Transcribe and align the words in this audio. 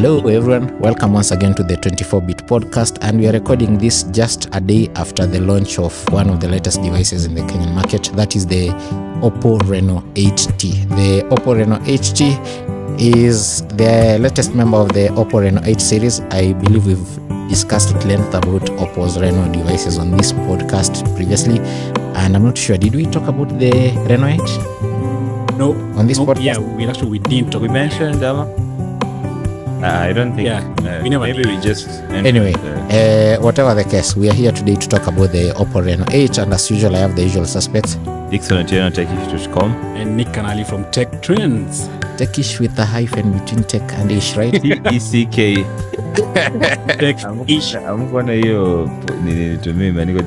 Hello, 0.00 0.28
everyone. 0.28 0.78
Welcome 0.78 1.12
once 1.14 1.32
again 1.32 1.54
to 1.54 1.64
the 1.64 1.76
24 1.76 2.20
bit 2.22 2.36
podcast. 2.46 2.98
And 3.00 3.18
we 3.18 3.26
are 3.26 3.32
recording 3.32 3.78
this 3.78 4.04
just 4.04 4.46
a 4.52 4.60
day 4.60 4.88
after 4.94 5.26
the 5.26 5.40
launch 5.40 5.80
of 5.80 5.92
one 6.12 6.30
of 6.30 6.38
the 6.38 6.46
latest 6.48 6.80
devices 6.82 7.24
in 7.24 7.34
the 7.34 7.40
Kenyan 7.40 7.74
market. 7.74 8.04
That 8.14 8.36
is 8.36 8.46
the 8.46 8.68
Oppo 9.26 9.58
Reno 9.68 10.02
8T. 10.14 10.88
The 10.90 11.26
Oppo 11.34 11.56
Reno 11.56 11.78
8T 11.78 13.00
is 13.00 13.62
the 13.74 14.18
latest 14.20 14.54
member 14.54 14.76
of 14.76 14.92
the 14.92 15.08
Oppo 15.08 15.40
Reno 15.40 15.60
8 15.64 15.80
series. 15.80 16.20
I 16.30 16.52
believe 16.52 16.86
we've 16.86 17.48
discussed 17.48 17.92
at 17.92 18.04
length 18.04 18.32
about 18.34 18.62
Oppo's 18.78 19.18
Reno 19.18 19.52
devices 19.52 19.98
on 19.98 20.16
this 20.16 20.30
podcast 20.30 21.12
previously. 21.16 21.58
And 22.14 22.36
I'm 22.36 22.44
not 22.44 22.56
sure, 22.56 22.78
did 22.78 22.94
we 22.94 23.04
talk 23.04 23.26
about 23.26 23.48
the 23.58 23.72
Reno 24.08 24.28
8? 24.28 25.58
No, 25.58 25.72
On 25.98 26.06
this 26.06 26.18
no, 26.18 26.26
podcast? 26.26 26.44
Yeah, 26.44 26.58
we 26.58 26.86
actually 26.86 27.10
we 27.10 27.18
didn't 27.18 27.50
talk. 27.50 27.62
We 27.62 27.68
mentioned 27.68 28.20
Dama. 28.20 28.46
I 29.82 30.12
don't 30.12 30.34
think. 30.34 30.46
Yeah, 30.48 30.60
uh, 30.98 31.02
we 31.02 31.08
never 31.08 31.24
maybe 31.24 31.42
did. 31.42 31.56
we 31.56 31.60
just. 31.60 31.88
Anyway, 32.10 32.52
uh, 32.54 33.38
uh, 33.38 33.40
whatever 33.42 33.74
the 33.74 33.84
case, 33.84 34.16
we 34.16 34.28
are 34.28 34.34
here 34.34 34.52
today 34.52 34.74
to 34.74 34.88
talk 34.88 35.06
about 35.06 35.30
the 35.32 35.52
Oppo 35.56 35.84
Reno 35.84 36.04
8, 36.10 36.38
and 36.38 36.52
as 36.52 36.70
usual, 36.70 36.96
I 36.96 37.00
have 37.00 37.14
the 37.14 37.22
usual 37.22 37.44
suspects. 37.46 37.94
Dixon 38.30 38.58
Otieno, 38.66 38.90
techish.com. 38.90 39.72
And 39.96 40.16
Nick 40.16 40.28
Canali 40.28 40.66
from 40.66 40.84
Tech 40.90 41.22
Trends. 41.22 41.88
Techish 42.18 42.58
with 42.60 42.74
the 42.74 42.84
hyphen 42.84 43.32
between 43.38 43.62
tech 43.64 43.82
and 43.94 44.10
ish, 44.10 44.36
right? 44.36 44.52
E 44.92 44.98
C 44.98 45.26
K. 45.26 45.54
Techish. 46.14 46.98
TECK. 46.98 46.98
Tech 46.98 47.50
ish. 47.50 47.74
amkuona 47.76 48.32
hiyo 48.32 48.90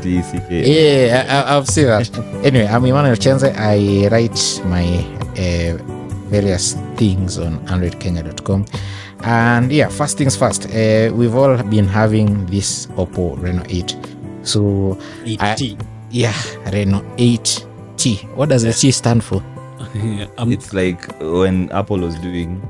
T-E-C-K. 0.02 0.50
yeah, 0.50 1.26
I, 1.30 1.54
I- 1.54 1.58
I've 1.58 1.68
seen 1.68 1.86
that. 1.88 2.10
anyway, 2.46 2.68
I'm 2.68 2.86
Emmanuel 2.86 3.18
Chenze. 3.18 3.54
I 3.56 4.08
write 4.10 4.62
my 4.66 4.86
uh, 5.38 5.78
various 6.30 6.78
things 6.96 7.38
on 7.38 7.60
androidkenya.com. 7.68 8.66
And 9.24 9.72
yeah, 9.72 9.88
first 9.90 10.18
things 10.18 10.36
first, 10.36 10.66
uh, 10.68 11.12
we've 11.14 11.36
all 11.36 11.56
been 11.64 11.88
having 11.88 12.46
this 12.48 12.88
Oppo 12.98 13.42
Reno 13.42 13.64
8. 13.70 13.96
So, 14.44 14.98
8T. 15.24 15.80
yeah, 16.10 16.34
Reno 16.72 17.02
8T. 17.18 18.36
What 18.36 18.50
does 18.50 18.64
the 18.64 18.74
T 18.74 18.92
stand 18.92 19.24
for? 19.24 19.44
um, 20.38 20.52
It's 20.52 20.74
like 20.74 21.06
when 21.20 21.72
Apple 21.72 22.00
was 22.00 22.16
doing 22.20 22.62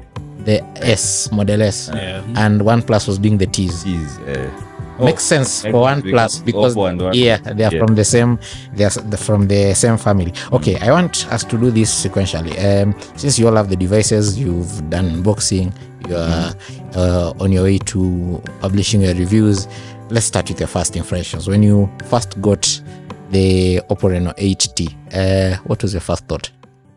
The 0.44 0.62
S, 0.78 1.32
Model 1.32 1.62
S. 1.62 1.90
yeah. 1.94 2.24
and 2.36 2.62
OnePlus 2.62 3.08
was 3.08 3.18
doing 3.20 3.38
the 3.38 3.46
T's. 3.48 3.84
T's 3.84 4.18
Uh, 4.20 4.50
Makes 5.00 5.24
sense 5.24 5.62
for 5.64 5.72
OnePlus 5.88 6.44
because 6.46 6.76
One- 6.76 7.00
yeah, 7.14 7.38
they 7.38 7.64
are 7.64 7.72
Yeah. 7.74 7.80
from 7.86 7.96
the 7.96 8.04
same. 8.04 8.38
They 8.76 8.84
are 8.84 8.90
from 9.18 9.48
the 9.48 9.74
same 9.74 9.98
family. 9.98 10.32
Okay, 10.52 10.78
I 10.80 10.92
want 10.92 11.26
us 11.32 11.44
to 11.46 11.58
do 11.58 11.72
this 11.72 11.90
sequentially. 12.06 12.54
Um, 12.60 12.94
since 13.16 13.40
you 13.40 13.48
all 13.48 13.56
have 13.56 13.70
the 13.70 13.76
devices, 13.76 14.38
you've 14.38 14.90
done 14.92 15.10
unboxing. 15.24 15.72
You 16.08 16.16
are 16.18 16.54
uh, 16.96 17.34
on 17.40 17.52
your 17.52 17.64
way 17.64 17.78
to 17.78 18.42
publishing 18.60 19.02
your 19.02 19.14
reviews. 19.14 19.68
Let's 20.10 20.26
start 20.26 20.50
with 20.50 20.60
your 20.60 20.68
first 20.68 20.96
impressions. 20.96 21.48
When 21.48 21.64
you 21.64 21.90
first 22.06 22.40
got 22.42 22.64
the 23.30 23.80
Oppo 23.90 24.10
Reno 24.10 24.32
8T, 24.34 24.90
uh, 25.14 25.58
what 25.64 25.82
was 25.82 25.94
your 25.94 26.02
first 26.02 26.28
thought? 26.28 26.52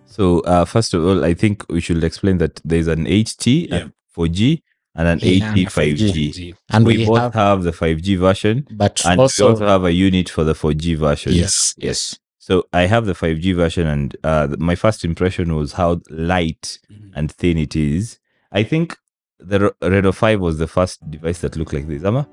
So 0.07 0.41
uh, 0.41 0.65
first 0.65 0.95
of 0.95 1.05
all, 1.05 1.25
I 1.25 1.35
think 1.35 1.65
we 1.69 1.81
should 1.81 2.03
explain 2.03 2.39
that 2.39 2.61
there's 2.65 2.89
an 2.89 3.05
8T 3.07 3.69
Yeah. 3.71 3.89
4G 4.17 4.63
and 4.97 5.09
an 5.09 5.19
Yeah, 5.23 5.53
8T 5.55 5.65
5G. 5.67 6.11
5G. 6.33 6.55
And 6.71 6.87
we, 6.87 6.99
we, 6.99 7.07
both 7.07 7.19
have, 7.21 7.35
have, 7.35 7.63
the 7.65 7.73
5G 7.73 8.17
version, 8.19 8.67
but 8.73 9.05
and 9.05 9.21
also, 9.21 9.47
we 9.47 9.51
also 9.51 9.67
have 9.67 9.85
a 9.85 9.93
unit 9.93 10.29
for 10.29 10.45
the 10.45 10.55
4G 10.55 10.97
version. 10.97 11.33
yes, 11.33 11.75
yes, 11.79 12.19
So 12.39 12.67
I 12.73 12.83
have 12.87 13.07
the 13.07 13.13
5G 13.15 13.55
version, 13.57 13.87
and 13.87 14.17
uh, 14.25 14.49
my 14.59 14.75
first 14.77 15.05
impression 15.05 15.55
was 15.57 15.73
how 15.73 16.01
light 16.11 16.79
Mhm. 16.91 17.11
and 17.15 17.31
thin 17.33 17.59
it 17.59 17.75
is. 17.77 18.19
I 18.55 18.63
think 18.63 18.97
the 19.41 19.59
Re- 19.83 19.89
Reno 19.91 20.13
5 20.13 20.41
was 20.41 20.59
the 20.59 20.67
first 20.67 21.09
device 21.11 21.41
that 21.41 21.57
looked 21.57 21.73
like 21.73 21.87
this, 21.89 22.05
Ama? 22.05 22.27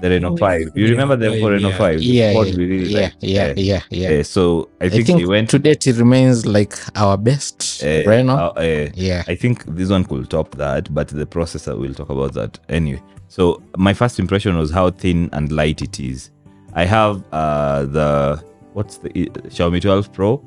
The 0.00 0.10
Reno 0.10 0.32
Oh, 0.32 0.36
5. 0.36 0.60
You 0.74 0.84
yeah, 0.86 0.90
remember 0.90 1.16
the 1.16 1.30
yeah, 1.36 1.46
Reno 1.46 1.68
yeah. 1.68 1.76
5? 1.78 2.02
Yeah, 2.02 2.30
yeah, 2.32 2.40
really 2.56 2.78
yeah, 2.88 3.00
liked. 3.00 3.16
yeah, 3.22 3.52
yeah, 3.56 3.82
yeah. 3.90 4.20
Uh, 4.20 4.22
so 4.24 4.68
I 4.80 4.86
I 4.86 4.88
think, 4.88 5.06
think 5.06 5.20
it 5.20 5.26
went 5.26 5.48
to 5.50 5.58
date 5.58 5.86
it 5.86 5.96
remains 5.96 6.46
like 6.46 6.74
our 6.96 7.16
best 7.16 7.82
uh, 7.84 8.02
Reno. 8.06 8.34
uh, 8.34 8.52
uh, 8.56 8.88
yeah. 8.94 9.22
I 9.28 9.34
think 9.36 9.64
this 9.66 9.90
one 9.90 10.04
could 10.04 10.28
top 10.30 10.54
that, 10.56 10.92
but 10.92 11.08
the 11.08 11.26
processor, 11.26 11.78
we'll 11.78 11.94
talk 11.94 12.10
about 12.10 12.32
that 12.34 12.58
anyway. 12.68 13.02
So 13.28 13.62
my 13.76 13.92
first 13.94 14.18
impression 14.18 14.56
was 14.58 14.70
how 14.70 14.90
thin 14.90 15.28
and 15.32 15.52
light 15.52 15.82
it 15.82 16.00
is. 16.00 16.30
I 16.74 16.84
have 16.84 17.22
uh, 17.32 17.84
the 17.84 18.42
what's 18.72 18.98
the 18.98 19.08
i- 19.10 19.28
Xiaomi 19.48 19.80
12 19.82 20.12
Pro. 20.12 20.42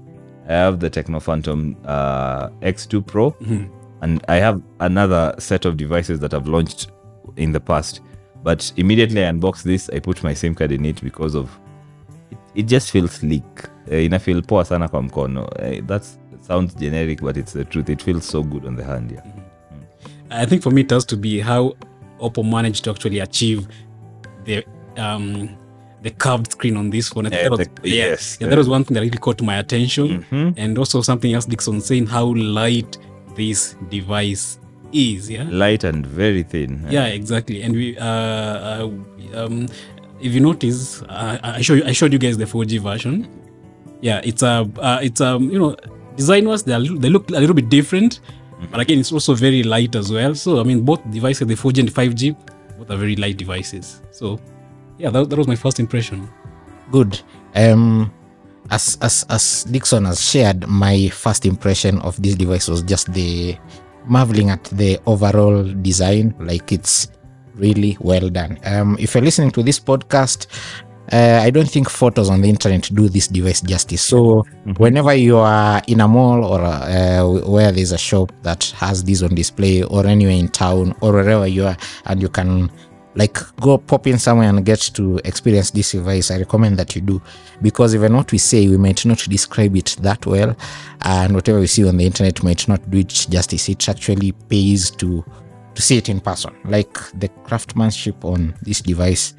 I 0.49 0.53
have 0.53 0.79
the 0.81 0.89
Tecno 0.89 1.21
Phantom 1.21 1.77
uh, 1.85 2.49
X2 2.61 3.05
Pro, 3.05 3.31
Mhm. 3.31 3.69
And 4.03 4.21
I 4.27 4.35
have 4.35 4.61
another 4.79 5.33
set 5.39 5.65
of 5.65 5.77
devices 5.77 6.19
that 6.19 6.33
I've 6.33 6.47
launched 6.47 6.91
in 7.37 7.53
the 7.53 7.59
past. 7.59 8.01
But 8.43 8.71
immediately 8.75 9.23
I 9.25 9.29
unbox 9.31 9.63
this, 9.63 9.89
I 9.89 9.99
put 9.99 10.21
my 10.23 10.33
SIM 10.33 10.55
card 10.55 10.71
in 10.73 10.85
it 10.85 11.01
because 11.01 11.35
of 11.35 11.49
it, 12.31 12.37
it 12.55 12.63
just 12.63 12.91
feels 12.91 13.11
sleek. 13.13 13.43
Uh, 13.91 13.95
ina 14.03 14.19
feel 14.19 14.41
poa 14.41 14.65
sana 14.65 14.87
kwa 14.87 15.01
mkono. 15.01 15.45
Uh, 15.45 15.85
that 15.87 16.03
sounds 16.41 16.75
generic, 16.75 17.21
but 17.21 17.37
it's 17.37 17.53
the 17.53 17.63
truth. 17.65 17.89
It 17.89 18.01
feels 18.03 18.25
so 18.25 18.43
good 18.43 18.65
on 18.65 18.75
the 18.75 18.83
hand. 18.83 19.11
Yeah. 19.11 19.23
I 20.29 20.45
think 20.45 20.61
for 20.63 20.71
me 20.71 20.81
it 20.81 20.91
has 20.91 21.05
to 21.05 21.15
be 21.17 21.39
how 21.39 21.73
Oppo 22.19 22.43
managed 22.43 22.83
to 22.83 22.89
actually 22.91 23.19
achieve 23.19 23.67
the 24.45 24.65
um 24.97 25.49
the 26.01 26.09
curved 26.11 26.51
screen 26.51 26.75
on 26.77 26.89
this 26.89 27.15
one. 27.15 27.27
I 27.27 27.29
think 27.29 27.41
Yeah, 27.41 27.49
that 27.49 27.57
was, 27.57 27.67
the- 27.81 27.89
yeah, 27.89 28.05
yes, 28.09 28.37
yeah, 28.41 28.49
that 28.49 28.57
was 28.57 28.67
one 28.67 28.83
thing 28.83 28.95
that 28.95 29.01
really 29.01 29.17
caught 29.17 29.41
my 29.41 29.57
attention. 29.59 30.25
Mhm. 30.31 30.53
And 30.57 30.77
also 30.77 31.01
something 31.01 31.33
else 31.33 31.45
Dixon 31.45 31.79
saying 31.81 32.07
how 32.07 32.33
light 32.35 32.97
this 33.35 33.75
device 33.89 34.59
is. 34.91 35.29
Yeah. 35.29 35.47
Light 35.49 35.83
and 35.83 36.05
very 36.05 36.43
thin. 36.43 36.85
yeah 36.89 37.05
exactly 37.05 37.61
and 37.63 37.75
we 37.75 37.97
uh, 37.97 38.05
uh 38.05 38.89
um 39.35 39.67
if 40.21 40.33
you 40.33 40.39
notice 40.39 41.01
uh, 41.09 41.37
i 41.43 41.61
showed 41.61 41.79
you, 41.79 41.85
i 41.85 41.91
showed 41.91 42.13
you 42.13 42.19
guys 42.19 42.37
the 42.37 42.45
4g 42.45 42.79
version 42.79 43.27
yeah 44.01 44.21
it's 44.23 44.41
a 44.41 44.69
uh, 44.79 44.99
it's 45.01 45.21
um 45.21 45.49
you 45.49 45.59
know 45.59 45.75
design 46.15 46.47
wise 46.47 46.63
they, 46.63 46.73
they 46.73 47.09
look 47.09 47.29
a 47.29 47.39
little 47.39 47.55
bit 47.55 47.69
different 47.69 48.19
but 48.71 48.79
again 48.79 48.99
it's 48.99 49.11
also 49.11 49.33
very 49.33 49.63
light 49.63 49.95
as 49.95 50.11
well 50.11 50.33
so 50.35 50.59
i 50.59 50.63
mean 50.63 50.81
both 50.81 51.01
devices 51.11 51.47
the 51.47 51.55
4g 51.55 51.79
and 51.79 51.89
5g 51.89 52.35
both 52.77 52.89
are 52.89 52.97
very 52.97 53.15
light 53.15 53.37
devices 53.37 54.01
so 54.11 54.39
yeah 54.97 55.09
that, 55.09 55.29
that 55.29 55.37
was 55.37 55.47
my 55.47 55.55
first 55.55 55.79
impression 55.79 56.29
good 56.91 57.19
um 57.55 58.11
as 58.71 58.97
as 59.01 59.25
as 59.29 59.63
dixon 59.65 60.05
has 60.05 60.21
shared 60.21 60.67
my 60.67 61.09
first 61.09 61.45
impression 61.45 61.99
of 61.99 62.21
this 62.21 62.35
device 62.35 62.67
was 62.67 62.81
just 62.83 63.11
the 63.13 63.57
marveling 64.05 64.49
at 64.49 64.63
the 64.65 64.99
overall 65.05 65.63
design. 65.81 66.35
Like 66.39 66.71
it's 66.71 67.11
really 67.55 67.97
well 67.99 68.29
done. 68.29 68.59
Um 68.65 68.97
if 68.99 69.15
you're 69.15 69.23
listening 69.23 69.51
to 69.51 69.63
this 69.63 69.79
podcast 69.79 70.47
uh, 71.11 71.41
I 71.43 71.49
don't 71.49 71.69
think 71.69 71.89
photos 71.89 72.29
on 72.29 72.41
the 72.41 72.49
internet 72.49 72.89
do 72.93 73.09
this 73.09 73.27
device 73.27 73.61
justice. 73.61 74.01
So, 74.01 74.43
whenever 74.77 75.13
you 75.13 75.37
are 75.37 75.81
in 75.87 75.99
a 75.99 76.07
mall 76.07 76.45
or 76.45 76.61
uh, 76.61 77.23
where 77.45 77.71
there's 77.71 77.91
a 77.91 77.97
shop 77.97 78.31
that 78.43 78.63
has 78.77 79.03
this 79.03 79.21
on 79.21 79.35
display, 79.35 79.83
or 79.83 80.05
anywhere 80.07 80.35
in 80.35 80.47
town, 80.47 80.95
or 81.01 81.11
wherever 81.13 81.45
you 81.45 81.65
are, 81.65 81.77
and 82.05 82.21
you 82.21 82.29
can 82.29 82.71
like 83.15 83.37
go 83.57 83.77
pop 83.77 84.07
in 84.07 84.17
somewhere 84.17 84.49
and 84.49 84.65
get 84.65 84.79
to 84.95 85.19
experience 85.23 85.71
this 85.71 85.91
device, 85.91 86.31
I 86.31 86.37
recommend 86.39 86.77
that 86.77 86.95
you 86.95 87.01
do 87.01 87.21
because 87.61 87.95
even 87.95 88.15
what 88.15 88.31
we 88.31 88.37
say, 88.37 88.67
we 88.67 88.77
might 88.77 89.05
not 89.05 89.19
describe 89.19 89.75
it 89.75 89.97
that 90.01 90.25
well, 90.25 90.55
and 91.01 91.33
whatever 91.33 91.59
we 91.59 91.67
see 91.67 91.87
on 91.87 91.97
the 91.97 92.05
internet 92.05 92.43
might 92.43 92.67
not 92.67 92.89
do 92.89 92.99
it 92.99 93.09
justice. 93.29 93.69
It 93.69 93.87
actually 93.87 94.31
pays 94.31 94.91
to 94.91 95.23
to 95.75 95.81
see 95.81 95.97
it 95.97 96.09
in 96.09 96.19
person. 96.19 96.55
Like 96.65 96.93
the 97.13 97.29
craftsmanship 97.29 98.23
on 98.23 98.55
this 98.61 98.81
device 98.81 99.33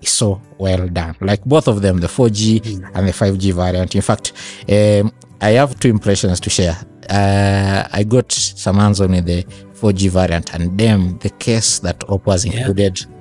is 0.00 0.10
so 0.10 0.40
well 0.58 0.88
done. 0.88 1.16
Like 1.20 1.44
both 1.44 1.68
of 1.68 1.82
them, 1.82 1.98
the 1.98 2.06
4G 2.06 2.90
and 2.94 3.08
the 3.08 3.12
5G 3.12 3.52
variant. 3.52 3.94
In 3.94 4.02
fact, 4.02 4.32
um, 4.68 5.12
I 5.40 5.50
have 5.50 5.78
two 5.80 5.88
impressions 5.88 6.40
to 6.40 6.50
share. 6.50 6.76
Uh, 7.10 7.88
I 7.92 8.04
got 8.04 8.30
some 8.30 8.76
hands 8.76 9.00
on 9.00 9.10
the 9.10 9.44
4G 9.74 10.08
variant, 10.10 10.54
and 10.54 10.78
damn, 10.78 11.18
the 11.18 11.30
case 11.30 11.80
that 11.80 11.98
Oppo 12.00 12.30
has 12.30 12.44
included 12.44 13.04
in 13.04 13.11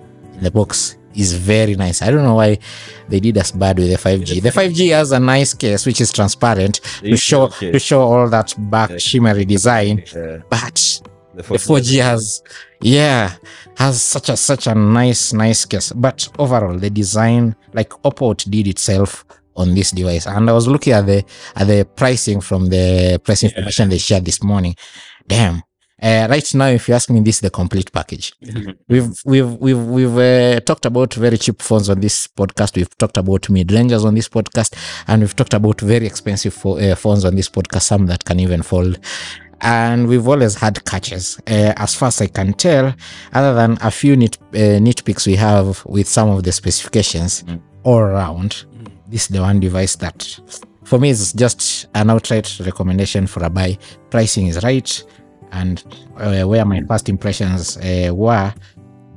the 0.41 0.51
box 0.51 0.97
is 1.15 1.33
very 1.33 1.75
nice. 1.75 2.01
I 2.01 2.11
don't 2.11 2.23
know 2.23 2.35
why 2.35 2.57
they 3.07 3.19
did 3.19 3.37
us 3.37 3.51
bad 3.51 3.77
with 3.77 3.89
the 3.89 3.97
5G. 3.97 4.41
The 4.41 4.49
5G 4.49 4.91
has 4.91 5.11
a 5.11 5.19
nice 5.19 5.53
case 5.53 5.85
which 5.85 6.01
is 6.01 6.11
transparent 6.11 6.81
to 7.01 7.17
show 7.17 7.47
to 7.47 7.79
show 7.79 8.01
all 8.01 8.29
that 8.29 8.53
back 8.69 8.99
shimmery 8.99 9.45
design, 9.45 10.03
but 10.49 11.01
the 11.33 11.43
4G 11.43 12.01
has 12.01 12.41
yeah 12.81 13.35
has 13.77 14.01
such 14.01 14.29
a 14.29 14.37
such 14.37 14.67
a 14.67 14.75
nice 14.75 15.33
nice 15.33 15.65
case. 15.65 15.91
But 15.93 16.27
overall 16.39 16.77
the 16.77 16.89
design 16.89 17.55
like 17.73 17.89
oppo 18.03 18.35
did 18.49 18.67
itself 18.67 19.25
on 19.55 19.75
this 19.75 19.91
device. 19.91 20.27
And 20.27 20.49
i 20.49 20.53
was 20.53 20.67
looking 20.67 20.93
at 20.93 21.05
the 21.05 21.23
at 21.55 21.67
the 21.67 21.85
pricing 21.95 22.41
from 22.41 22.67
the 22.67 23.19
press 23.23 23.43
information 23.43 23.89
they 23.89 23.97
shared 23.97 24.25
this 24.25 24.41
morning. 24.41 24.75
Damn 25.27 25.63
uh, 26.01 26.27
right 26.29 26.55
now 26.55 26.67
if 26.67 26.87
you 26.87 26.95
ask 26.95 27.09
me 27.09 27.19
this 27.19 27.35
is 27.35 27.41
the 27.41 27.49
complete 27.49 27.91
package. 27.91 28.33
We've 28.87 29.13
we've 29.25 29.53
we've 29.53 29.85
we've 29.85 30.17
uh, 30.17 30.59
talked 30.61 30.85
about 30.85 31.13
very 31.13 31.37
cheap 31.37 31.61
phones 31.61 31.89
on 31.89 31.99
this 31.99 32.27
podcast. 32.27 32.75
We've 32.75 32.97
talked 32.97 33.17
about 33.17 33.49
mid-rangers 33.49 34.03
on 34.05 34.15
this 34.15 34.27
podcast 34.29 34.75
and 35.07 35.21
we've 35.21 35.35
talked 35.35 35.53
about 35.53 35.79
very 35.81 36.05
expensive 36.07 36.53
pho- 36.53 36.77
uh, 36.79 36.95
phones 36.95 37.23
on 37.25 37.35
this 37.35 37.49
podcast 37.49 37.83
some 37.83 38.07
that 38.07 38.25
can 38.25 38.39
even 38.39 38.61
fold. 38.63 38.99
And 39.63 40.07
we've 40.07 40.27
always 40.27 40.55
had 40.55 40.83
catches. 40.85 41.37
Uh, 41.47 41.73
as 41.77 41.93
far 41.93 42.07
as 42.07 42.19
I 42.19 42.27
can 42.27 42.53
tell, 42.53 42.95
other 43.31 43.53
than 43.53 43.77
a 43.81 43.91
few 43.91 44.15
nit, 44.15 44.39
uh, 44.53 44.79
nitpicks 44.81 45.27
we 45.27 45.35
have 45.35 45.85
with 45.85 46.07
some 46.07 46.29
of 46.29 46.41
the 46.43 46.51
specifications 46.51 47.43
all 47.83 47.99
around, 47.99 48.65
this 49.07 49.23
is 49.23 49.27
the 49.27 49.41
one 49.41 49.59
device 49.59 49.95
that 49.97 50.39
for 50.83 50.97
me 50.97 51.09
is 51.09 51.31
just 51.33 51.87
an 51.93 52.09
outright 52.09 52.59
recommendation 52.65 53.27
for 53.27 53.43
a 53.43 53.49
buy. 53.51 53.77
Pricing 54.09 54.47
is 54.47 54.63
right, 54.63 55.03
and 55.51 55.83
uh, 56.17 56.43
where 56.43 56.65
my 56.65 56.81
first 56.81 57.09
impressions 57.09 57.77
uh, 57.77 58.11
were, 58.13 58.53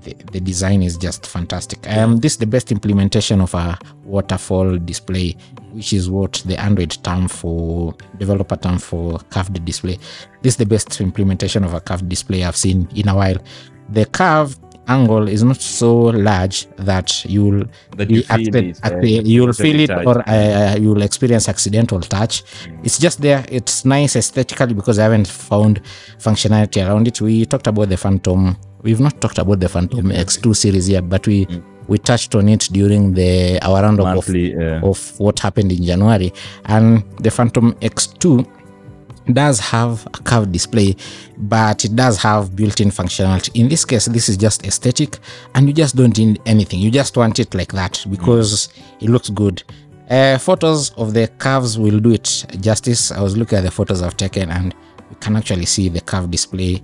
the, 0.03 0.15
the 0.33 0.41
design 0.41 0.83
is 0.83 0.97
just 0.97 1.27
fantastic. 1.27 1.89
Um, 1.89 2.19
this 2.19 2.33
is 2.33 2.39
the 2.39 2.47
best 2.47 2.71
implementation 2.71 3.41
of 3.41 3.55
a 3.55 3.79
waterfall 4.05 4.79
display, 4.79 5.37
which 5.73 5.93
is 5.93 6.11
what 6.11 6.43
the 6.47 6.61
Android 6.61 6.97
term 7.03 7.29
for 7.29 7.95
developer 8.19 8.57
term 8.57 8.79
for 8.79 9.19
curved 9.31 9.65
display. 9.65 9.99
This 10.43 10.55
is 10.55 10.57
the 10.59 10.67
best 10.67 11.01
implementation 11.01 11.65
of 11.65 11.75
a 11.75 11.81
curved 11.81 12.09
display 12.09 12.45
I've 12.45 12.57
seen 12.57 12.89
in 12.95 13.09
a 13.09 13.17
while. 13.17 13.37
The 13.91 14.07
curve 14.07 14.57
angle 14.89 15.29
is 15.29 15.43
not 15.43 15.61
so 15.61 15.95
large 15.95 16.67
that 16.77 17.25
you'll 17.25 17.65
That 17.97 18.11
you 18.11 18.23
feel 18.23 18.55
it, 18.57 18.81
uh, 18.85 19.01
you'll 19.01 19.53
feel 19.53 19.81
it 19.81 19.91
or 19.91 20.29
uh, 20.29 20.77
you'll 20.77 21.03
experience 21.03 21.49
accidental 21.49 22.01
touch. 22.01 22.43
It's 22.83 22.99
just 22.99 23.21
there. 23.21 23.45
It's 23.49 23.85
nice 23.85 24.17
aesthetically 24.17 24.75
because 24.75 24.99
I 24.99 25.05
haven't 25.05 25.29
found 25.29 25.83
functionality 26.19 26.87
around 26.87 27.09
it. 27.09 27.21
We 27.21 27.47
talked 27.47 27.67
about 27.67 27.89
the 27.89 27.97
Phantom. 27.97 28.57
We've 28.83 29.01
not 29.01 29.21
talked 29.21 29.39
about 29.39 29.61
the 29.61 29.69
Phantom 29.69 30.11
X2 30.11 30.55
series 30.57 30.89
yet, 30.89 31.09
but 31.09 31.27
we 31.27 31.47
we 31.87 31.99
touched 31.99 32.35
on 32.35 32.49
it 32.49 32.69
during 32.73 33.13
the 33.13 33.59
our 33.63 33.83
roundup 33.83 34.17
of, 34.17 34.29
uh, 34.29 34.87
of 34.87 35.21
what 35.21 35.39
happened 35.39 35.73
in 35.73 35.83
January. 35.85 36.33
And 36.67 37.05
the 37.21 37.31
Phantom 37.31 37.73
X2 37.75 38.47
does 39.33 39.59
have 39.59 40.07
a 40.07 40.19
curved 40.19 40.53
display, 40.53 40.97
but 41.39 41.85
it 41.85 41.97
does 41.97 42.21
have 42.23 42.55
built-in 42.55 42.91
functionality. 42.91 43.51
In 43.59 43.69
this 43.69 43.85
case, 43.85 44.05
this 44.07 44.29
is 44.29 44.37
just 44.37 44.67
aesthetic, 44.67 45.19
and 45.55 45.67
you 45.67 45.73
just 45.73 45.97
don't 45.97 46.17
need 46.19 46.41
anything. 46.47 46.81
You 46.81 46.91
just 46.91 47.17
want 47.17 47.39
it 47.39 47.55
like 47.55 47.73
that 47.73 48.05
because 48.11 48.69
it 49.01 49.09
looks 49.09 49.31
good. 49.31 49.63
Uh, 50.11 50.37
photos 50.37 50.91
of 50.93 51.15
the 51.15 51.29
curves 51.39 51.79
will 51.79 51.99
do 51.99 52.13
it 52.13 52.45
justice. 52.61 53.11
I 53.11 53.23
was 53.23 53.37
looking 53.37 53.59
at 53.59 53.65
the 53.65 53.71
photos 53.71 54.03
I've 54.03 54.17
taken, 54.17 54.51
and 54.51 54.75
you 55.11 55.17
can 55.21 55.37
actually 55.37 55.67
see 55.67 55.89
the 55.89 56.03
curved 56.03 56.31
display 56.31 56.83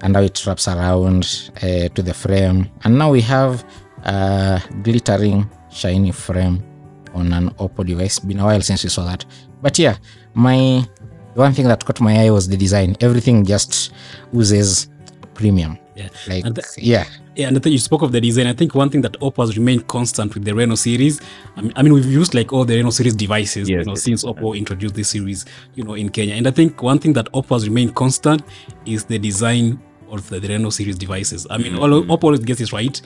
and 0.00 0.16
how 0.16 0.22
it 0.22 0.46
wraps 0.46 0.68
around 0.68 1.50
uh, 1.56 1.88
to 1.88 2.02
the 2.02 2.14
frame. 2.14 2.70
And 2.84 2.98
now 2.98 3.10
we 3.10 3.20
have 3.22 3.64
a 4.04 4.62
glittering, 4.82 5.50
shiny 5.70 6.12
frame 6.12 6.62
on 7.14 7.32
an 7.32 7.50
Oppo 7.50 7.86
device. 7.86 8.18
Been 8.18 8.40
a 8.40 8.44
while 8.44 8.60
since 8.62 8.84
we 8.84 8.90
saw 8.90 9.04
that, 9.04 9.24
but 9.62 9.78
yeah, 9.78 9.96
my 10.34 10.86
the 11.34 11.40
one 11.40 11.52
thing 11.52 11.66
that 11.68 11.84
caught 11.84 12.00
my 12.00 12.14
eye 12.24 12.30
was 12.30 12.48
the 12.48 12.56
design. 12.56 12.96
Everything 13.00 13.44
just 13.44 13.92
oozes 14.34 14.88
premium. 15.34 15.78
Yeah. 15.96 16.08
Like 16.28 16.44
And 16.44 16.54
th- 16.56 16.66
yeah, 16.78 17.04
Yeah, 17.36 17.48
and 17.48 17.56
I 17.56 17.60
think 17.60 17.72
you 17.72 17.78
spoke 17.78 18.02
of 18.02 18.10
the 18.12 18.20
design. 18.20 18.46
I 18.48 18.52
think 18.52 18.74
one 18.74 18.90
thing 18.90 19.00
that 19.02 19.12
Oppo 19.20 19.42
has 19.46 19.56
remained 19.56 19.86
constant 19.86 20.34
with 20.34 20.44
the 20.44 20.52
Reno 20.54 20.74
series. 20.74 21.20
I 21.56 21.62
mean, 21.62 21.72
I 21.76 21.82
mean 21.82 21.92
we've 21.92 22.04
used 22.20 22.34
like 22.34 22.52
all 22.52 22.64
the 22.64 22.76
Reno 22.76 22.90
series 22.90 23.14
devices, 23.14 23.68
you 23.68 23.84
know, 23.84 23.92
yes, 23.92 24.02
since 24.02 24.24
Oppo 24.24 24.56
introduced 24.56 24.94
this 24.94 25.10
series, 25.10 25.44
you 25.74 25.84
know, 25.84 25.94
in 25.94 26.08
Kenya. 26.08 26.34
And 26.34 26.46
I 26.46 26.50
think 26.50 26.82
one 26.82 26.98
thing 26.98 27.12
that 27.14 27.30
Oppo 27.32 27.50
has 27.54 27.68
remained 27.68 27.94
constant 27.94 28.42
is 28.86 29.04
the 29.04 29.18
design 29.18 29.80
of 30.10 30.28
the, 30.30 30.40
the 30.40 30.48
Reno 30.48 30.70
series 30.70 30.96
devices. 30.98 31.46
I 31.50 31.58
mean, 31.58 31.76
all, 31.76 31.88
Oppo 32.04 32.24
always 32.24 32.40
gets 32.40 32.60
it 32.60 32.72
right. 32.72 33.00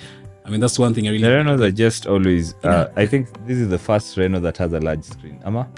I 0.47 0.51
mean, 0.51 0.61
that's 0.61 0.79
one 0.79 0.95
thing 0.95 1.09
I 1.09 1.11
really. 1.11 1.23
the 1.25 1.29
Renos 1.29 1.61
are 1.63 1.71
just 1.71 2.07
always. 2.07 2.55
Uh, 2.65 2.89
I 2.97 3.05
think 3.05 3.29
this 3.47 3.59
is 3.59 3.69
the 3.69 3.79
first 3.79 4.17
Reno 4.17 4.41
that 4.41 4.57
has 4.57 4.73
a 4.73 4.81
large 4.81 5.05
screen. 5.05 5.41
Ama, 5.45 5.69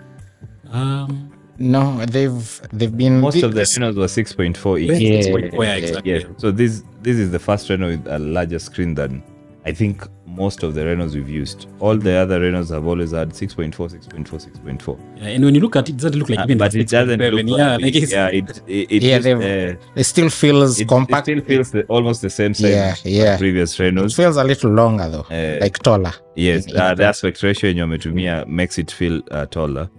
Um, 0.70 1.32
no, 1.60 2.04
they've 2.06 2.60
they've 2.72 2.96
been 2.96 3.20
most 3.20 3.42
of 3.42 3.54
the 3.54 3.60
Renos 3.60 3.96
were 3.96 4.06
6.4 4.06 4.80
each. 4.80 4.90
Yeah, 4.90 4.96
yeah, 4.96 5.36
yeah, 5.52 5.62
yeah, 5.62 5.74
exactly. 5.74 6.12
Yes. 6.12 6.24
So 6.38 6.50
this 6.50 6.82
this 7.02 7.16
is 7.18 7.30
the 7.30 7.38
first 7.38 7.68
Reno 7.68 7.88
with 7.88 8.06
a 8.08 8.18
larger 8.18 8.58
screen 8.58 8.94
than 8.94 9.22
I 9.66 9.72
think 9.72 10.06
most 10.26 10.62
of 10.62 10.74
the 10.74 10.80
Renos 10.80 11.14
we've 11.14 11.28
used. 11.28 11.66
All 11.80 11.96
the 11.96 12.14
other 12.14 12.40
Renos 12.40 12.70
have 12.72 12.86
always 12.86 13.10
had 13.10 13.30
6.4, 13.30 13.72
6.4, 13.74 14.24
6.4. 14.24 14.98
yeah, 15.18 15.28
and 15.28 15.44
when 15.44 15.54
you 15.54 15.60
look 15.60 15.76
at 15.76 15.88
it, 15.88 15.92
it 15.92 15.98
doesn't 15.98 16.18
look 16.18 16.30
like 16.30 16.38
Uh, 16.38 16.44
even 16.44 16.56
but 16.58 16.74
it 16.74 16.88
doesn't 16.88 17.20
6.7. 17.20 17.32
look 17.48 17.58
yeah, 17.58 17.72
like 17.72 17.80
like 17.82 17.94
it's, 17.96 18.12
yeah, 18.12 18.26
it 18.28 18.62
it, 18.66 18.90
it 18.92 19.02
Yeah, 19.02 19.18
just, 19.18 19.28
uh, 19.28 20.00
it 20.00 20.04
still 20.04 20.30
feels 20.30 20.80
it, 20.80 20.88
compact. 20.88 21.28
it 21.28 21.32
still 21.32 21.44
feels 21.46 21.70
the, 21.72 21.82
almost 21.84 22.22
the 22.22 22.30
same 22.30 22.54
size 22.54 22.70
Yeah, 22.70 22.92
as 22.92 23.04
yeah. 23.04 23.36
previous 23.36 23.78
It 23.78 24.12
feels 24.14 24.36
a 24.38 24.44
little 24.44 24.70
longer 24.70 25.10
though, 25.10 25.26
Uh, 25.30 25.58
like 25.60 25.78
taller. 25.80 26.14
Yes, 26.36 26.66
uh, 26.74 26.94
the 26.94 26.94
the 27.02 27.04
aspect 27.04 27.42
ratio 27.42 27.68
in 27.70 27.76
your 27.76 27.86
metumia 27.86 28.46
makes 28.46 28.78
it 28.78 28.90
feel 28.90 29.20
uh, 29.30 29.44
taller. 29.46 29.90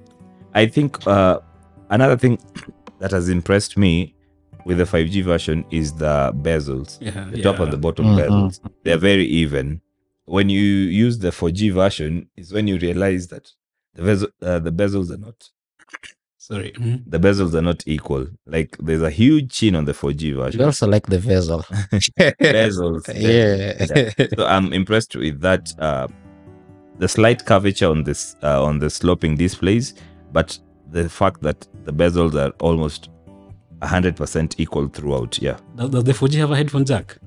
I 0.56 0.66
think 0.66 0.98
uh, 1.06 1.40
another 1.92 2.18
thing 2.18 2.40
that 3.00 3.12
has 3.12 3.30
impressed 3.30 3.78
me 3.78 4.14
with 4.66 4.78
the 4.78 4.84
5G 4.86 5.24
version 5.24 5.66
is 5.72 5.94
the 5.94 6.32
bezels. 6.36 6.98
yeah, 7.02 7.30
The 7.32 7.38
yeah. 7.38 7.44
top 7.44 7.60
and 7.60 7.72
the 7.72 7.78
bottom 7.78 8.06
Mhm. 8.06 8.18
bezels. 8.20 8.60
They're 8.84 8.98
very 9.12 9.26
even. 9.26 9.82
When 10.26 10.50
you 10.50 10.62
use 11.06 11.20
the 11.20 11.32
4G 11.32 11.70
version, 11.74 12.28
is 12.38 12.54
when 12.54 12.68
you 12.68 12.78
realize 12.78 13.28
that 13.28 13.52
the 13.96 14.04
bezel, 14.04 14.30
uh, 14.42 14.60
the 14.60 14.72
bezels 14.72 15.10
are 15.12 15.18
not 15.18 15.50
Sorry. 16.38 16.72
Mhm. 16.74 17.04
the 17.08 17.20
bezels 17.20 17.54
are 17.54 17.62
not 17.62 17.84
equal. 17.88 18.28
Like 18.46 18.78
there's 18.80 19.02
a 19.02 19.10
huge 19.12 19.52
chin 19.52 19.76
on 19.76 19.86
the 19.86 19.94
4G 19.94 20.28
You 20.30 20.36
version. 20.38 20.62
also 20.62 20.88
like 20.88 21.08
the 21.08 21.20
bezel. 21.20 21.64
bezels. 22.40 23.04
yeah. 23.16 24.28
so 24.38 24.46
I'm 24.46 24.74
impressed 24.74 25.16
with 25.16 25.42
that. 25.42 25.74
Uh, 25.80 26.08
the 27.00 27.08
slight 27.08 27.46
curvature 27.46 27.90
on 27.90 28.04
this 28.04 28.36
uh, 28.44 28.64
on 28.64 28.78
the 28.80 28.90
sloping 28.90 29.36
displays, 29.36 29.96
but 30.32 30.60
the 30.92 31.10
fact 31.10 31.42
that 31.42 31.68
the 31.86 31.94
bezels 31.94 32.34
are 32.36 32.52
almost 32.60 33.10
hundred 33.84 34.16
percent 34.16 34.56
equal 34.60 34.88
throughout. 34.90 35.40
Yeah. 35.42 35.58
Does, 35.76 35.90
does 35.90 36.04
the 36.04 36.14
4G 36.14 36.36
have 36.38 36.52
a 36.52 36.56
headphone 36.58 36.86
jack? 36.86 37.18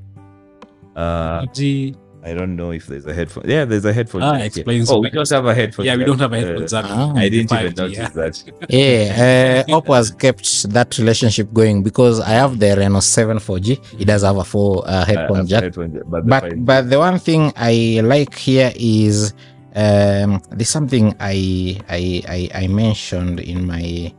Uh, 0.94 1.42
4G, 1.46 1.96
I 2.22 2.32
don't 2.32 2.54
know 2.56 2.70
if 2.70 2.86
there's 2.86 3.04
a 3.06 3.12
headphone. 3.12 3.44
Yeah, 3.46 3.64
there's 3.64 3.84
a 3.84 3.92
headphone. 3.92 4.22
Ah, 4.22 4.32
jack 4.32 4.38
here. 4.38 4.46
explains 4.46 4.90
Oh, 4.90 5.00
we 5.00 5.10
don't 5.10 5.28
have 5.28 5.44
a 5.46 5.54
headphone. 5.54 5.84
yeah, 5.86 5.96
we 5.96 6.04
don't 6.04 6.18
have 6.20 6.32
a 6.32 6.38
headphone 6.40 6.62
Uh, 6.62 6.66
jack. 6.68 6.84
Ah. 6.88 7.12
I 7.16 7.28
didn't 7.28 7.50
5G, 7.50 7.60
even 7.64 7.74
notice 7.74 7.98
yeah. 7.98 8.08
that. 8.10 8.42
Yeah, 8.70 9.64
uh, 9.68 9.72
Oppo 9.80 9.94
has 9.96 10.10
kept 10.12 10.70
that 10.70 10.96
relationship 10.98 11.52
going 11.52 11.82
because 11.82 12.20
I 12.20 12.30
have 12.30 12.58
the 12.58 12.76
Reno 12.76 13.00
7 13.00 13.38
4G. 13.38 14.00
It 14.00 14.04
does 14.06 14.22
have 14.22 14.36
a 14.36 14.44
full 14.44 14.84
uh, 14.86 15.04
headphone 15.04 15.40
Uh, 15.40 15.44
jack. 15.44 15.62
headphone 15.64 15.92
jack, 15.92 16.02
but 16.06 16.24
the 16.24 16.30
But 16.30 16.64
but 16.64 16.90
the 16.90 16.98
one 16.98 17.18
thing 17.18 17.52
I 17.56 18.00
like 18.04 18.34
here 18.36 18.72
is 18.76 19.34
um, 19.74 20.40
there's 20.50 20.68
something 20.68 21.14
I, 21.20 21.78
I 21.88 22.22
I 22.28 22.48
I 22.62 22.66
mentioned 22.68 23.40
in 23.40 23.66
my 23.66 24.12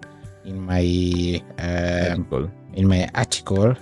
in 0.46 0.62
my 0.62 1.42
um, 1.60 2.10
article. 2.12 2.52
in 2.74 2.88
my 2.88 3.10
article. 3.16 3.76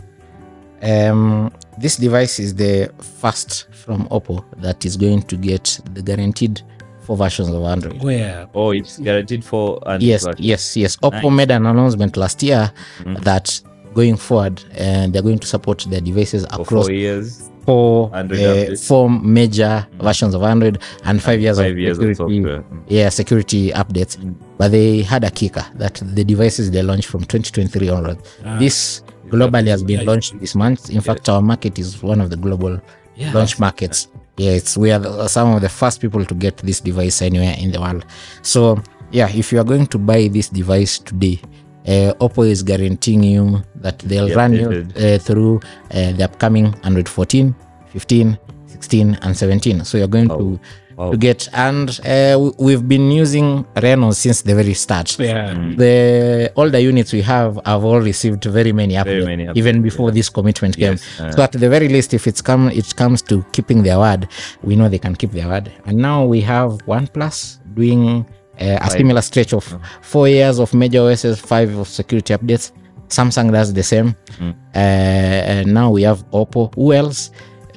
Um, 0.82 1.52
this 1.78 1.96
device 1.96 2.40
is 2.40 2.54
the 2.56 2.92
first 3.00 3.68
from 3.72 4.08
Oppo 4.10 4.44
that 4.62 4.86
is 4.86 4.98
going 4.98 5.22
to 5.24 5.36
get 5.38 5.80
the 5.94 6.02
guaranteed 6.02 6.62
four 7.02 7.16
versions 7.18 7.50
of 7.50 7.64
Android. 7.64 8.04
Where? 8.04 8.48
Oh, 8.54 8.72
it's 8.72 9.00
guaranteed 9.00 9.44
for 9.46 9.80
Android 9.88 10.04
Yes, 10.04 10.26
versions. 10.26 10.46
yes, 10.46 10.78
yes. 10.78 10.98
Oppo 10.98 11.24
Nice. 11.24 11.32
made 11.32 11.52
an 11.52 11.66
announcement 11.66 12.18
last 12.18 12.44
year 12.44 12.72
Mhm. 13.00 13.24
that 13.24 13.62
going 13.94 14.18
forward, 14.18 14.64
and 14.76 15.14
they're 15.14 15.22
going 15.22 15.40
to 15.40 15.48
support 15.48 15.80
their 15.90 16.02
devices 16.02 16.46
for 16.48 16.62
across 16.62 16.86
four 16.86 16.92
years. 16.92 17.50
four, 17.66 18.12
uh, 18.14 18.76
four 18.76 19.10
major 19.10 19.88
versions 20.00 20.34
of 20.34 20.44
Android 20.44 20.82
and 21.06 21.22
five 21.22 21.40
years 21.40 21.58
Five 21.58 21.72
of 21.72 21.78
years 21.78 21.98
of 21.98 22.16
security. 22.16 22.42
software. 22.44 22.62
Mm. 22.64 22.84
yeah, 22.88 23.10
security 23.10 23.72
updates. 23.72 24.18
Mm. 24.18 24.36
But 24.58 24.72
they 24.72 25.02
had 25.02 25.24
a 25.24 25.32
kicker 25.32 25.66
that 25.76 26.02
the 26.04 26.24
devices 26.24 26.72
they 26.72 26.82
launched 26.82 27.08
from 27.08 27.22
2023 27.22 27.90
onwards. 27.90 28.38
Ah, 28.46 28.58
this 28.60 29.04
globally 29.28 29.68
has 29.68 29.84
been 29.84 30.06
launched 30.06 30.40
this 30.40 30.56
month. 30.56 30.90
In 30.90 31.02
fact, 31.02 31.30
our 31.30 31.42
market 31.42 31.80
is 31.80 32.02
one 32.04 32.22
of 32.22 32.30
the 32.30 32.38
global 32.38 32.80
yeah. 33.16 33.32
launch 33.34 33.60
markets. 33.60 34.08
Yeah, 34.38 34.52
it's 34.52 34.76
we 34.78 34.92
are 34.92 35.00
the, 35.00 35.28
some 35.28 35.54
of 35.54 35.62
the 35.62 35.70
first 35.70 36.02
people 36.02 36.26
to 36.26 36.34
get 36.36 36.58
this 36.58 36.80
device 36.80 37.22
anywhere 37.22 37.56
in 37.58 37.72
the 37.72 37.80
world. 37.80 38.06
So 38.42 38.82
yeah, 39.12 39.30
if 39.30 39.52
you 39.54 39.60
are 39.60 39.64
going 39.64 39.86
to 39.88 39.98
buy 40.00 40.28
this 40.28 40.50
device 40.50 40.98
today, 41.00 41.40
uh, 41.88 42.14
Oppo 42.20 42.44
is 42.50 42.64
guaranteeing 42.64 43.24
you 43.24 43.62
that 43.82 44.00
they'll 44.00 44.30
Yeah, 44.30 44.36
run 44.36 44.54
you 44.54 44.88
uh, 44.98 45.18
through 45.20 45.58
uh, 45.92 46.12
the 46.14 46.24
upcoming 46.26 46.74
Android 46.84 47.10
14, 47.10 47.54
15, 47.92 48.38
16, 48.68 49.18
and 49.22 49.36
17. 49.38 49.84
So 49.86 49.98
you're 49.98 50.08
going 50.08 50.30
to 50.30 50.60
Wow. 50.96 51.10
to 51.10 51.18
get 51.18 51.50
and 51.54 51.90
uh, 52.06 52.38
we- 52.40 52.52
we've 52.60 52.88
been 52.88 53.10
using 53.10 53.66
Reno 53.82 54.12
since 54.12 54.44
the 54.44 54.54
very 54.54 54.76
start. 54.76 55.18
Yeah. 55.20 55.56
Mm. 55.56 55.76
The 55.76 56.52
all 56.56 56.70
the 56.70 56.80
units 56.82 57.12
we 57.14 57.24
have 57.24 57.60
have 57.66 57.84
all 57.84 58.00
received 58.00 58.46
very 58.46 58.72
many 58.74 58.94
updates, 58.94 59.58
even 59.58 59.82
before 59.82 60.12
this 60.12 60.30
commitment 60.30 60.76
came. 60.78 60.92
Yes, 60.92 61.20
uh, 61.20 61.32
So 61.32 61.42
at 61.42 61.52
the 61.54 61.68
very 61.68 61.88
least, 61.90 62.14
if 62.14 62.28
it's 62.28 62.44
come, 62.44 62.70
it 62.70 62.96
comes 62.96 63.24
to 63.24 63.44
keeping 63.54 63.82
their 63.82 63.98
word, 63.98 64.28
we 64.62 64.76
know 64.76 64.88
they 64.88 65.00
can 65.00 65.16
keep 65.16 65.32
their 65.32 65.48
word. 65.48 65.72
And 65.88 65.98
now 65.98 66.26
we 66.26 66.42
have 66.42 66.78
OnePlus 66.86 67.58
doing 67.74 68.24
uh, 68.60 68.78
a 68.82 68.90
similar 68.90 69.22
stretch 69.22 69.54
of 69.54 69.78
four 70.02 70.28
years 70.28 70.60
of 70.60 70.74
major 70.74 71.02
OSs, 71.02 71.40
five 71.40 71.76
of 71.78 71.88
security 71.88 72.34
updates. 72.34 72.72
Samsung 73.10 73.52
does 73.52 73.74
the 73.74 73.84
same. 73.84 74.16
Mm. 74.40 74.56
Uh, 74.76 75.72
now 75.72 75.92
we 75.92 76.02
have 76.04 76.24
Oppo. 76.32 76.74
Who 76.76 76.94
else? 76.94 77.32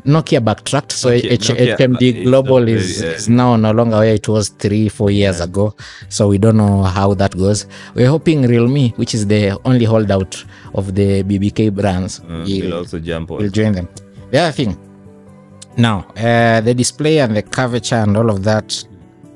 Nokia 0.05 0.41
backtracked, 0.43 0.93
so 0.93 1.11
Nokia- 1.11 1.33
H- 1.33 1.49
Nokia, 1.51 1.77
HMD 1.77 2.21
uh, 2.21 2.23
Global 2.25 2.69
is, 2.69 3.01
very, 3.01 3.13
uh, 3.13 3.17
is 3.17 3.29
now 3.29 3.57
no 3.57 3.73
longer 3.73 3.97
where 3.99 4.15
it 4.15 4.29
was 4.29 4.51
three, 4.51 4.89
four 4.89 5.11
years 5.11 5.41
ago. 5.41 5.75
So 6.09 6.29
we 6.29 6.39
don't 6.39 6.57
know 6.57 6.85
how 6.85 7.13
that 7.15 7.37
goes. 7.37 7.67
We're 7.95 8.09
hoping 8.09 8.43
Realme, 8.47 8.91
which 8.97 9.15
is 9.15 9.27
the 9.27 9.59
only 9.65 9.85
holdout 9.85 10.45
of 10.75 10.95
the 10.95 11.25
BBK 11.25 11.75
brands, 11.75 12.21
mm, 12.21 12.45
will, 12.47 12.71
will 12.71 12.79
also 12.79 13.01
jump 13.01 13.33
on. 13.33 13.39
will 13.39 13.51
join 13.51 13.73
them. 13.73 13.89
The 14.31 14.39
other 14.39 14.53
thing, 14.53 14.79
now 15.77 16.07
uh, 16.17 16.61
the 16.61 16.73
display 16.73 17.19
and 17.19 17.37
the 17.37 17.43
curvature 17.43 17.97
and 17.97 18.17
all 18.17 18.31
of 18.31 18.45
that 18.45 18.85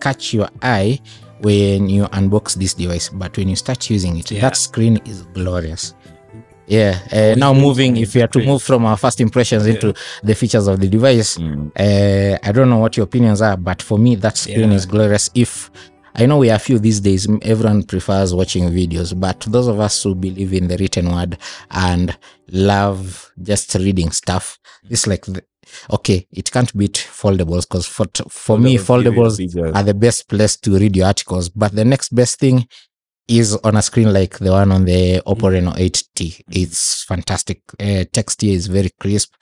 catch 0.01 0.33
your 0.35 0.49
eye 0.63 1.01
when 1.41 1.89
you 1.89 2.05
unbox 2.07 2.55
this 2.55 2.75
device, 2.75 3.09
but 3.09 3.37
when 3.37 3.49
you 3.49 3.57
start 3.57 3.89
using 3.91 4.17
it, 4.19 4.31
Yeah. 4.31 4.41
that 4.43 4.57
screen 4.57 4.99
is 5.07 5.23
glorious. 5.35 5.95
Yeah. 6.67 6.99
Uh, 7.13 7.35
now 7.37 7.53
moving, 7.53 7.97
if 7.97 8.15
you 8.15 8.23
are 8.23 8.29
to 8.29 8.45
move 8.45 8.63
from 8.63 8.85
our 8.85 8.97
first 8.97 9.21
impressions 9.21 9.67
into 9.67 9.93
the 10.23 10.35
features 10.35 10.69
of 10.69 10.79
the 10.81 10.87
device, 10.89 11.37
Mm. 11.37 11.73
uh, 11.77 12.39
I 12.43 12.53
don't 12.53 12.71
know 12.71 12.79
what 12.79 12.97
your 12.97 13.05
opinions 13.05 13.43
are, 13.43 13.57
but 13.57 13.83
for 13.83 13.99
me, 13.99 14.15
that 14.17 14.37
screen 14.37 14.71
Yeah. 14.71 14.77
is 14.77 14.87
glorious. 14.87 15.31
If 15.35 15.71
I 16.15 16.27
know 16.27 16.39
we 16.39 16.51
are 16.51 16.59
few 16.59 16.79
these 16.79 17.01
days, 17.01 17.27
everyone 17.43 17.83
prefers 17.85 18.35
watching 18.35 18.69
videos, 18.71 19.19
but 19.19 19.41
those 19.49 19.67
of 19.69 19.81
us 19.81 20.01
who 20.03 20.15
believe 20.15 20.53
in 20.53 20.69
the 20.69 20.77
written 20.77 21.11
word 21.11 21.39
and 21.71 22.17
love 22.53 23.33
just 23.43 23.75
reading 23.77 24.11
stuff, 24.11 24.59
it's 24.89 25.07
like, 25.07 25.25
the, 25.27 25.43
okay, 25.91 26.27
it 26.33 26.51
can't 26.51 26.77
beat 26.77 26.95
foldables 26.95 27.69
because 27.69 27.87
for, 27.87 28.07
for 28.29 28.59
me, 28.59 28.77
Foldables 28.77 29.39
you 29.39 29.49
foldables 29.49 29.77
are 29.77 29.83
the 29.83 29.95
best 29.95 30.29
place 30.29 30.57
to 30.59 30.79
read 30.79 30.97
your 30.97 31.07
articles. 31.07 31.49
But 31.49 31.73
the 31.73 31.85
next 31.85 32.15
best 32.15 32.39
thing 32.39 32.67
is 33.29 33.55
on 33.57 33.77
a 33.77 33.83
screen 33.83 34.13
like 34.13 34.39
the 34.39 34.51
one 34.51 34.73
on 34.73 34.85
the 34.85 35.23
Oppo 35.27 35.51
Reno 35.53 35.71
8T. 35.73 36.43
It's 36.51 37.05
fantastic. 37.05 37.63
Uh, 37.79 38.05
text 38.13 38.41
here 38.43 38.55
is 38.55 38.67
very 38.67 38.91
crisp. 38.99 39.35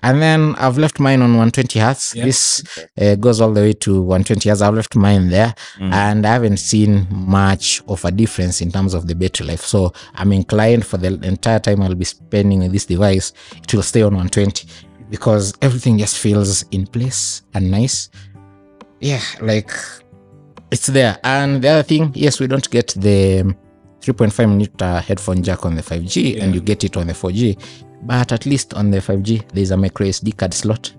And 0.00 0.22
then 0.22 0.54
I've 0.56 0.78
left 0.78 1.00
mine 1.00 1.22
on 1.22 1.30
120 1.30 1.80
hertz. 1.80 2.14
Yeah. 2.14 2.24
This 2.24 2.62
uh, 3.00 3.16
goes 3.16 3.40
all 3.40 3.52
the 3.52 3.60
way 3.62 3.72
to 3.72 4.00
120 4.00 4.48
hertz. 4.48 4.60
I've 4.60 4.74
left 4.74 4.94
mine 4.94 5.28
there, 5.28 5.54
Mm. 5.78 5.92
and 5.92 6.26
I 6.26 6.32
haven't 6.34 6.58
seen 6.58 7.08
much 7.10 7.82
of 7.88 8.04
a 8.04 8.12
difference 8.12 8.60
in 8.60 8.70
terms 8.70 8.94
of 8.94 9.08
the 9.08 9.16
battery 9.16 9.48
life. 9.48 9.62
So 9.62 9.92
I'm 10.14 10.32
inclined 10.32 10.86
for 10.86 10.98
the 10.98 11.08
entire 11.24 11.58
time 11.58 11.82
I'll 11.82 11.96
be 11.96 12.04
spending 12.04 12.60
with 12.60 12.70
this 12.72 12.86
device, 12.86 13.32
it 13.60 13.74
will 13.74 13.82
stay 13.82 14.02
on 14.02 14.14
120 14.14 14.68
because 15.10 15.54
everything 15.62 15.98
just 15.98 16.18
feels 16.18 16.62
in 16.70 16.86
place 16.86 17.42
and 17.54 17.70
nice. 17.70 18.10
Yeah, 19.00 19.20
like 19.40 19.70
it's 20.70 20.86
there. 20.86 21.18
And 21.24 21.62
the 21.62 21.68
other 21.68 21.82
thing, 21.82 22.12
yes, 22.14 22.40
we 22.40 22.46
don't 22.46 22.68
get 22.70 22.88
the 22.96 23.54
3.5 24.00 24.38
millimeter 24.48 25.00
headphone 25.00 25.42
jack 25.42 25.64
on 25.64 25.74
the 25.76 25.82
5G, 25.82 26.40
and 26.42 26.54
you 26.54 26.60
get 26.60 26.84
it 26.84 26.96
on 26.96 27.06
the 27.06 27.12
4G. 27.12 27.58
But 28.02 28.32
at 28.32 28.46
least 28.46 28.74
on 28.74 28.90
the 28.90 28.98
5G, 28.98 29.48
there's 29.52 29.70
a 29.70 29.76
micro 29.76 30.06
SD 30.06 30.36
card 30.36 30.54
slot. 30.54 30.92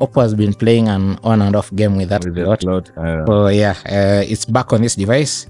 Oppo 0.00 0.20
has 0.22 0.34
been 0.34 0.52
playing 0.52 0.88
an 0.88 1.18
on 1.22 1.40
and 1.42 1.56
off 1.56 1.74
game 1.74 1.96
with 1.96 2.10
that 2.10 2.24
With 2.24 2.36
a 2.36 2.40
the 2.42 2.46
lot. 2.46 2.60
slot, 2.60 2.90
uh, 2.98 3.24
So 3.26 3.48
yeah, 3.48 3.74
uh, 3.86 4.22
it's 4.26 4.44
back 4.44 4.72
on 4.74 4.82
this 4.82 4.94
device, 4.94 5.46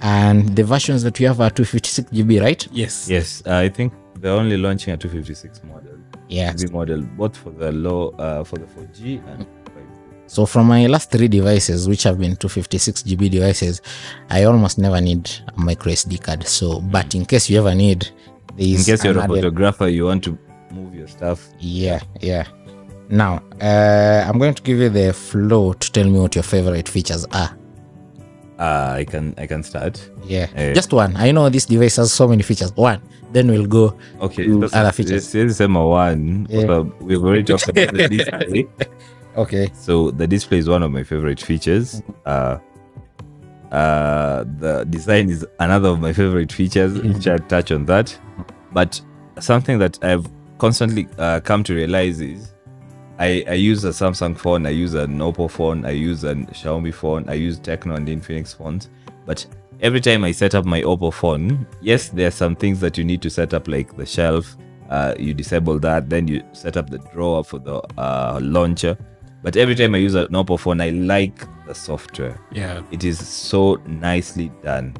and 0.00 0.56
the 0.56 0.64
versions 0.64 1.02
that 1.02 1.18
we 1.18 1.26
have 1.26 1.40
are 1.40 1.50
256 1.50 2.10
GB, 2.10 2.40
right? 2.40 2.66
Yes. 2.72 3.08
Yes, 3.10 3.42
I 3.46 3.68
think 3.68 3.92
they're 4.18 4.32
only 4.32 4.56
launching 4.56 4.94
a 4.94 4.96
256 4.96 5.62
model. 5.64 5.98
Yeah. 6.30 6.52
The 6.52 6.70
model, 6.70 7.02
both 7.02 7.36
for 7.36 7.50
the 7.50 7.72
low, 7.72 8.10
uh, 8.10 8.44
for 8.44 8.56
the 8.56 8.66
4G 8.66 9.18
and 9.32 9.40
5G. 9.44 10.28
So 10.28 10.46
from 10.46 10.68
my 10.68 10.86
last 10.86 11.10
three 11.10 11.26
devices, 11.26 11.88
which 11.88 12.04
have 12.04 12.18
been 12.18 12.36
256 12.36 13.02
GB 13.02 13.30
devices, 13.30 13.82
I 14.30 14.44
almost 14.44 14.78
never 14.78 15.00
need 15.00 15.28
a 15.48 15.60
micro 15.60 15.92
SD 15.92 16.22
card. 16.22 16.46
So, 16.46 16.80
but 16.80 17.16
in 17.16 17.26
case 17.26 17.50
you 17.50 17.58
ever 17.58 17.74
need, 17.74 18.08
there 18.56 18.66
In 18.66 18.76
case 18.76 19.04
you're 19.04 19.18
a 19.18 19.26
photographer, 19.26 19.88
you 19.88 20.04
want 20.04 20.22
to 20.24 20.38
move 20.70 20.94
your 20.94 21.08
stuff. 21.08 21.48
Yeah, 21.58 22.00
yeah. 22.20 22.46
Now, 23.08 23.42
uh, 23.60 24.24
I'm 24.28 24.38
going 24.38 24.54
to 24.54 24.62
give 24.62 24.78
you 24.78 24.88
the 24.88 25.12
flow 25.12 25.72
to 25.72 25.92
tell 25.92 26.04
me 26.04 26.20
what 26.20 26.36
your 26.36 26.44
favorite 26.44 26.88
features 26.88 27.24
are. 27.32 27.56
Uh, 28.60 28.92
I 28.98 29.04
can, 29.04 29.34
I 29.38 29.46
can 29.46 29.62
start. 29.62 29.98
Yeah, 30.24 30.46
Eh. 30.54 30.74
just 30.74 30.92
one. 30.92 31.16
I 31.16 31.32
know 31.32 31.48
this 31.48 31.64
device 31.64 31.96
has 31.96 32.12
so 32.12 32.28
many 32.28 32.42
features. 32.42 32.76
One, 32.76 33.00
then 33.32 33.48
we'll 33.48 33.64
go. 33.66 33.96
Okay, 34.20 34.44
To 34.44 34.68
other 34.74 34.92
features. 34.92 35.32
This 35.32 35.60
is 35.60 35.68
one. 35.68 36.46
Yeah. 36.50 36.66
Uh, 36.70 36.82
we've 37.00 37.24
already 37.24 37.42
talked 37.44 37.68
about 37.68 37.94
the 37.94 38.08
display. 38.16 38.66
Okay. 39.36 39.70
So 39.72 40.10
the 40.10 40.26
display 40.26 40.58
is 40.58 40.68
one 40.68 40.82
of 40.82 40.90
my 40.90 41.02
favorite 41.04 41.40
features. 41.40 42.02
Uh, 42.26 42.58
uh, 43.72 44.44
the 44.58 44.84
design 44.90 45.30
is 45.30 45.46
another 45.60 45.88
of 45.90 46.00
my 46.00 46.12
favorite 46.12 46.52
features, 46.52 46.98
which 47.00 47.26
I'll 47.26 47.38
touch 47.38 47.70
on 47.72 47.86
that. 47.86 48.16
But 48.72 49.00
something 49.38 49.78
that 49.78 50.02
I've 50.04 50.26
constantly 50.58 51.08
uh, 51.18 51.40
come 51.40 51.62
to 51.64 51.74
realize 51.74 52.20
is 52.20 52.52
I, 53.20 53.44
I 53.46 53.52
use 53.52 53.84
a 53.84 53.90
Samsung 53.90 54.36
phone, 54.36 54.66
I 54.66 54.70
use 54.70 54.94
an 54.94 55.18
Oppo 55.18 55.50
phone, 55.50 55.84
I 55.84 55.90
use 55.90 56.24
a 56.24 56.34
Xiaomi 56.34 56.92
phone, 56.94 57.28
I 57.28 57.34
use 57.34 57.60
Tecno 57.60 57.94
and 57.96 58.08
Infinix 58.08 58.56
phones. 58.56 58.88
But 59.26 59.44
every 59.80 60.00
time 60.00 60.24
I 60.24 60.32
set 60.32 60.54
up 60.54 60.64
my 60.64 60.80
Oppo 60.82 61.12
phone, 61.12 61.66
yes, 61.82 62.08
there 62.08 62.28
are 62.28 62.32
some 62.32 62.56
things 62.56 62.80
that 62.80 62.96
you 62.96 63.04
need 63.04 63.20
to 63.22 63.30
set 63.30 63.52
up, 63.52 63.68
like 63.68 63.96
the 63.96 64.06
shelf. 64.06 64.56
Uh, 64.88 65.14
you 65.18 65.34
disable 65.34 65.78
that, 65.78 66.08
then 66.10 66.26
you 66.26 66.42
set 66.52 66.76
up 66.76 66.90
the 66.90 66.98
drawer 67.12 67.44
for 67.44 67.58
the 67.60 67.76
uh, 67.98 68.40
launcher. 68.42 68.96
But 69.42 69.56
every 69.56 69.74
time 69.74 69.94
I 69.94 69.98
use 69.98 70.14
an 70.14 70.28
Oppo 70.28 70.58
phone, 70.58 70.80
I 70.80 70.90
like 70.90 71.46
the 71.66 71.74
software 71.74 72.40
Yeah. 72.50 72.82
it 72.90 73.04
is 73.04 73.24
so 73.28 73.74
nicely 73.86 74.50
done 74.64 74.96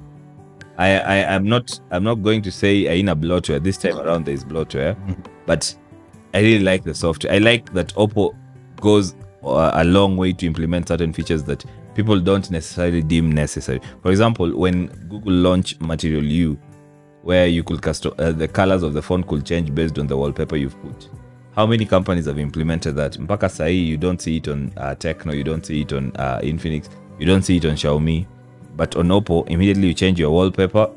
i 0.79 0.89
i 1.01 1.17
am 1.17 1.45
not 1.49 1.81
i'm 1.91 2.05
not 2.05 2.23
going 2.23 2.41
to 2.43 2.53
say 2.53 2.99
in 3.01 3.09
a 3.09 3.17
bloatware 3.17 3.61
this 3.63 3.77
time 3.77 3.99
around 3.99 4.25
there 4.25 4.35
is 4.35 4.45
bloatware 4.45 4.95
but 5.47 5.75
i 6.33 6.41
really 6.41 6.65
like 6.65 6.85
the 6.85 6.95
software 6.95 7.33
i 7.33 7.39
like 7.39 7.73
that 7.73 7.95
oppo 7.95 8.35
goes 8.81 9.15
uh, 9.45 9.71
a 9.75 9.85
long 9.85 10.17
way 10.17 10.33
to 10.33 10.47
implement 10.47 10.89
certain 10.89 11.13
features 11.13 11.43
that 11.45 11.65
people 11.95 12.21
don't 12.21 12.51
necessarily 12.51 13.03
deem 13.03 13.33
necessary. 13.33 13.81
For 14.03 14.11
example 14.11 14.57
when 14.57 14.87
google 15.09 15.33
launched 15.33 15.81
Material 15.81 16.25
You 16.25 16.59
where 17.23 17.47
you 17.47 17.63
could 17.63 17.83
custom 17.83 18.15
uh, 18.19 18.33
the 18.33 18.49
colors 18.49 18.83
of 18.83 18.95
the 18.95 19.03
phone 19.03 19.23
could 19.25 19.45
change 19.45 19.75
based 19.75 19.99
on 19.99 20.07
the 20.07 20.17
wallpaper 20.17 20.57
you've 20.57 20.81
put. 20.83 21.09
How 21.55 21.67
many 21.67 21.85
companies 21.85 22.27
have 22.27 22.39
implemented 22.39 22.97
that? 22.97 23.19
Mpaka 23.19 23.49
sahi 23.49 23.87
you 23.87 23.97
don't 23.97 24.21
see 24.21 24.37
it 24.39 24.49
on 24.49 24.73
uh, 24.77 24.95
tecno 24.95 25.37
you 25.37 25.45
don't 25.45 25.65
see 25.65 25.83
it 25.83 25.93
on 25.93 26.13
uh, 26.17 26.41
infinix 26.43 26.89
you 27.19 27.27
don't 27.27 27.43
see 27.43 27.57
it 27.57 27.65
on 27.67 27.73
xiaomi. 27.73 28.27
But 28.77 28.97
on 28.97 29.09
oppo 29.09 29.47
immediately 29.49 29.89
you 29.89 29.95
change 29.95 30.19
your 30.19 30.31
wallpaper 30.31 30.91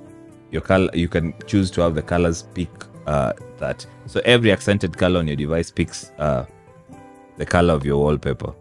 your 0.51 0.61
color 0.61 0.89
you 0.93 1.09
can 1.09 1.33
choose 1.47 1.71
to 1.71 1.81
have 1.81 1.95
the 1.95 2.01
colors 2.01 2.43
pick 2.53 2.69
uh, 3.07 3.33
that. 3.63 3.85
So 4.05 4.21
every 4.25 4.51
accented 4.51 4.97
color 4.97 5.19
on 5.19 5.27
your 5.27 5.35
device 5.37 5.71
picks 5.71 6.11
uh, 6.19 6.45
the 7.37 7.45
color 7.45 7.73
of 7.73 7.85
your 7.85 7.97
wallpaper. 7.97 8.53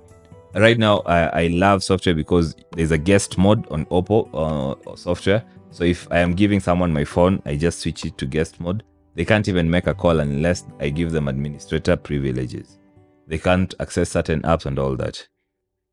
Right 0.55 0.79
now 0.79 0.99
I, 1.07 1.45
I 1.45 1.47
love 1.49 1.83
software 1.83 2.15
because 2.15 2.55
there's 2.73 2.91
a 2.91 2.99
guest 2.99 3.39
mode 3.39 3.67
on 3.71 3.87
oppo 3.87 4.19
uh, 4.33 4.97
software. 4.97 5.43
So 5.71 5.85
if 5.85 6.07
i 6.13 6.19
am 6.19 6.33
giving 6.35 6.61
someone 6.61 6.93
my 6.93 7.05
phone 7.05 7.41
i 7.47 7.57
just 7.57 7.81
switch 7.81 8.05
it 8.05 8.19
to 8.19 8.27
guest 8.27 8.61
mode 8.61 8.83
they 9.15 9.25
can't 9.25 9.49
even 9.49 9.71
make 9.71 9.87
a 9.87 9.95
call 9.95 10.21
unless 10.21 10.65
i 10.81 10.91
give 10.91 11.13
them 11.13 11.29
administrator 11.29 11.97
privileges. 11.97 12.79
They 13.27 13.39
can't 13.39 13.75
access 13.81 14.11
certain 14.11 14.43
apps 14.43 14.67
and 14.67 14.79
all 14.79 14.97
that. 14.97 15.27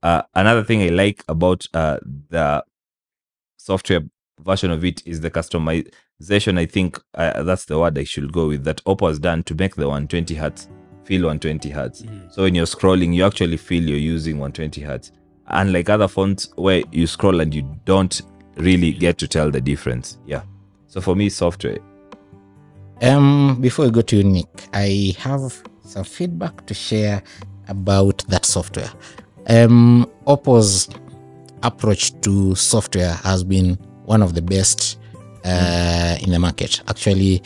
Uh, 0.04 0.22
another 0.36 0.64
thing 0.64 0.82
i 0.84 0.90
like 0.90 1.24
about 1.28 1.66
uh, 1.74 1.98
the 2.30 2.64
software 3.58 4.02
version 4.46 4.72
of 4.72 4.84
it 4.86 5.06
is 5.06 5.22
the 5.22 5.30
customization 5.32 6.58
i 6.58 6.66
think 6.66 7.00
uh, 7.16 7.44
that's 7.44 7.66
the 7.66 7.78
word 7.78 7.98
i 7.98 8.04
should 8.04 8.32
go 8.32 8.48
with 8.48 8.64
that 8.64 8.84
oppo 8.86 9.08
has 9.08 9.20
done 9.20 9.44
to 9.44 9.54
make 9.56 9.76
the 9.76 9.88
120 9.88 10.36
hertz 10.36 10.68
feel 11.10 11.24
120 11.24 11.72
hertz. 11.72 12.04
So 12.30 12.44
when 12.44 12.54
you're 12.54 12.68
scrolling 12.68 13.16
you 13.16 13.26
actually 13.26 13.58
feel 13.58 13.84
you're 13.84 13.98
using 13.98 14.38
120 14.38 14.82
hertz. 14.82 15.12
Unlike 15.48 15.90
other 15.90 16.08
phones 16.08 16.52
where 16.56 16.84
you 16.92 17.08
scroll 17.08 17.42
and 17.42 17.52
you 17.52 17.64
don't 17.86 18.22
really 18.58 18.92
get 18.92 19.18
to 19.18 19.28
tell 19.28 19.50
the 19.50 19.60
difference. 19.60 20.20
Yeah. 20.28 20.44
So 20.86 21.02
for 21.02 21.16
me 21.16 21.30
software. 21.30 21.80
Um, 23.02 23.58
before 23.60 23.86
we 23.86 23.92
go 23.92 24.02
to 24.02 24.18
you, 24.18 24.24
Nick, 24.24 24.68
I 24.74 25.16
have 25.18 25.64
some 25.84 26.04
feedback 26.04 26.68
to 26.68 26.76
share 26.76 27.24
about 27.70 28.20
that 28.28 28.46
software. 28.46 28.92
Um, 29.48 30.08
Oppo's 30.28 30.90
approach 31.64 32.22
to 32.22 32.54
software 32.54 33.14
has 33.14 33.44
been 33.44 33.80
one 34.10 34.22
of 34.24 34.34
the 34.34 34.42
best 34.42 34.98
uh, 35.46 36.16
in 36.24 36.30
the 36.32 36.40
market. 36.40 36.82
Actually, 36.88 37.42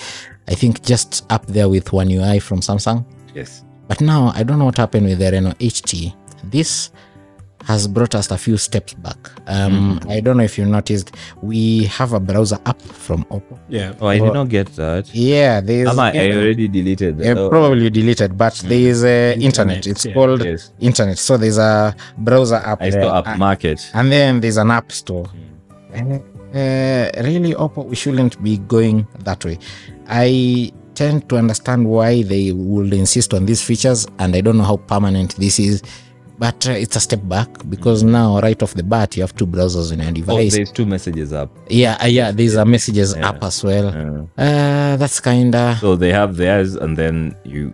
I 0.47 0.55
think 0.55 0.81
just 0.81 1.25
up 1.29 1.45
there 1.47 1.67
with 1.69 1.91
One 1.93 2.09
UI 2.09 2.39
from 2.39 2.59
Samsung. 2.61 2.99
yes 3.35 3.51
But 3.89 3.99
now 4.01 4.31
I 4.39 4.41
don't 4.47 4.57
know 4.59 4.65
what 4.71 4.77
happened 4.77 5.05
with 5.09 5.19
the 5.19 5.29
Reno 5.31 5.51
8T. 5.59 6.13
This 6.55 6.91
has 7.65 7.87
brought 7.87 8.13
us 8.15 8.27
a 8.31 8.37
few 8.37 8.57
steps 8.57 8.93
back. 9.05 9.17
Um, 9.47 9.99
I 10.09 10.19
don't 10.19 10.35
know 10.39 10.43
if 10.43 10.57
you 10.57 10.65
noticed, 10.65 11.15
we 11.41 11.85
have 11.97 12.11
a 12.11 12.19
browser 12.19 12.59
app 12.65 12.81
from 12.81 13.23
Oppo. 13.35 13.55
Yeah. 13.69 13.93
oh 14.01 14.07
i 14.07 14.19
did 14.19 14.33
not 14.39 14.49
get 14.49 14.67
that 14.75 15.03
Yeah, 15.15 15.61
there's 15.61 15.87
Ama, 15.89 16.11
i 16.13 16.31
already 16.31 16.67
deleted 16.67 17.13
that. 17.19 17.37
uh, 17.37 17.41
Oh, 17.41 17.49
probably 17.49 17.89
deleted, 17.89 18.37
but 18.37 18.53
there 18.67 18.85
is 18.93 18.99
uh, 19.05 19.07
internet. 19.39 19.43
Internet, 19.43 19.87
It's 19.91 20.05
yeah. 20.05 20.13
called 20.15 20.43
yes 20.43 20.71
internet. 20.79 21.17
So 21.27 21.37
there's 21.37 21.57
a 21.57 21.95
browser 22.17 22.59
app, 22.71 22.81
i 22.81 22.89
there, 22.89 23.01
saw 23.03 23.19
up 23.19 23.37
market 23.37 23.79
and 23.93 24.11
then 24.11 24.41
there's 24.41 24.57
an 24.65 24.71
app 24.79 24.91
store. 24.91 25.27
Uh, 25.95 26.19
uh, 26.53 27.09
really, 27.23 27.53
Oppo, 27.53 27.85
we 27.85 27.95
shouldn't 27.95 28.41
be 28.43 28.57
going 28.59 29.07
that 29.19 29.43
way. 29.45 29.57
I 30.07 30.71
tend 30.95 31.27
to 31.29 31.37
understand 31.37 31.87
why 31.87 32.21
they 32.23 32.51
would 32.51 32.93
insist 32.93 33.33
on 33.33 33.45
these 33.45 33.61
features, 33.63 34.05
and 34.19 34.35
I 34.35 34.41
don't 34.41 34.57
know 34.57 34.63
how 34.63 34.77
permanent 34.77 35.35
this 35.37 35.59
is. 35.59 35.81
But 36.39 36.67
uh, 36.67 36.71
it's 36.71 36.95
a 36.95 36.99
step 36.99 37.21
back 37.29 37.47
because 37.69 38.03
now, 38.03 38.39
right 38.41 38.61
off 38.61 38.73
the 38.73 38.83
bat, 38.83 39.15
you 39.15 39.21
have 39.23 39.35
two 39.35 39.45
browsers 39.47 39.91
in 39.93 39.99
your 40.15 40.25
Oh, 40.29 40.37
there's 40.49 40.71
two 40.71 40.85
messages 40.85 41.31
up. 41.31 41.49
yeah, 41.69 41.97
uh, 42.03 42.07
yeah. 42.07 42.31
These 42.31 42.55
are 42.57 42.65
messages 42.65 43.15
Yeah. 43.15 43.29
up 43.29 43.43
as 43.43 43.63
well. 43.63 44.27
yeah. 44.37 44.93
Uh, 44.93 44.97
that's 44.97 45.19
kinda 45.19 45.77
so 45.79 45.95
they 45.95 46.11
have 46.11 46.35
theirs, 46.35 46.75
and 46.75 46.97
then 46.97 47.35
you 47.45 47.73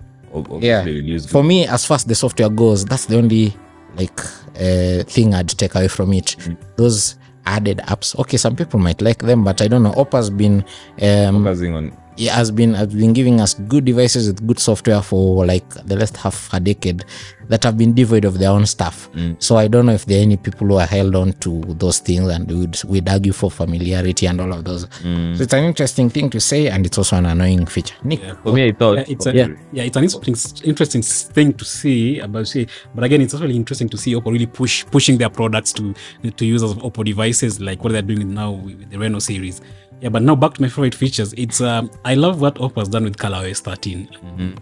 Yeah. 0.62 0.86
use 0.86 1.26
for 1.26 1.44
me 1.44 1.68
as 1.68 1.86
far 1.86 1.96
as 1.96 2.04
the 2.04 2.16
software 2.16 2.50
goes. 2.50 2.86
That's 2.86 3.06
the 3.06 3.18
only 3.18 3.54
like 3.98 4.20
uh, 4.56 5.04
thing 5.04 5.34
I'd 5.34 5.48
take 5.50 5.74
away 5.76 5.88
from 5.88 6.14
it. 6.14 6.36
Those 6.76 7.16
added 7.50 7.78
apps. 7.90 8.18
Okay, 8.22 8.38
some 8.38 8.56
people 8.56 8.80
might 8.80 9.02
like 9.02 9.20
them, 9.26 9.44
but 9.44 9.62
I 9.62 9.68
don't 9.68 9.82
know. 9.84 9.94
Oppa's 9.94 10.30
been 10.30 10.64
um, 11.02 11.44
focusing 11.44 11.74
on 11.74 11.92
it 12.20 12.30
has 12.30 12.52
been 12.52 12.74
has 12.74 12.94
been 12.94 13.14
giving 13.14 13.40
us 13.40 13.54
good 13.54 13.86
devices 13.86 14.28
with 14.28 14.46
good 14.46 14.60
software 14.60 15.02
for 15.02 15.46
like 15.46 15.68
the 15.86 15.96
last 15.96 16.18
half 16.18 16.54
a 16.54 16.60
decade 16.60 17.04
that 17.48 17.64
have 17.64 17.78
been 17.80 17.94
devoid 17.96 18.26
of 18.26 18.38
their 18.38 18.52
own 18.52 18.66
stuff. 18.66 19.10
So 19.40 19.58
I 19.58 19.68
don't 19.68 19.88
know 19.88 19.94
if 19.94 20.06
there 20.06 20.20
are 20.20 20.22
any 20.22 20.38
people 20.38 20.68
who 20.68 20.76
are 20.76 20.86
held 20.86 21.16
on 21.16 21.34
to 21.46 21.62
those 21.84 21.98
things 22.00 22.28
and 22.30 22.48
would 22.52 22.78
would 22.84 23.10
argue 23.10 23.32
for 23.34 23.50
familiarity 23.50 24.28
and 24.28 24.40
all 24.40 24.54
of 24.54 24.66
those. 24.66 24.82
So 25.02 25.44
it's 25.44 25.54
an 25.54 25.64
interesting 25.64 26.10
thing 26.12 26.30
to 26.32 26.40
say, 26.40 26.68
and 26.68 26.86
it's 26.86 26.98
also 26.98 27.16
an 27.16 27.26
annoying 27.26 27.66
feature. 27.66 27.96
Nick, 28.04 28.22
For 28.44 28.54
me, 28.54 28.68
I 28.68 28.72
thought 28.74 28.98
Yeah, 28.98 29.06
it's 29.08 29.26
a, 29.26 29.34
Yeah. 29.34 29.48
yeah. 29.72 29.84
it's 29.84 29.98
an 29.98 30.04
interesting, 30.04 30.36
interesting 30.64 31.02
thing 31.02 31.54
to 31.54 31.66
see 31.66 32.20
about 32.20 32.48
see, 32.48 32.68
but 32.94 33.04
again, 33.04 33.22
it's 33.22 33.34
also 33.34 33.46
really 33.46 33.56
interesting 33.56 33.90
to 33.90 33.98
see 33.98 34.14
Oppo 34.14 34.32
really 34.32 34.46
push 34.46 34.86
pushing 34.92 35.18
their 35.18 35.30
products 35.30 35.74
to 35.74 35.96
to 36.38 36.46
users 36.46 36.72
of 36.72 36.78
Oppo 36.80 37.04
devices, 37.04 37.60
like 37.60 37.84
what 37.84 37.94
they're 37.94 38.02
doing 38.04 38.34
now 38.34 38.52
with 38.52 38.90
the 38.92 38.98
Reno 39.00 39.20
series. 39.20 39.62
Yeah, 40.02 40.10
but 40.10 40.22
now 40.22 40.36
back 40.36 40.54
to 40.56 40.62
my 40.62 40.70
favorite 40.70 40.96
features. 40.96 41.34
It's 41.34 41.60
um, 41.62 41.90
I 42.06 42.16
love 42.16 42.40
what 42.42 42.56
Oppo 42.56 42.78
has 42.80 42.88
done 42.90 43.04
with 43.04 43.18
ColorOS 43.18 43.60
13. 43.62 44.56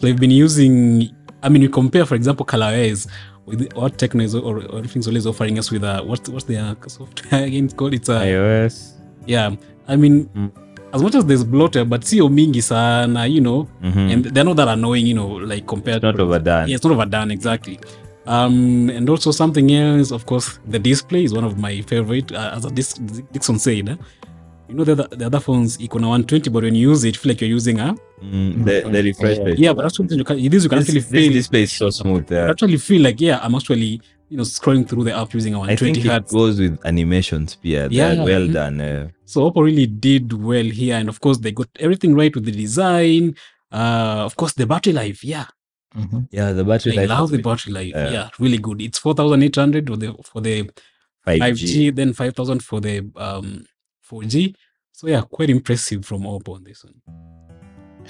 They've 0.00 0.18
been 0.18 0.30
using. 0.30 1.10
I 1.42 1.48
mean, 1.48 1.62
we 1.62 1.68
compare, 1.68 2.06
for 2.06 2.14
example, 2.14 2.46
ColorOS 2.46 3.08
with 3.46 3.72
what 3.74 3.98
Techno 3.98 4.22
is 4.24 4.34
or, 4.34 4.58
or 4.62 4.78
everything's 4.78 5.06
always 5.06 5.26
offering 5.26 5.58
us 5.58 5.70
with 5.70 5.84
uh, 5.84 6.02
what's 6.02 6.28
what's 6.30 6.44
their 6.46 6.74
software 6.86 7.44
again 7.44 7.64
it's 7.66 7.74
called? 7.74 7.92
It's 7.92 8.08
uh, 8.08 8.20
iOS. 8.20 8.92
yeah 9.26 9.50
i 9.86 9.96
mean 9.96 10.50
as 10.94 11.02
much 11.02 11.14
as 11.14 11.26
there's 11.26 11.44
bloater 11.44 11.84
but 11.84 12.00
sio 12.02 12.28
mingi 12.30 12.62
sana 12.62 13.26
you 13.26 13.42
know 13.42 13.68
and 13.82 14.24
they're 14.24 14.44
not 14.44 14.56
that 14.56 14.68
annoying 14.68 15.06
you 15.06 15.12
know 15.14 15.26
like 15.28 15.66
compared 15.66 16.02
Not 16.02 16.16
to 16.16 16.22
overdone. 16.22 16.68
yeah 16.68 16.74
it's 16.76 16.84
not 16.84 16.92
overdone 16.94 17.30
exactly 17.30 17.78
um 18.26 18.88
and 18.88 19.10
also 19.10 19.30
something 19.30 19.70
else 19.74 20.10
of 20.10 20.24
course 20.24 20.58
the 20.66 20.78
display 20.78 21.24
is 21.24 21.34
one 21.34 21.44
of 21.44 21.58
my 21.58 21.82
favorite 21.82 22.32
uh, 22.32 22.52
as 22.56 22.64
dixon 23.32 23.58
said 23.58 23.98
you 24.68 24.74
know 24.74 24.84
the 24.84 24.92
other, 24.92 25.08
the 25.16 25.26
other 25.26 25.40
phones 25.40 25.78
icon 25.80 26.02
120 26.02 26.50
but 26.50 26.62
when 26.62 26.74
you 26.74 26.90
use 26.90 27.04
it 27.04 27.14
you 27.14 27.20
feel 27.20 27.30
like 27.32 27.40
you're 27.40 27.50
using 27.50 27.80
a 27.80 27.94
Mm, 28.22 28.64
the, 28.64 28.88
the 28.90 29.02
refresh 29.02 29.38
rate. 29.38 29.58
yeah 29.58 29.72
but 29.74 29.82
that's 29.82 29.96
something 29.98 30.16
you 30.16 30.24
can 30.24 30.36
this 30.48 30.62
you 30.64 30.70
can 30.70 30.78
This, 30.78 30.88
actually 30.88 31.00
this 31.00 31.10
feel 31.10 31.32
display 31.32 31.62
is 31.64 31.72
so 31.72 31.90
smooth. 31.90 32.30
you 32.30 32.36
Yeah. 32.36 32.48
actually 32.50 32.78
feel 32.78 33.02
like 33.02 33.20
yeah 33.20 33.38
i'm 33.42 33.54
actually 33.54 34.00
you 34.30 34.36
know 34.38 34.44
scrolling 34.44 34.88
through 34.88 35.04
the 35.04 35.14
app 35.14 35.34
using 35.34 35.52
a 35.54 35.60
I 35.60 35.76
think 35.76 35.98
120 35.98 36.08
it 36.16 36.28
goes 36.28 36.58
with 36.58 36.78
animations. 36.86 37.58
Yeah, 37.62 37.88
they're 37.88 38.14
Yeah. 38.14 38.24
well 38.24 38.46
done. 38.48 38.80
Uh, 38.80 39.08
So 39.26 39.50
Oppo 39.50 39.62
really 39.62 39.86
did 39.86 40.32
well 40.32 40.64
here, 40.64 40.96
and 40.96 41.08
of 41.10 41.20
course 41.20 41.38
they 41.38 41.52
got 41.52 41.68
everything 41.78 42.14
right 42.14 42.34
with 42.34 42.46
the 42.46 42.52
design. 42.52 43.34
Uh, 43.70 44.22
of 44.28 44.34
course 44.36 44.54
the 44.54 44.66
battery 44.66 44.94
life, 44.94 45.22
yeah, 45.22 45.46
Mhm. 45.94 46.28
yeah, 46.30 46.52
the 46.52 46.64
battery 46.64 46.92
I 46.94 47.00
life. 47.02 47.08
love 47.10 47.30
the 47.32 47.38
battery 47.48 47.72
life. 47.80 47.92
uh, 47.94 48.10
yeah, 48.16 48.28
really 48.38 48.58
good. 48.58 48.80
It's 48.80 48.98
four 48.98 49.12
thousand 49.14 49.42
eight 49.42 49.56
hundred 49.56 49.88
for 49.90 49.96
the 49.98 50.14
for 50.30 50.40
the 50.40 50.56
5G. 51.26 51.38
five 51.42 51.56
G, 51.56 51.90
then 51.90 52.12
five 52.14 52.32
thousand 52.34 52.60
for 52.62 52.80
the 52.80 52.94
um 53.16 53.66
four 54.04 54.22
G. 54.24 54.54
So 54.92 55.08
yeah, 55.08 55.22
quite 55.22 55.50
impressive 55.50 56.04
from 56.04 56.22
Oppo 56.22 56.54
on 56.54 56.64
this 56.64 56.84
one. 56.84 56.94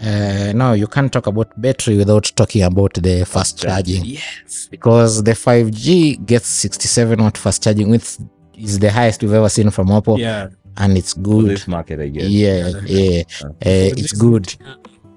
Uh, 0.03 0.53
no, 0.55 0.73
you 0.73 0.89
can't 0.89 1.13
talk 1.13 1.27
about 1.29 1.59
battery 1.61 1.97
without 1.97 2.25
talking 2.35 2.63
about 2.63 2.95
the 2.95 3.25
fast 3.25 3.63
charging 3.63 4.05
Yes, 4.05 4.67
because 4.69 5.23
the 5.23 5.31
5G 5.31 6.27
gets 6.27 6.49
67 6.49 7.23
watt 7.23 7.39
fast 7.39 7.63
charging, 7.63 7.91
which 7.91 8.19
is 8.59 8.81
the 8.81 8.91
highest 8.91 9.23
we've 9.23 9.33
ever 9.33 9.49
seen 9.49 9.71
from 9.71 9.89
Oppo, 9.89 10.19
yeah, 10.19 10.49
and 10.79 10.99
it's 10.99 11.13
For 11.13 11.21
good. 11.21 11.51
this 11.51 11.69
market, 11.69 12.01
I 12.01 12.09
guess. 12.09 12.25
Yeah, 12.25 12.69
yeah, 12.69 12.81
yeah. 12.87 13.23
uh, 13.47 13.53
it's 13.97 14.13
good. 14.13 14.53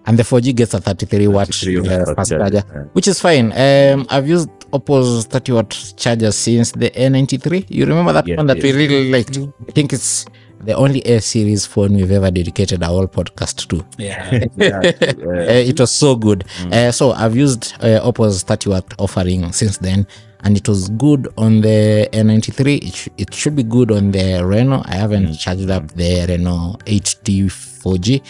And 0.06 0.18
the 0.18 0.24
4G 0.24 0.56
gets 0.56 0.74
a 0.74 0.80
33 0.80 1.28
watt 1.28 1.48
33 1.48 1.80
uh, 1.80 1.84
fast 1.84 2.16
fast 2.16 2.30
charger, 2.30 2.62
charger, 2.62 2.74
yeah. 2.74 2.82
which 2.94 3.08
is 3.08 3.20
fine. 3.20 3.52
Um, 3.52 4.08
I've 4.10 4.30
used 4.30 4.48
Oppo's 4.72 5.26
30 5.26 5.52
watt 5.52 5.94
charger 5.98 6.32
since 6.32 6.72
the 6.72 6.92
A93. 6.92 7.66
You 7.70 7.86
remember 7.86 8.14
that 8.14 8.28
yeah, 8.28 8.38
one 8.38 8.46
that 8.46 8.62
we 8.62 8.72
really 8.72 9.12
liked? 9.12 9.38
I 9.68 9.72
think 9.72 9.92
it's 9.92 10.26
the 10.62 10.74
only 10.76 11.02
A 11.02 11.20
series 11.22 11.66
phone 11.66 11.94
we've 11.96 12.12
ever 12.12 12.30
dedicated 12.32 12.82
a 12.82 12.88
whole 12.88 13.08
podcast 13.08 13.68
to. 13.70 13.86
yeah, 13.98 14.30
Uh, 14.32 14.82
it 15.72 15.80
was 15.80 15.92
so 15.92 16.16
good. 16.16 16.44
Uh, 16.72 16.92
so 16.92 17.12
I've 17.12 17.36
used 17.36 17.74
uh, 17.82 18.02
Oppo's 18.04 18.44
30 18.44 18.70
watt 18.70 18.94
offering 19.00 19.52
since 19.52 19.78
then, 19.78 20.06
and 20.44 20.58
it 20.58 20.68
was 20.68 20.90
good 20.90 21.28
on 21.38 21.62
the 21.62 22.10
n93 22.14 22.84
It, 22.88 22.94
sh- 22.94 23.08
it 23.18 23.34
should 23.34 23.56
be 23.56 23.64
good 23.64 23.92
on 23.92 24.12
the 24.12 24.44
Reno. 24.46 24.82
I 24.86 24.96
haven't 24.96 25.34
charged 25.36 25.70
up 25.70 25.88
the 25.94 26.26
Reno 26.28 26.78
8T 26.86 27.46
4G, 27.46 28.22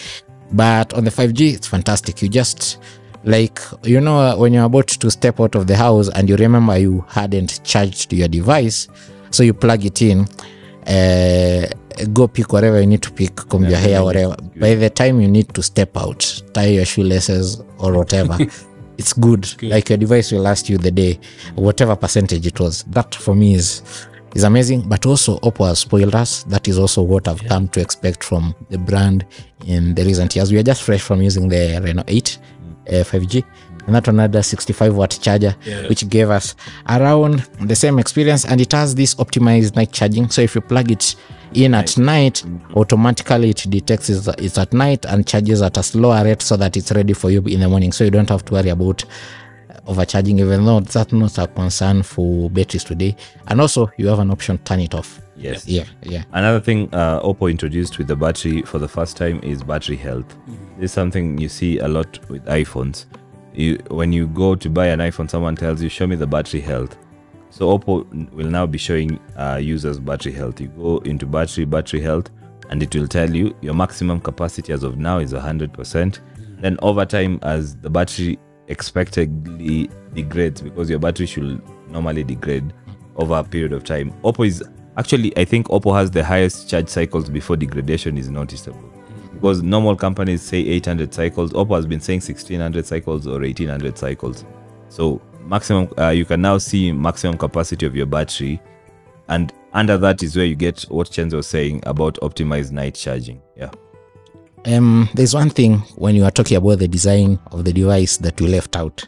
but 0.53 0.93
on 0.93 1.03
the 1.05 1.11
5G, 1.11 1.53
it's 1.55 1.67
fantastic. 1.67 2.21
You 2.21 2.29
just 2.29 2.79
like 3.23 3.59
you 3.83 3.99
know 3.99 4.37
when 4.37 4.53
you're 4.53 4.63
about 4.65 4.87
to 4.87 5.11
step 5.11 5.39
out 5.41 5.55
of 5.55 5.67
the 5.67 5.75
house 5.75 6.07
and 6.09 6.29
you 6.29 6.35
remember 6.37 6.77
you 6.77 7.03
hadn't 7.09 7.61
charged 7.63 8.13
your 8.13 8.27
device, 8.27 8.87
so 9.31 9.43
you 9.43 9.53
plug 9.53 9.83
it 9.85 10.01
in. 10.01 10.27
Uh, 10.87 11.67
go 12.05 12.27
pick 12.27 12.53
whatever 12.53 12.79
you 12.79 12.87
need 12.87 13.03
to 13.03 13.11
pick, 13.11 13.35
comb 13.35 13.65
your 13.65 13.77
hair, 13.77 14.03
whatever. 14.03 14.35
By 14.55 14.75
the 14.75 14.89
time 14.89 15.19
you 15.19 15.27
need 15.27 15.53
to 15.53 15.63
step 15.63 15.95
out, 15.97 16.41
tie 16.53 16.67
your 16.67 16.85
shoelaces 16.85 17.61
or 17.79 17.93
whatever, 17.93 18.37
it's 18.97 19.13
good. 19.13 19.61
Like 19.63 19.89
your 19.89 19.97
device 19.97 20.31
will 20.31 20.41
last 20.41 20.69
you 20.69 20.77
the 20.77 20.91
day, 20.91 21.19
whatever 21.55 21.95
percentage 21.95 22.45
it 22.45 22.59
was. 22.59 22.83
That 22.83 23.15
for 23.15 23.35
me 23.35 23.55
is 23.55 23.81
is 24.35 24.43
amazing. 24.43 24.87
But 24.87 25.05
also 25.05 25.39
Oppo 25.39 25.67
has 25.67 25.79
spoiled 25.79 26.15
us. 26.15 26.43
That 26.43 26.67
is 26.67 26.77
also 26.77 27.01
what 27.01 27.27
I've 27.27 27.43
come 27.45 27.67
to 27.69 27.81
expect 27.81 28.23
from 28.23 28.55
the 28.69 28.77
brand 28.77 29.25
in 29.65 29.95
the 29.95 30.03
recent 30.03 30.35
years. 30.35 30.51
We 30.51 30.59
are 30.59 30.63
just 30.63 30.83
fresh 30.83 31.01
from 31.01 31.21
using 31.21 31.49
the 31.49 31.81
Reno 31.83 32.03
8 32.07 32.39
uh, 32.87 32.91
5G. 33.03 33.43
And 33.87 33.95
that 33.95 34.07
another 34.07 34.43
65 34.43 34.95
watt 34.95 35.17
charger, 35.21 35.55
Yeah. 35.65 35.87
which 35.87 36.07
gave 36.09 36.29
us 36.29 36.55
around 36.87 37.39
the 37.61 37.75
same 37.75 37.97
experience. 37.99 38.45
And 38.45 38.61
it 38.61 38.71
has 38.73 38.93
this 38.95 39.15
optimized 39.15 39.75
night 39.75 39.91
charging. 39.93 40.29
So 40.29 40.41
if 40.41 40.53
you 40.55 40.61
plug 40.61 40.91
it 40.91 41.15
in 41.53 41.73
at 41.73 41.97
night, 41.97 42.43
automatically 42.75 43.49
it 43.51 43.65
detects 43.69 44.09
it's, 44.09 44.57
at 44.57 44.73
night 44.73 45.05
and 45.05 45.25
charges 45.25 45.61
at 45.61 45.77
a 45.77 45.83
slower 45.83 46.23
rate 46.23 46.41
so 46.41 46.57
that 46.57 46.75
it's 46.75 46.91
ready 46.91 47.13
for 47.13 47.31
you 47.31 47.41
in 47.43 47.61
the 47.61 47.69
morning. 47.69 47.93
So 47.93 48.03
you 48.03 48.11
don't 48.11 48.29
have 48.29 48.43
to 48.45 48.53
worry 48.53 48.69
about 48.69 49.05
overcharging, 49.87 50.39
even 50.39 50.65
though 50.65 50.81
that's 50.81 51.13
not 51.13 51.37
a 51.37 51.47
concern 51.47 52.03
for 52.03 52.49
batteries 52.49 52.83
today. 52.83 53.15
And 53.47 53.61
also, 53.61 53.89
you 53.97 54.07
have 54.07 54.19
an 54.19 54.31
option 54.31 54.57
turn 54.59 54.81
it 54.81 54.93
off. 54.93 55.21
Yes. 55.37 55.67
Yeah, 55.67 55.85
yeah. 56.01 56.23
Another 56.33 56.59
thing 56.59 56.89
uh, 56.93 57.21
Oppo 57.21 57.49
introduced 57.49 57.97
with 57.97 58.07
the 58.07 58.15
battery 58.15 58.63
for 58.63 58.79
the 58.79 58.87
first 58.87 59.15
time 59.17 59.39
is 59.43 59.63
battery 59.63 59.95
health. 59.95 60.25
This 60.77 60.85
is 60.85 60.91
something 60.91 61.37
you 61.37 61.47
see 61.47 61.77
a 61.79 61.87
lot 61.87 62.19
with 62.27 62.43
iPhones. 62.45 63.05
You, 63.57 63.79
when 63.89 64.13
you 64.13 64.27
go 64.27 64.53
to 64.53 64.69
buy 64.69 64.85
an 64.85 64.99
iPhone, 64.99 65.27
someone 65.27 65.55
tells 65.55 65.81
you, 65.81 65.89
"Show 65.89 66.05
me 66.05 66.15
the 66.15 66.27
battery 66.27 66.61
health." 66.61 66.95
So 67.49 67.75
Oppo 67.75 68.31
will 68.31 68.45
now 68.45 68.67
be 68.67 68.77
showing 68.77 69.19
uh, 69.35 69.59
users 69.61 69.99
battery 69.99 70.31
health. 70.31 70.61
You 70.61 70.67
go 70.67 70.99
into 70.99 71.25
battery, 71.25 71.65
battery 71.65 72.01
health, 72.01 72.29
and 72.69 72.83
it 72.83 72.95
will 72.95 73.07
tell 73.07 73.27
you 73.27 73.55
your 73.61 73.73
maximum 73.73 74.21
capacity 74.21 74.73
as 74.73 74.83
of 74.83 74.97
now 74.99 75.17
is 75.17 75.33
100%. 75.33 76.19
Then 76.59 76.77
over 76.83 77.03
time, 77.03 77.39
as 77.41 77.75
the 77.77 77.89
battery 77.89 78.37
expectedly 78.67 79.89
degrades, 80.13 80.61
because 80.61 80.87
your 80.87 80.99
battery 80.99 81.25
should 81.25 81.59
normally 81.89 82.23
degrade 82.23 82.73
over 83.15 83.33
a 83.35 83.43
period 83.43 83.73
of 83.73 83.83
time. 83.83 84.13
Oppo 84.23 84.45
is 84.45 84.63
actually, 84.97 85.35
I 85.35 85.45
think 85.45 85.67
Oppo 85.69 85.97
has 85.97 86.11
the 86.11 86.23
highest 86.23 86.69
charge 86.69 86.89
cycles 86.89 87.27
before 87.27 87.57
degradation 87.57 88.19
is 88.19 88.29
noticeable. 88.29 88.96
Because 89.39 89.61
normal 89.61 89.95
companies 89.95 90.41
say 90.41 90.57
800 90.59 91.13
cycles, 91.13 91.53
Oppo 91.53 91.75
has 91.75 91.85
been 91.85 91.99
saying 91.99 92.21
1600 92.21 92.85
cycles 92.85 93.27
or 93.27 93.39
1800 93.41 93.97
cycles. 93.97 94.45
So 94.89 95.21
maximum, 95.45 95.89
uh, 95.97 96.09
you 96.09 96.25
can 96.25 96.41
now 96.41 96.57
see 96.57 96.91
maximum 96.91 97.37
capacity 97.37 97.85
of 97.85 97.95
your 97.95 98.07
battery, 98.07 98.59
and 99.29 99.53
under 99.73 99.97
that 99.97 100.23
is 100.23 100.35
where 100.35 100.45
you 100.45 100.55
get 100.55 100.81
what 100.89 101.07
Chenzo 101.09 101.33
was 101.35 101.47
saying 101.47 101.83
about 101.85 102.15
optimized 102.21 102.71
night 102.71 102.95
charging. 102.95 103.41
Yeah. 103.55 103.69
Um, 104.65 105.07
there's 105.13 105.33
one 105.35 105.49
thing 105.51 105.77
when 105.95 106.15
you 106.15 106.23
are 106.25 106.31
talking 106.31 106.57
about 106.57 106.79
the 106.79 106.87
design 106.87 107.39
of 107.51 107.63
the 107.63 107.71
device 107.71 108.17
that 108.17 108.39
we 108.41 108.47
left 108.47 108.75
out. 108.75 109.05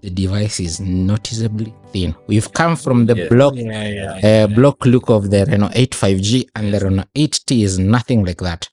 The 0.00 0.10
device 0.10 0.58
is 0.60 0.80
noticeably 0.80 1.74
thin. 1.92 2.14
We've 2.28 2.50
come 2.52 2.76
from 2.76 3.06
the 3.06 3.16
Yeah. 3.16 3.28
block 3.28 3.54
yeah, 3.56 4.18
yeah. 4.22 4.44
uh, 4.44 4.46
block 4.46 4.86
look 4.86 5.10
of 5.10 5.30
the 5.30 5.44
Reno 5.44 5.68
8 5.74 5.90
5G, 5.94 6.46
and 6.56 6.72
the 6.72 6.80
Reno 6.80 7.04
8T 7.14 7.62
is 7.62 7.78
nothing 7.78 8.24
like 8.24 8.38
that. 8.38 8.68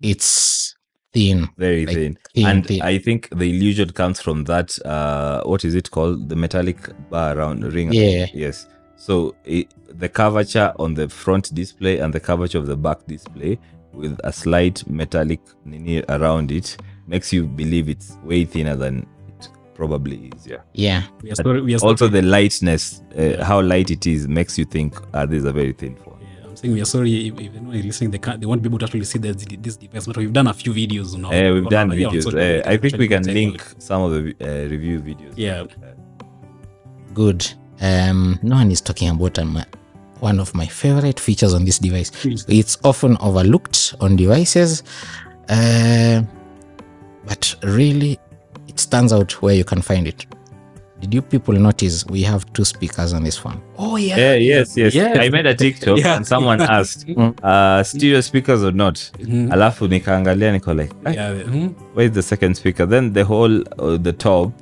It's 0.00 0.74
thin. 1.12 1.48
very 1.56 1.86
Like, 1.86 1.96
thin. 1.96 2.18
thin, 2.34 2.46
and 2.46 2.66
thin. 2.66 2.82
I 2.82 2.98
think 2.98 3.28
the 3.30 3.50
illusion 3.50 3.90
comes 3.90 4.20
from 4.20 4.44
that. 4.44 4.78
Uh, 4.84 5.42
what 5.44 5.64
is 5.64 5.74
it 5.74 5.90
called? 5.90 6.28
The 6.28 6.36
metallic 6.36 6.78
bar 7.10 7.36
around 7.36 7.60
the 7.60 7.70
ring. 7.70 7.92
Yeah. 7.92 8.26
Yes. 8.34 8.66
So 8.96 9.34
it, 9.44 9.72
the 9.98 10.08
curvature 10.08 10.72
on 10.78 10.94
the 10.94 11.08
front 11.08 11.54
display 11.54 11.98
and 11.98 12.12
the 12.12 12.20
curvature 12.20 12.58
of 12.58 12.66
the 12.66 12.76
back 12.76 13.06
display 13.06 13.58
with 13.92 14.18
a 14.24 14.32
slight 14.32 14.86
metallic 14.88 15.40
nini 15.64 16.02
around 16.08 16.52
it 16.52 16.76
makes 17.06 17.32
you 17.32 17.46
believe 17.46 17.88
it's 17.88 18.16
way 18.24 18.44
thinner 18.44 18.76
than 18.76 19.06
it 19.28 19.48
probably 19.74 20.30
is. 20.36 20.46
Yeah. 20.46 20.58
Yeah. 20.74 21.02
We 21.22 21.30
are 21.30 21.34
sorry, 21.34 21.60
we 21.62 21.74
are. 21.74 21.78
Also, 21.78 22.08
the 22.08 22.22
lightness, 22.22 23.02
uh, 23.16 23.42
how 23.44 23.60
light 23.62 23.90
it 23.90 24.06
is, 24.06 24.28
makes 24.28 24.58
you 24.58 24.64
think 24.64 24.94
uh, 25.14 25.24
this 25.24 25.38
is 25.40 25.44
a 25.44 25.52
very 25.52 25.72
thin 25.72 25.96
phone. 25.96 26.15
I'm 26.56 26.62
saying 26.62 26.74
we 26.74 26.80
are 26.80 26.86
sorry 26.86 27.26
if, 27.26 27.38
if 27.38 27.54
anyone 27.54 27.74
is 27.74 27.84
listening, 27.84 28.10
they 28.12 28.18
can't, 28.18 28.40
they 28.40 28.46
won't 28.46 28.62
be 28.62 28.68
able 28.70 28.78
to 28.78 28.86
actually 28.86 29.04
see 29.04 29.18
this, 29.18 29.44
this 29.44 29.76
device. 29.76 30.06
But 30.06 30.16
we've 30.16 30.32
done 30.32 30.46
a 30.46 30.54
few 30.54 30.72
videos 30.72 31.14
now. 31.14 31.28
Uh, 31.28 31.52
we've 31.52 31.68
done 31.68 31.90
videos. 31.90 32.32
Uh. 32.32 32.66
I 32.66 32.78
think 32.78 32.96
we 32.96 33.08
can 33.08 33.24
link 33.24 33.62
some 33.78 34.00
of 34.00 34.12
the 34.12 34.34
uh, 34.40 34.66
review 34.70 35.00
videos. 35.00 35.34
Yeah. 35.36 35.64
Good. 37.12 37.46
Um, 37.82 38.38
no 38.42 38.56
one 38.56 38.70
is 38.70 38.80
talking 38.80 39.10
about 39.10 39.38
um, 39.38 39.62
one 40.20 40.40
of 40.40 40.54
my 40.54 40.66
favorite 40.66 41.20
features 41.20 41.52
on 41.52 41.66
this 41.66 41.78
device. 41.78 42.10
It's 42.24 42.78
often 42.84 43.18
overlooked 43.20 43.94
on 44.00 44.16
devices, 44.16 44.82
uh, 45.50 46.22
but 47.26 47.54
really, 47.64 48.18
it 48.66 48.80
stands 48.80 49.12
out 49.12 49.42
where 49.42 49.54
you 49.54 49.64
can 49.64 49.82
find 49.82 50.08
it. 50.08 50.24
Did 51.00 51.12
you 51.14 51.22
people 51.22 51.54
notice 51.54 52.06
we 52.06 52.22
have 52.22 52.44
two 52.52 52.64
speakers 52.64 53.12
on 53.12 53.22
this 53.22 53.36
phone? 53.38 53.60
Oh 53.78 53.96
yeah. 53.96 54.16
Yeah, 54.16 54.34
yes, 54.34 54.76
yes. 54.76 54.94
Yes. 54.94 55.16
I 55.18 55.28
made 55.28 55.46
a 55.46 55.54
TikTok 55.54 55.98
Yeah. 55.98 56.16
and 56.16 56.26
someone 56.26 56.60
asked, 56.78 57.06
Mm. 57.06 57.34
uh, 57.42 57.82
stereo 57.84 58.20
speakers 58.22 58.62
or 58.64 58.72
not? 58.72 58.94
Mhm. 59.18 59.52
Alafu 59.52 59.88
nikaangalia 59.88 60.52
niko 60.52 60.74
like, 60.74 60.92
"Ah, 61.04 61.10
Yeah. 61.10 61.32
mhm. 61.46 61.70
where's 61.94 62.12
the 62.12 62.22
second 62.22 62.54
speaker? 62.56 62.86
Then 62.88 63.12
the 63.12 63.22
whole, 63.24 63.60
uh, 63.78 63.96
the 64.02 64.12
top, 64.12 64.52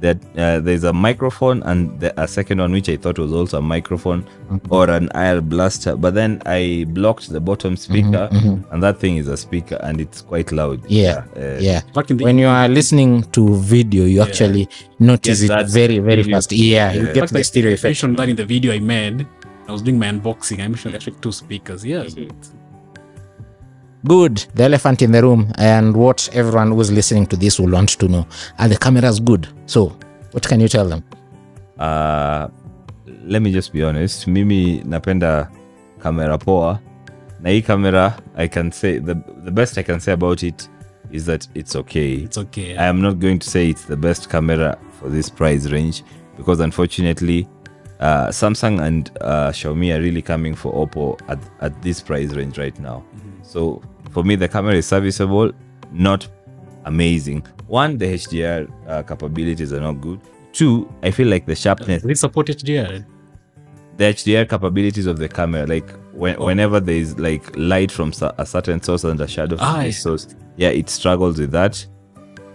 that 0.00 0.16
uh, 0.36 0.60
there's 0.60 0.84
a 0.84 0.92
microphone 0.92 1.62
and 1.64 1.98
the, 2.00 2.20
a 2.20 2.28
second 2.28 2.58
one 2.60 2.70
which 2.72 2.88
I 2.88 2.96
thought 2.96 3.18
was 3.18 3.32
also 3.32 3.58
a 3.58 3.62
microphone 3.62 4.24
or 4.70 4.88
an 4.90 5.08
IR 5.14 5.40
blaster. 5.40 5.96
But 5.96 6.14
then 6.14 6.40
I 6.46 6.84
blocked 6.88 7.30
the 7.30 7.40
bottom 7.40 7.76
speaker, 7.76 8.28
and 8.70 8.82
that 8.82 8.98
thing 8.98 9.16
is 9.16 9.26
a 9.28 9.36
speaker 9.36 9.78
and 9.82 10.00
it's 10.00 10.20
quite 10.22 10.52
loud. 10.52 10.82
Yeah, 10.88 11.24
uh, 11.36 11.58
yeah. 11.60 11.80
Back 11.94 12.10
in 12.10 12.16
the 12.16 12.24
When 12.24 12.38
you 12.38 12.46
are 12.46 12.68
listening 12.68 13.22
to 13.32 13.56
video, 13.56 14.04
you 14.04 14.22
actually 14.22 14.68
notice 15.00 15.42
yes, 15.42 15.50
it 15.50 15.72
very, 15.72 15.98
very 15.98 16.22
video. 16.22 16.36
fast. 16.36 16.52
Yeah, 16.52 16.92
you 16.92 17.06
Yeah. 17.06 17.12
get 17.12 17.20
fact 17.22 17.32
the 17.32 17.44
stereo 17.44 17.70
I 17.70 17.74
effect. 17.74 17.84
mentioned 17.84 18.16
that 18.18 18.28
in 18.28 18.36
the 18.36 18.44
video 18.46 18.72
I 18.72 18.78
made. 18.78 19.26
I 19.68 19.72
was 19.72 19.82
doing 19.82 19.98
my 19.98 20.06
unboxing. 20.06 20.60
I 20.60 20.68
mentioned 20.68 20.94
actually 20.94 21.16
two 21.20 21.32
speakers. 21.32 21.84
Yeah. 21.84 22.06
so 22.08 22.20
it's- 22.20 22.52
Good. 24.06 24.36
The 24.54 24.64
elephant 24.64 25.02
in 25.02 25.12
the 25.12 25.22
room, 25.22 25.52
and 25.58 25.96
what 25.96 26.28
everyone 26.32 26.70
who's 26.72 26.90
listening 26.92 27.26
to 27.26 27.36
this 27.36 27.58
will 27.58 27.70
want 27.72 27.90
to 27.98 28.08
know: 28.08 28.26
Are 28.58 28.68
the 28.68 28.76
cameras 28.78 29.20
good? 29.20 29.48
So, 29.66 29.96
what 30.32 30.46
can 30.46 30.60
you 30.60 30.68
tell 30.68 30.88
them? 30.88 31.02
uh, 31.78 32.48
let 33.24 33.40
me 33.42 33.52
just 33.52 33.72
be 33.72 33.82
honest 33.84 34.26
mimi 34.26 34.82
napenda 34.84 35.48
kamera 35.98 36.38
poa 36.38 36.80
na 37.40 37.50
hii 37.50 37.62
kamera 37.62 38.16
i 38.36 38.48
can 38.48 38.70
say 38.72 38.98
the, 39.00 39.14
the 39.44 39.50
best 39.50 39.78
i 39.78 39.82
can 39.82 40.00
say 40.00 40.12
about 40.12 40.42
it 40.42 40.68
is 41.12 41.24
that 41.24 41.48
it's 41.54 41.76
okay 41.76 42.12
It's 42.14 42.38
okay. 42.38 42.76
i 42.76 42.88
am 42.88 43.00
not 43.02 43.14
going 43.18 43.38
to 43.38 43.50
say 43.50 43.68
it's 43.68 43.86
the 43.86 43.96
best 43.96 44.28
camera 44.28 44.76
for 45.00 45.08
this 45.12 45.30
price 45.30 45.66
range 45.70 46.02
because 46.36 46.64
unfortunately 46.64 47.46
uh, 48.00 48.28
samsung 48.32 48.80
and 48.80 49.10
uh, 49.20 49.50
xiaomi 49.52 49.92
are 49.94 50.00
really 50.02 50.22
coming 50.22 50.54
for 50.56 50.72
oppo 50.86 51.16
at, 51.28 51.38
at 51.60 51.82
this 51.82 52.00
price 52.02 52.32
range 52.34 52.58
right 52.58 52.78
now 52.80 53.02
so 53.52 53.60
for 54.14 54.22
me 54.28 54.34
the 54.36 54.48
camera 54.56 54.74
is 54.74 54.86
serviceable 54.86 55.50
not 55.92 56.28
amazing 56.84 57.40
one 57.66 57.96
the 57.98 58.06
hdr 58.18 58.60
uh, 58.88 59.02
capabilities 59.10 59.72
are 59.72 59.80
not 59.88 59.96
good 60.06 60.20
two 60.52 60.72
i 61.02 61.10
feel 61.10 61.28
like 61.28 61.44
the 61.46 61.54
sharpness 61.64 62.02
Does 62.02 62.10
it 62.10 62.18
support 62.18 62.46
HDR? 62.48 63.04
the 63.98 64.04
HDR 64.04 64.48
capabilities 64.48 65.06
of 65.06 65.16
the 65.18 65.28
camera, 65.28 65.66
like 65.66 65.88
when, 66.12 66.36
Oh. 66.38 66.46
whenever 66.46 66.78
there 66.78 66.94
is 66.94 67.18
like 67.18 67.44
light 67.56 67.90
from 67.90 68.12
a 68.38 68.46
certain 68.46 68.80
source 68.80 69.02
and 69.02 69.20
a 69.20 69.26
shadow 69.26 69.56
from 69.56 69.66
Ah, 69.66 69.78
I 69.78 69.86
this 69.86 69.96
see. 69.96 70.02
source, 70.02 70.24
yeah, 70.56 70.68
it 70.68 70.88
struggles 70.88 71.36
with 71.40 71.50
that. 71.50 71.84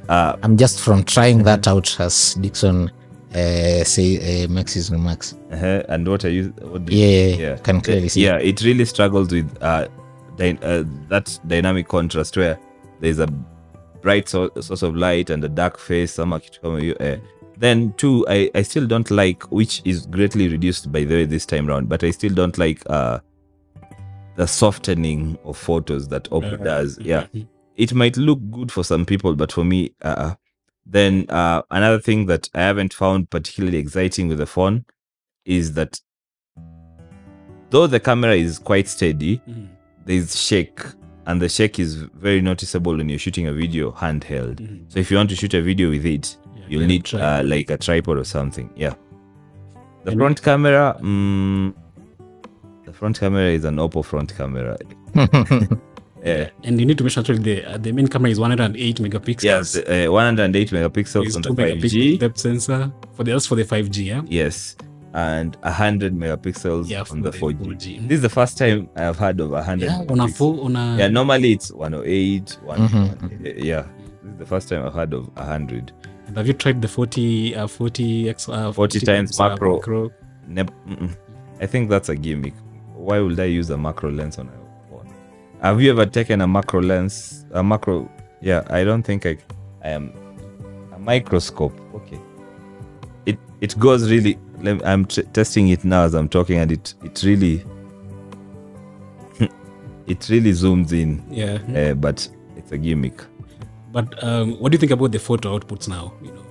Uh, 0.08 0.38
I'm 0.42 0.56
just 0.56 0.80
from 0.80 1.04
trying 1.04 1.44
that 1.44 1.68
out 1.68 2.00
as 2.00 2.36
Dixon 2.36 2.90
uh, 3.36 3.84
say 3.84 4.08
uh, 4.46 4.48
makes 4.48 4.72
his 4.74 4.90
remarks. 4.90 5.36
uh 5.52 5.84
And 5.90 6.08
what 6.08 6.24
are 6.24 6.30
you? 6.30 6.54
What 6.72 6.86
do 6.86 6.96
you 6.96 7.06
Yeah, 7.08 7.36
yeah, 7.46 7.56
can 7.58 7.82
clearly 7.82 8.08
see. 8.08 8.24
Yeah, 8.24 8.38
it 8.38 8.64
really 8.64 8.86
struggles 8.86 9.30
with 9.34 9.50
uh, 9.62 9.88
dy- 9.88 9.90
uh, 10.40 10.84
that 11.10 11.40
dynamic 11.48 11.88
contrast 11.88 12.38
where 12.38 12.58
there's 13.00 13.20
a 13.20 13.28
bright 14.02 14.28
so- 14.30 14.52
source 14.60 14.82
of 14.84 14.96
light 14.96 15.30
and 15.30 15.44
a 15.44 15.50
dark 15.50 15.78
face. 15.78 16.14
Some 16.14 16.32
kitu 16.40 16.62
kama 16.62 16.80
hiyo, 16.80 16.96
eh. 17.02 17.18
Then 17.58 17.94
two, 17.98 18.26
I, 18.28 18.50
I 18.56 18.64
still 18.64 18.88
don't 18.88 19.10
like, 19.12 19.44
which 19.52 19.82
is 19.86 20.08
greatly 20.08 20.48
reduced 20.50 20.92
by 20.92 21.04
the 21.06 21.16
way 21.16 21.26
this 21.26 21.46
time 21.46 21.68
round, 21.68 21.88
but 21.88 22.04
I 22.04 22.12
still 22.12 22.34
don't 22.34 22.58
like 22.58 22.82
uh, 22.90 23.20
the 24.36 24.48
softening 24.48 25.38
of 25.46 25.56
photos 25.56 26.08
that 26.10 26.24
Oppo 26.32 26.62
does. 26.64 26.98
Yeah, 27.00 27.28
it 27.78 27.94
might 27.94 28.18
look 28.18 28.40
good 28.52 28.72
for 28.72 28.84
some 28.84 29.06
people, 29.06 29.36
but 29.36 29.52
for 29.52 29.64
me, 29.64 29.94
uh, 30.02 30.34
then 30.86 31.26
uh, 31.30 31.62
another 31.70 32.00
thing 32.00 32.26
that 32.26 32.50
I 32.56 32.62
haven't 32.62 32.94
found 32.94 33.30
particularly 33.30 33.78
exciting 33.78 34.28
with 34.30 34.40
the 34.40 34.48
phone 34.48 34.84
is 35.46 35.74
that 35.74 36.02
though 37.70 37.88
the 37.88 38.00
camera 38.00 38.34
is 38.36 38.60
quite 38.60 38.88
steady, 38.88 39.42
Mhm. 39.48 39.68
There's 40.06 40.40
shake, 40.40 40.82
and 41.26 41.42
the 41.42 41.50
shake 41.50 41.80
is 41.80 41.96
very 41.96 42.42
noticeable 42.42 42.96
when 42.98 43.10
you're 43.10 43.20
shooting 43.20 43.48
a 43.48 43.54
video 43.54 43.92
handheld. 43.92 44.56
Mhm. 44.60 44.92
So 44.92 45.00
if 45.00 45.10
you 45.12 45.18
want 45.18 45.30
to 45.30 45.36
shoot 45.36 45.54
a 45.54 45.62
video 45.62 45.90
with 45.90 46.06
it, 46.06 46.38
Yeah, 46.56 46.64
you'll 46.70 46.88
need 46.88 47.14
uh, 47.14 47.42
like 47.46 47.70
a 47.70 47.78
tripod 47.78 48.18
or 48.18 48.24
something. 48.26 48.70
Yeah. 48.76 48.94
The 50.04 50.12
And- 50.12 50.20
front 50.20 50.42
camera, 50.42 50.98
mm, 51.02 51.74
the 52.86 52.94
front 52.94 53.20
camera 53.20 53.50
is 53.52 53.64
an 53.66 53.78
Oppo 53.78 54.04
front 54.04 54.36
camera. 54.36 54.78
Yeah. 56.26 56.52
And 56.64 56.80
you 56.80 56.86
need 56.86 56.98
to 57.00 57.04
make 57.04 57.12
sure 57.12 57.20
actually 57.20 57.40
the 57.40 57.66
uh, 57.66 57.78
the 57.78 57.92
main 57.92 58.08
camera 58.08 58.30
is 58.32 58.40
108 58.40 59.02
megapixels. 59.02 59.44
Yes, 59.44 59.76
uh, 59.76 60.08
108 60.10 60.72
megapixels 60.72 61.26
It's 61.26 61.36
on 61.36 61.42
the 61.42 61.50
2 61.50 61.56
megapixel 61.56 61.82
5G. 61.82 62.20
depth 62.20 62.38
sensor 62.38 62.92
for 63.14 63.26
the 63.26 63.32
that's 63.32 63.46
for 63.46 63.56
the 63.56 63.66
5G. 63.66 64.06
Yeah. 64.06 64.22
Yes, 64.30 64.78
and 65.14 65.56
100 65.62 66.14
megapixels 66.14 66.90
Yeah, 66.90 67.04
on 67.12 67.22
the 67.22 67.32
the 67.32 67.38
4G. 67.38 67.58
4G. 67.66 68.08
This 68.08 68.16
is 68.18 68.22
the 68.22 68.30
first 68.30 68.58
time 68.58 68.90
I've 68.96 69.18
heard 69.18 69.40
of 69.40 69.52
100. 69.52 69.86
Yeah. 69.86 70.04
On 70.10 70.20
a 70.20 70.28
full 70.28 70.62
on 70.66 70.76
a 70.76 70.98
Yeah, 70.98 71.08
normally 71.08 71.54
it's 71.54 71.72
108. 71.72 72.58
One, 72.64 72.80
Mhm, 72.88 73.64
Yeah, 73.64 73.84
this 74.24 74.32
is 74.34 74.38
the 74.40 74.46
first 74.46 74.70
time 74.70 74.86
I've 74.86 74.94
heard 74.94 75.14
of 75.14 75.30
100. 75.36 75.92
And 76.28 76.38
Have 76.38 76.48
you 76.48 76.54
tried 76.54 76.82
the 76.82 76.88
40 76.88 77.56
uh, 77.56 77.68
40 77.68 78.30
x 78.30 78.50
uh, 78.50 78.72
40 78.72 79.00
times 79.02 79.40
uh, 79.40 79.50
macro. 79.50 80.12
Nep- 80.48 80.72
mm-mm. 80.88 81.16
I 81.62 81.66
think 81.68 81.90
that's 81.90 82.10
a 82.10 82.16
gimmick. 82.16 82.54
Why 82.96 83.20
would 83.20 83.40
I 83.40 83.46
use 83.46 83.70
a 83.70 83.78
macro 83.78 84.10
lens 84.12 84.38
on 84.40 84.48
a 84.48 84.90
phone? 84.90 85.08
Have 85.62 85.82
you 85.82 85.92
ever 85.92 86.06
taken 86.06 86.42
a 86.42 86.48
macro 86.48 86.82
lens? 86.82 87.46
A 87.52 87.64
macro? 87.64 88.10
Yeah, 88.42 88.64
I 88.70 88.84
don't 88.84 89.04
think 89.04 89.26
I. 89.26 89.38
I 89.84 89.90
am 89.90 90.12
a 90.94 91.00
microscope. 91.00 91.78
Okay. 91.94 92.20
It 93.26 93.38
it 93.62 93.78
goes 93.80 94.10
really. 94.10 94.38
I'm 94.66 95.06
t- 95.06 95.24
testing 95.34 95.70
it 95.70 95.84
now 95.84 96.04
as 96.04 96.14
I'm 96.14 96.30
talking, 96.30 96.58
and 96.60 96.72
it 96.72 96.94
it 97.04 97.22
really. 97.24 97.64
it 100.08 100.28
really 100.30 100.52
zooms 100.52 100.92
in, 100.92 101.24
Yeah. 101.30 101.60
uh, 101.92 101.94
but 101.96 102.28
it's 102.58 102.72
a 102.72 102.78
gimmick. 102.78 103.22
But 103.92 104.24
um, 104.24 104.54
what 104.60 104.72
do 104.72 104.76
you 104.76 104.80
think 104.80 104.92
about 104.92 105.12
the 105.12 105.20
photo 105.20 105.58
outputs 105.60 105.88
now? 105.88 106.14
You 106.22 106.32
know. 106.32 106.44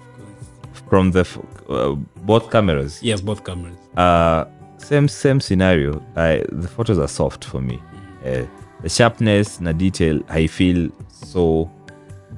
From 0.89 1.11
the 1.11 1.27
uh, 1.69 1.95
both 2.25 2.51
cameras. 2.51 3.03
yes, 3.03 3.21
both 3.21 3.45
cameras. 3.45 3.77
uh 3.97 4.45
same 4.79 5.07
same 5.09 5.41
scenario 5.41 6.03
I, 6.17 6.45
the 6.51 6.67
photos 6.69 6.99
are 6.99 7.09
soft 7.09 7.45
for 7.45 7.61
me 7.61 7.81
uh, 8.27 8.45
the 8.83 8.89
sharpness 8.89 9.59
and 9.59 9.67
the 9.69 9.73
detail 9.73 10.21
i 10.29 10.47
feel 10.49 10.91
so 11.09 11.71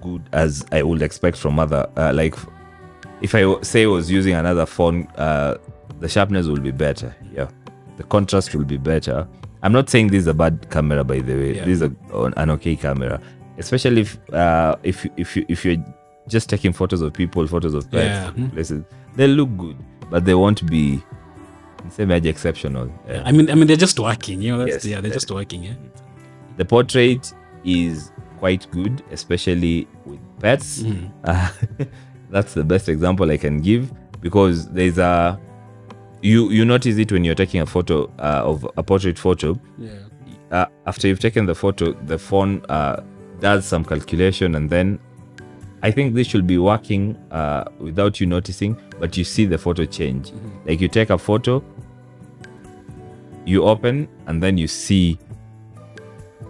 good 0.02 0.22
as 0.32 0.62
i 0.72 0.82
would 0.82 1.00
expect 1.02 1.38
from 1.38 1.58
other 1.58 1.88
uh, 1.96 2.12
like 2.14 2.34
if 3.24 3.34
I 3.34 3.42
say 3.62 3.82
I 3.84 3.86
was 3.98 4.06
using 4.18 4.34
another 4.42 4.66
phone 4.76 4.98
uh 5.26 5.52
the 6.00 6.08
sharpness 6.14 6.46
will 6.46 6.60
be 6.70 6.74
better 6.86 7.10
yeah 7.38 7.48
the 7.98 8.04
contrast 8.14 8.54
will 8.54 8.64
be 8.74 8.76
better 8.92 9.18
i'm 9.62 9.72
not 9.78 9.86
saying 9.92 10.06
this 10.14 10.22
is 10.24 10.26
a 10.26 10.34
bad 10.42 10.54
camera 10.74 11.02
by 11.12 11.18
the 11.28 11.34
way 11.40 11.50
Yeah. 11.56 11.64
this 11.68 11.80
is 11.80 11.82
a, 11.88 11.90
an 12.42 12.50
okay 12.56 12.74
camera 12.86 13.16
especially 13.64 14.00
if 14.06 14.10
uh 14.32 14.74
if 14.90 15.06
if 15.16 15.36
you 15.36 15.42
if 15.54 15.64
you're 15.64 15.82
just 16.34 16.46
taking 16.54 16.72
photos 16.80 17.00
of 17.06 17.12
people 17.12 17.46
photos 17.54 17.74
of 17.78 17.84
pets 17.90 18.04
Yeah. 18.04 18.32
Mhm. 18.36 18.52
places 18.54 18.80
they 19.16 19.28
look 19.38 19.50
good 19.64 19.76
but 20.10 20.20
they 20.26 20.34
won't 20.34 20.62
be 20.66 20.84
same 21.90 22.10
exceptional 22.10 22.86
Yeah. 23.08 23.22
I 23.28 23.30
mean, 23.36 23.46
I 23.50 23.54
mean, 23.54 23.66
they're 23.68 23.84
just 23.86 23.98
working. 24.00 24.40
You 24.40 24.52
know, 24.52 24.58
that's, 24.64 24.84
Yes. 24.84 24.90
yeah, 24.92 25.00
they're 25.02 25.16
just 25.20 25.30
working. 25.30 25.60
Yeah. 25.68 25.74
the 26.56 26.64
portrait 26.64 27.24
is 27.64 28.10
quite 28.42 28.62
good 28.78 28.94
especially 29.18 29.76
with 30.08 30.20
pets 30.40 30.68
Mhm. 30.82 31.10
Uh, 31.30 31.48
that's 32.34 32.52
the 32.54 32.64
best 32.72 32.88
example 32.94 33.30
i 33.30 33.36
can 33.36 33.56
give 33.60 33.82
because 34.20 34.68
there's 34.76 34.98
a 34.98 35.38
you 36.22 36.50
you 36.56 36.64
notice 36.64 36.96
it 37.04 37.12
when 37.12 37.22
you're 37.24 37.40
taking 37.44 37.60
a 37.60 37.66
photo 37.66 37.96
uh, 38.18 38.50
of 38.50 38.66
a 38.76 38.82
portrait 38.82 39.18
photo 39.18 39.48
Yeah. 39.78 39.90
uh, 40.56 40.66
after 40.86 41.06
you've 41.08 41.20
taken 41.28 41.46
the 41.46 41.54
photo 41.54 41.92
the 42.12 42.18
phone 42.18 42.52
uh, 42.68 42.96
does 43.40 43.64
some 43.72 43.84
calculation 43.84 44.54
and 44.56 44.68
then 44.70 44.98
i 45.82 45.90
think 45.96 46.14
this 46.14 46.26
should 46.26 46.46
be 46.46 46.58
working 46.58 47.16
uh, 47.30 47.64
without 47.78 48.20
you 48.20 48.26
noticing 48.26 48.72
but 49.00 49.16
you 49.18 49.24
see 49.34 49.44
the 49.54 49.58
photo 49.66 49.84
change 49.84 50.32
like 50.66 50.80
you 50.80 50.88
take 50.88 51.10
a 51.10 51.18
photo 51.18 51.62
you 53.46 53.62
open 53.64 54.08
and 54.26 54.42
then 54.42 54.56
you 54.56 54.66
see 54.66 55.18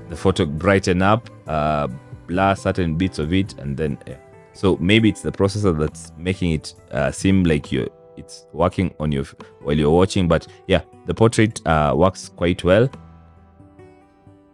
the 0.08 0.16
photo 0.16 0.46
brighten 0.46 1.02
up 1.02 1.28
uh, 1.48 1.88
blur 2.28 2.54
certain 2.54 2.94
bits 2.96 3.18
of 3.18 3.32
it, 3.32 3.54
and 3.58 3.76
then 3.76 3.98
yeah. 4.06 4.16
So 4.54 4.76
maybe 4.76 5.08
it's 5.08 5.22
the 5.22 5.32
processor 5.32 5.76
that's 5.78 6.12
making 6.16 6.52
it 6.52 6.74
uh, 6.92 7.10
seem 7.10 7.44
like 7.44 7.70
you 7.72 7.88
it's 8.16 8.46
working 8.52 8.94
on 9.00 9.10
your 9.12 9.24
while 9.60 9.76
you're 9.76 9.90
watching. 9.90 10.28
But 10.28 10.46
yeah, 10.68 10.82
the 11.06 11.14
portrait 11.14 11.60
uh, 11.66 11.92
works 11.96 12.28
quite 12.28 12.62
well, 12.64 12.88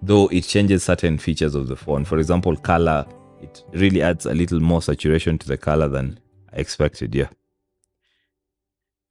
though 0.03 0.29
it 0.29 0.45
changes 0.45 0.83
certain 0.83 1.19
features 1.19 1.55
of 1.55 1.69
the 1.69 1.77
phone. 1.77 2.05
For 2.05 2.19
example, 2.19 2.57
color. 2.57 3.07
It 3.43 3.65
really 3.73 4.03
adds 4.03 4.27
a 4.27 4.35
little 4.35 4.61
more 4.61 4.83
saturation 4.83 5.39
to 5.39 5.49
the 5.49 5.57
color 5.57 5.89
than 5.89 6.21
I 6.53 6.57
expected. 6.57 7.15
Yeah. 7.15 7.29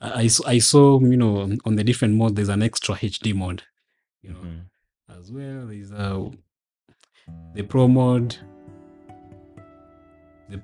I, 0.02 0.30
I 0.46 0.60
saw, 0.60 1.00
you 1.02 1.18
know, 1.18 1.58
on 1.66 1.76
the 1.76 1.84
different 1.84 2.14
mode, 2.16 2.36
there's 2.36 2.50
an 2.50 2.62
extra 2.62 2.96
HD 2.96 3.34
mode, 3.34 3.64
you 4.22 4.30
know, 4.32 4.40
Mhm. 4.40 4.62
as 5.20 5.32
well. 5.32 5.66
There's 5.68 5.92
uh, 5.92 6.30
the 7.56 7.64
pro 7.64 7.88
mode. 7.88 8.38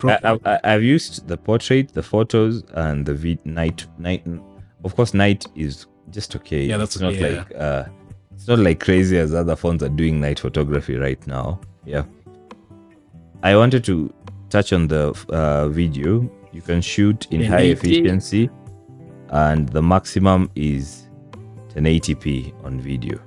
I, 0.03 0.39
I, 0.45 0.59
I've 0.63 0.83
used 0.83 1.27
the 1.27 1.37
portrait, 1.37 1.93
the 1.93 2.03
photos, 2.03 2.63
and 2.73 3.05
the 3.05 3.13
v- 3.13 3.39
night. 3.45 3.85
Night, 3.97 4.25
of 4.83 4.95
course, 4.95 5.13
night 5.13 5.45
is 5.55 5.85
just 6.11 6.35
okay. 6.35 6.65
Yeah, 6.65 6.77
that's 6.77 6.95
it's 6.95 7.01
not 7.01 7.13
okay, 7.13 7.33
yeah. 7.33 7.37
like 7.39 7.55
uh, 7.55 7.85
it's 8.33 8.47
not 8.47 8.59
like 8.59 8.79
crazy 8.79 9.17
as 9.17 9.33
other 9.33 9.55
phones 9.55 9.83
are 9.83 9.89
doing 9.89 10.19
night 10.19 10.39
photography 10.39 10.95
right 10.95 11.25
now. 11.27 11.59
Yeah, 11.85 12.03
I 13.43 13.55
wanted 13.55 13.83
to 13.85 14.13
touch 14.49 14.73
on 14.73 14.87
the 14.87 15.13
uh, 15.29 15.67
video. 15.69 16.29
You 16.51 16.61
can 16.61 16.81
shoot 16.81 17.27
in 17.31 17.41
high 17.41 17.67
1080. 17.67 17.71
efficiency, 17.71 18.49
and 19.29 19.69
the 19.69 19.81
maximum 19.81 20.49
is 20.55 21.09
1080p 21.75 22.53
on 22.63 22.79
video, 22.79 23.19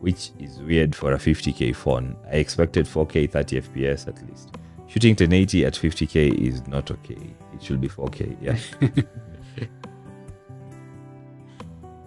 which 0.00 0.30
is 0.38 0.60
weird 0.60 0.94
for 0.94 1.12
a 1.12 1.18
50k 1.18 1.74
phone. 1.74 2.16
I 2.30 2.36
expected 2.36 2.86
4K 2.86 3.30
30 3.30 3.60
FPS 3.60 4.08
at 4.08 4.26
least. 4.28 4.56
Shooting 4.90 5.12
1080 5.12 5.64
at 5.66 5.74
50k 5.74 6.34
is 6.34 6.66
not 6.66 6.90
okay. 6.90 7.16
It 7.54 7.62
should 7.62 7.80
be 7.80 7.88
4K. 7.88 8.36
Yeah. 8.40 8.58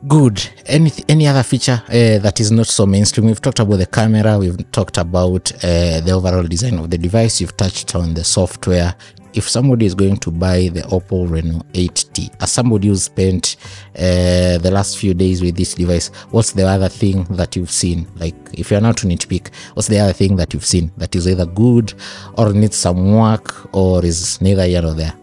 Good. 0.05 0.45
Any 0.65 0.91
any 1.07 1.25
other 1.27 1.43
feature 1.43 1.81
uh, 1.87 2.19
that 2.19 2.41
is 2.41 2.51
not 2.51 2.67
so 2.67 2.85
mainstream? 2.85 3.27
We've 3.27 3.39
talked 3.39 3.59
about 3.59 3.77
the 3.77 3.85
camera. 3.85 4.37
We've 4.37 4.69
talked 4.73 4.97
about 4.97 5.53
uh, 5.63 6.01
the 6.01 6.11
overall 6.11 6.43
design 6.43 6.77
of 6.77 6.89
the 6.89 6.97
device. 6.97 7.39
You've 7.39 7.55
touched 7.55 7.95
on 7.95 8.15
the 8.15 8.25
software. 8.25 8.95
If 9.33 9.49
somebody 9.49 9.85
is 9.85 9.95
going 9.95 10.17
to 10.17 10.31
buy 10.31 10.69
the 10.69 10.81
Oppo 10.83 11.27
Reno 11.29 11.59
8T, 11.73 12.35
as 12.41 12.51
somebody 12.51 12.87
who 12.89 12.95
spent 12.95 13.55
uh, 13.95 14.57
the 14.59 14.69
last 14.71 14.97
few 14.99 15.13
days 15.13 15.41
with 15.41 15.55
this 15.55 15.73
device, 15.73 16.09
what's 16.29 16.51
the 16.51 16.67
other 16.67 16.89
thing 16.89 17.23
that 17.31 17.55
you've 17.55 17.71
seen? 17.71 18.07
Like, 18.17 18.35
if 18.53 18.69
you're 18.69 18.81
not 18.81 18.97
to 18.97 19.07
nitpick, 19.07 19.49
what's 19.73 19.87
the 19.87 19.99
other 19.99 20.13
thing 20.13 20.35
that 20.35 20.53
you've 20.53 20.65
seen 20.65 20.91
that 20.97 21.15
is 21.15 21.27
either 21.27 21.45
good 21.47 21.93
or 22.37 22.53
needs 22.53 22.77
some 22.77 23.15
work 23.15 23.73
or 23.75 24.05
is 24.05 24.39
neither 24.41 24.65
here 24.65 24.81
nor 24.81 24.93
there? 24.93 25.13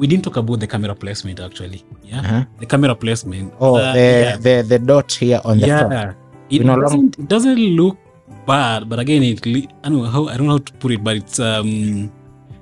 we 0.00 0.06
didn't 0.06 0.24
talk 0.24 0.38
about 0.38 0.58
the 0.58 0.66
camera 0.66 0.94
placement 0.94 1.38
actually. 1.40 1.84
Yeah, 2.02 2.20
Uh-huh. 2.20 2.44
the 2.58 2.64
camera 2.66 2.94
placement. 2.94 3.52
Oh, 3.60 3.76
Uh, 3.76 3.92
the, 3.92 4.00
yeah. 4.00 4.36
the 4.38 4.54
the 4.66 4.78
dot 4.78 5.12
here 5.12 5.40
on 5.44 5.58
the 5.60 5.66
front. 5.66 6.16
It 6.48 6.64
no 6.64 6.80
doesn't, 6.80 7.18
it 7.18 7.28
doesn't 7.28 7.58
look 7.76 7.98
bad, 8.46 8.88
but 8.88 8.98
again, 8.98 9.22
it 9.22 9.44
I 9.46 9.88
don't 9.90 9.98
know 10.02 10.04
how 10.08 10.26
I 10.28 10.36
don't 10.38 10.46
know 10.46 10.56
how 10.56 10.64
to 10.64 10.72
put 10.80 10.90
it, 10.92 11.04
but 11.04 11.16
it's 11.20 11.38
um 11.38 12.10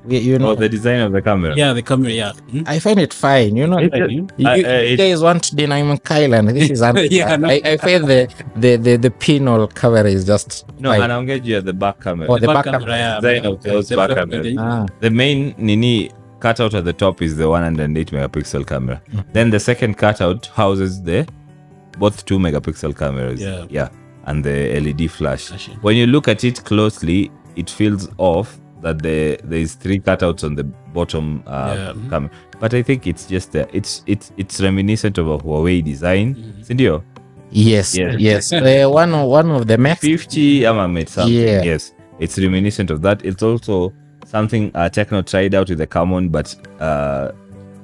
You, 0.09 0.19
you 0.19 0.39
know, 0.39 0.51
Oh, 0.51 0.55
the 0.55 0.69
design 0.69 1.01
of 1.01 1.13
the 1.13 1.23
camera. 1.23 1.55
yeah 1.57 1.73
the 1.73 1.83
camera 1.83 2.11
yeah. 2.11 2.33
Hmm? 2.51 2.63
I 2.67 2.79
find 2.79 2.99
it 2.99 3.13
fine. 3.13 3.57
You 3.57 3.67
know, 3.67 3.79
It- 3.79 3.93
like, 3.93 4.03
it- 4.03 4.11
you, 4.11 4.27
I- 4.47 4.55
you 4.57 4.67
uh, 4.67 4.71
it- 4.93 4.97
guys 4.97 5.21
want 5.23 5.55
dynamic 5.55 6.11
island. 6.11 6.49
This 6.51 6.71
is 6.71 6.83
un- 6.83 6.97
Yeah, 7.11 7.37
no. 7.37 7.49
I, 7.49 7.61
I 7.73 7.77
find 7.77 8.05
the 8.13 8.21
the 8.57 8.77
the, 8.77 8.97
the 8.97 9.11
pinhole 9.11 9.67
cover 9.69 10.07
is 10.07 10.25
just 10.25 10.65
No, 10.81 10.91
fine. 10.91 11.03
and 11.03 11.13
I'll 11.13 11.25
get 11.33 11.45
you 11.45 11.57
at 11.59 11.65
the 11.65 11.73
back 11.85 12.01
camera. 12.01 12.27
Oh, 12.31 12.39
the 12.39 12.47
back 12.47 12.67
yeah. 12.67 13.21
Design 13.21 13.47
of 13.47 13.63
those 13.63 13.89
The 13.89 13.97
back 13.97 14.09
back 14.11 14.19
cameras. 14.19 14.47
camera. 14.55 14.83
ah, 14.83 14.87
The 15.01 15.11
main 15.11 15.55
Nini 15.59 16.11
cutout 16.41 16.73
at 16.75 16.85
the 16.85 16.93
top 16.93 17.21
is 17.21 17.37
the 17.37 17.49
108 17.49 18.13
megapixel 18.13 18.65
camera. 18.67 19.01
Mm. 19.13 19.25
Then 19.33 19.51
the 19.51 19.61
second 19.61 19.99
cutout 19.99 20.47
houses 20.55 21.03
the 21.03 21.27
both 21.99 22.25
2 22.27 22.39
megapixel 22.39 22.97
cameras. 22.97 23.41
Yeah. 23.41 23.67
Yeah. 23.69 23.89
And 24.27 24.45
the 24.45 24.79
LED 24.81 25.09
flash. 25.11 25.51
When 25.83 25.97
you 25.97 26.07
look 26.07 26.29
at 26.29 26.45
it 26.45 26.63
closely, 26.65 27.31
it 27.57 27.69
feels 27.71 28.09
off 28.19 28.59
that 28.83 29.03
the 29.03 29.39
there 29.45 29.59
is 29.61 29.75
three 29.75 29.99
cutouts 30.01 30.45
on 30.45 30.55
the 30.55 30.65
bottom 30.95 31.43
uh, 31.47 31.75
Yeah. 31.77 32.11
camera. 32.11 32.31
But 32.61 32.75
I 32.75 32.83
think 32.83 33.07
it's 33.07 33.27
just 33.27 33.55
uh, 33.57 33.67
it's 33.73 34.03
it's 34.07 34.33
it's 34.37 34.61
reminiscent 34.61 35.19
of 35.19 35.29
a 35.29 35.39
Huawei 35.39 35.83
design. 35.85 36.35
Mhm. 36.35 36.65
Sindio? 36.67 37.03
yes, 37.51 37.97
yes, 37.97 38.17
yes. 38.19 38.53
Uh, 38.53 38.89
one 38.91 39.15
of 39.15 39.29
one 39.29 39.51
of 39.51 39.67
the 39.67 39.79
Max. 39.79 40.01
50 40.01 40.67
ama 40.67 40.87
made 40.89 41.09
something. 41.09 41.35
Yeah. 41.35 41.63
Yes. 41.63 41.95
It's 42.19 42.37
reminiscent 42.39 42.91
of 42.91 43.01
that. 43.03 43.25
It's 43.25 43.43
also 43.43 43.93
something 44.27 44.71
uh, 44.75 44.89
Techno 44.91 45.23
tried 45.23 45.55
out 45.55 45.69
with 45.71 45.79
the 45.79 45.87
Camon, 45.87 46.29
but 46.29 46.55
uh, 46.81 47.31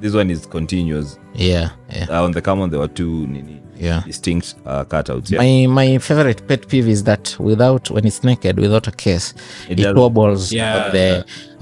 this 0.04 0.12
one 0.14 0.30
is 0.30 0.44
continuous. 0.46 1.18
Yeah, 1.34 1.70
yeah, 1.90 2.06
Uh, 2.10 2.24
on 2.24 2.32
the 2.32 2.42
common 2.42 2.68
there 2.70 2.78
were 2.78 2.92
two 3.00 3.26
nini, 3.26 3.56
yeah. 3.86 4.02
distinct 4.06 4.54
uh, 4.66 4.84
cutouts. 4.84 5.30
Yeah. 5.30 5.38
My 5.38 5.66
my 5.80 5.98
favorite 5.98 6.40
pet 6.46 6.68
peeve 6.68 6.88
is 6.96 7.02
that 7.04 7.24
without 7.40 7.90
when 7.90 8.04
it's 8.06 8.22
naked 8.22 8.54
without 8.64 8.86
a 8.86 8.92
case, 8.92 9.26
It 9.70 9.80
it, 9.80 9.96
wobbles 9.96 10.52
Yeah. 10.52 10.84
on 10.86 10.92
the 10.96 11.08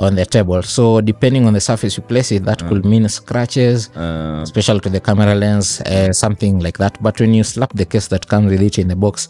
on 0.04 0.12
the 0.16 0.26
table. 0.26 0.60
So 0.62 1.00
depending 1.00 1.46
on 1.46 1.52
the 1.58 1.60
surface 1.70 1.96
you 1.96 2.02
place 2.02 2.32
it, 2.36 2.44
that 2.50 2.60
could 2.68 2.84
mean 2.84 3.08
scratches, 3.08 3.78
Uh, 3.94 4.40
especially 4.42 4.80
to 4.80 4.90
the 4.90 5.00
camera 5.08 5.34
lens, 5.36 5.80
uh, 5.82 6.12
something 6.12 6.54
like 6.66 6.78
that. 6.78 6.98
But 7.00 7.14
when 7.20 7.32
you 7.38 7.44
slap 7.44 7.72
the 7.82 7.86
case 7.92 8.08
that 8.08 8.26
comes 8.32 8.50
with 8.50 8.60
it 8.68 8.76
in 8.82 8.88
the 8.88 8.96
box, 8.96 9.28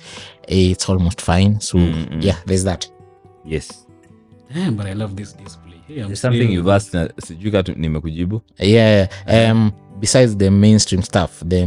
it's 0.49 0.89
almost 0.89 1.21
fine. 1.21 1.61
So 1.61 1.77
Mm, 1.79 2.23
yeah, 2.29 2.37
there's 2.47 2.65
that. 2.65 2.83
yes. 3.55 3.67
Damn, 4.55 4.75
but 4.79 4.87
I 4.87 4.95
love 4.95 5.13
this 5.21 5.33
display. 5.45 5.72
Something 6.15 6.51
you've 6.53 6.69
asked. 6.69 6.93
tu- 6.93 7.75
nimekujibu. 7.77 8.41
Yeah. 8.59 9.09
Um. 9.27 9.73
Besides 10.01 10.37
the 10.37 10.51
mainstream 10.51 11.03
stuff, 11.03 11.43
the 11.47 11.63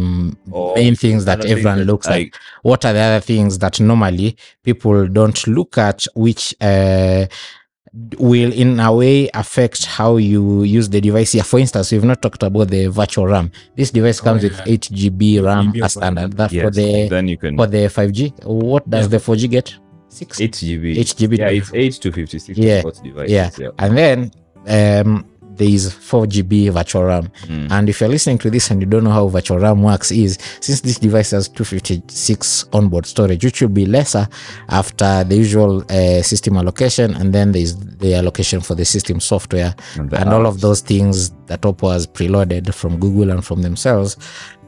Oh, 0.51 0.75
main 0.75 0.95
things 0.95 1.23
that 1.25 1.39
things 1.41 1.51
everyone 1.51 1.77
that 1.79 1.85
looks 1.85 2.05
I- 2.07 2.21
at. 2.23 2.27
What 2.63 2.83
are 2.85 2.91
the 2.93 2.99
other 2.99 3.21
things 3.21 3.59
that 3.59 3.79
normally 3.79 4.35
people 4.63 5.07
don't 5.07 5.47
look 5.47 5.77
at, 5.77 6.05
which 6.15 6.53
uh, 6.59 7.27
will 8.19 8.51
in 8.51 8.77
a 8.81 8.91
way 8.93 9.29
affect 9.33 9.85
how 9.85 10.17
you 10.17 10.63
use 10.63 10.89
the 10.89 10.99
device 10.99 11.31
here. 11.31 11.43
For 11.43 11.59
instance, 11.59 11.93
we've 11.93 12.03
not 12.03 12.21
talked 12.21 12.43
about 12.43 12.67
the 12.69 12.87
virtual 12.87 13.25
RAM. 13.27 13.51
This 13.77 13.91
device 13.91 14.19
comes 14.19 14.43
with 14.43 14.51
yeah. 14.57 14.63
8 14.73 14.89
GB 14.91 15.41
RAM 15.41 15.71
8 15.73 15.83
as 15.83 15.93
standard. 15.93 16.33
That 16.33 16.51
for 16.51 16.71
the 16.71 17.07
then 17.07 17.29
you 17.29 17.37
can 17.37 17.55
for 17.55 17.67
the 17.67 17.87
5G. 17.87 18.33
What 18.43 18.89
does 18.89 19.05
Yeah. 19.05 19.17
the 19.17 19.19
4G 19.19 19.47
get? 19.49 19.75
Six. 20.15 20.39
8 20.39 20.51
GB. 20.53 20.97
8 20.97 21.07
GB. 21.19 21.37
Yeah, 21.37 21.49
it's 21.49 21.73
8 21.73 21.93
to 22.03 22.11
56 22.11 22.57
Yeah, 22.57 22.81
devices. 23.03 23.31
yeah. 23.31 23.49
yeah. 23.57 23.69
And 23.79 23.97
then 23.97 24.31
um, 24.67 25.25
there 25.57 25.67
is 25.67 25.93
4 25.93 26.25
GB 26.25 26.69
virtual 26.71 27.03
RAM. 27.03 27.27
Mm. 27.47 27.71
And 27.71 27.89
if 27.89 27.99
you're 27.99 28.09
listening 28.09 28.37
to 28.39 28.49
this 28.49 28.71
and 28.71 28.81
you 28.81 28.87
don't 28.87 29.03
know 29.03 29.11
how 29.11 29.27
virtual 29.27 29.59
RAM 29.59 29.83
works, 29.83 30.11
is 30.11 30.37
since 30.61 30.81
this 30.81 30.99
device 30.99 31.31
has 31.31 31.49
256 31.49 32.65
onboard 32.73 33.05
storage, 33.05 33.43
which 33.43 33.61
will 33.61 33.69
be 33.69 33.85
lesser 33.85 34.27
after 34.69 35.23
the 35.23 35.35
usual 35.35 35.83
uh, 35.91 36.21
system 36.21 36.57
allocation, 36.57 37.13
and 37.15 37.33
then 37.33 37.51
there's 37.51 37.75
the 37.75 38.13
allocation 38.15 38.61
for 38.61 38.75
the 38.75 38.85
system 38.85 39.19
software 39.19 39.73
And 39.97 40.13
and 40.13 40.29
all 40.29 40.45
of 40.45 40.61
those 40.61 40.81
things 40.81 41.31
that 41.47 41.61
Oppo 41.61 41.91
has 41.91 42.07
preloaded 42.07 42.73
from 42.73 42.99
Google 42.99 43.31
and 43.31 43.43
from 43.45 43.61
themselves. 43.61 44.17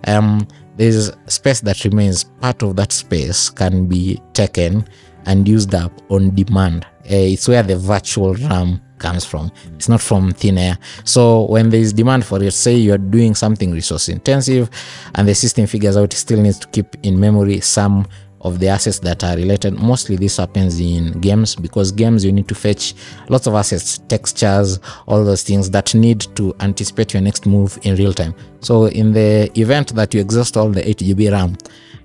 Um, 0.05 0.47
there's 0.77 1.11
space 1.25 1.61
that 1.61 1.83
remains. 1.83 2.23
Part 2.23 2.61
of 2.63 2.75
that 2.75 2.91
space 2.91 3.49
can 3.49 3.87
be 3.87 4.21
taken 4.33 4.85
and 5.27 5.47
used 5.47 5.75
up 5.75 5.91
on 6.09 6.33
demand. 6.33 6.85
Uh, 7.05 7.31
it's 7.33 7.47
where 7.47 7.63
the 7.63 7.77
virtual 7.77 8.33
RAM 8.33 8.81
comes 8.97 9.23
from. 9.23 9.51
It's 9.75 9.87
not 9.87 10.01
from 10.01 10.31
thin 10.31 10.57
air. 10.57 10.77
So 11.03 11.45
when 11.45 11.69
there 11.69 11.79
is 11.79 11.93
demand 11.93 12.25
for 12.25 12.41
it, 12.43 12.51
say 12.51 12.75
you're 12.75 12.97
doing 12.97 13.35
something 13.35 13.71
resource 13.71 14.09
intensive, 14.09 14.69
and 15.15 15.27
the 15.27 15.35
system 15.35 15.67
figures 15.67 15.95
out 15.95 16.13
it 16.13 16.17
still 16.17 16.41
needs 16.41 16.59
to 16.59 16.67
keep 16.69 16.95
in 17.03 17.19
memory 17.19 17.59
some 17.59 18.07
of 18.41 18.59
the 18.59 18.67
assets 18.67 18.99
that 18.99 19.23
are 19.23 19.35
related. 19.35 19.73
Mostly 19.79 20.15
this 20.15 20.37
happens 20.37 20.79
in 20.79 21.19
games 21.19 21.55
because 21.55 21.91
games 21.91 22.23
you 22.23 22.31
need 22.31 22.47
to 22.47 22.55
fetch 22.55 22.93
lots 23.29 23.47
of 23.47 23.55
assets, 23.55 23.97
textures, 24.09 24.79
all 25.07 25.23
those 25.23 25.43
things 25.43 25.69
that 25.71 25.93
need 25.95 26.21
to 26.35 26.55
anticipate 26.59 27.13
your 27.13 27.21
next 27.21 27.45
move 27.45 27.77
in 27.83 27.95
real 27.95 28.13
time. 28.13 28.35
So 28.59 28.85
in 28.87 29.11
the 29.13 29.51
event 29.59 29.95
that 29.95 30.13
you 30.13 30.21
exhaust 30.21 30.55
all 30.55 30.69
the 30.69 30.87
8 30.87 30.97
GB 30.97 31.31
RAM, 31.31 31.57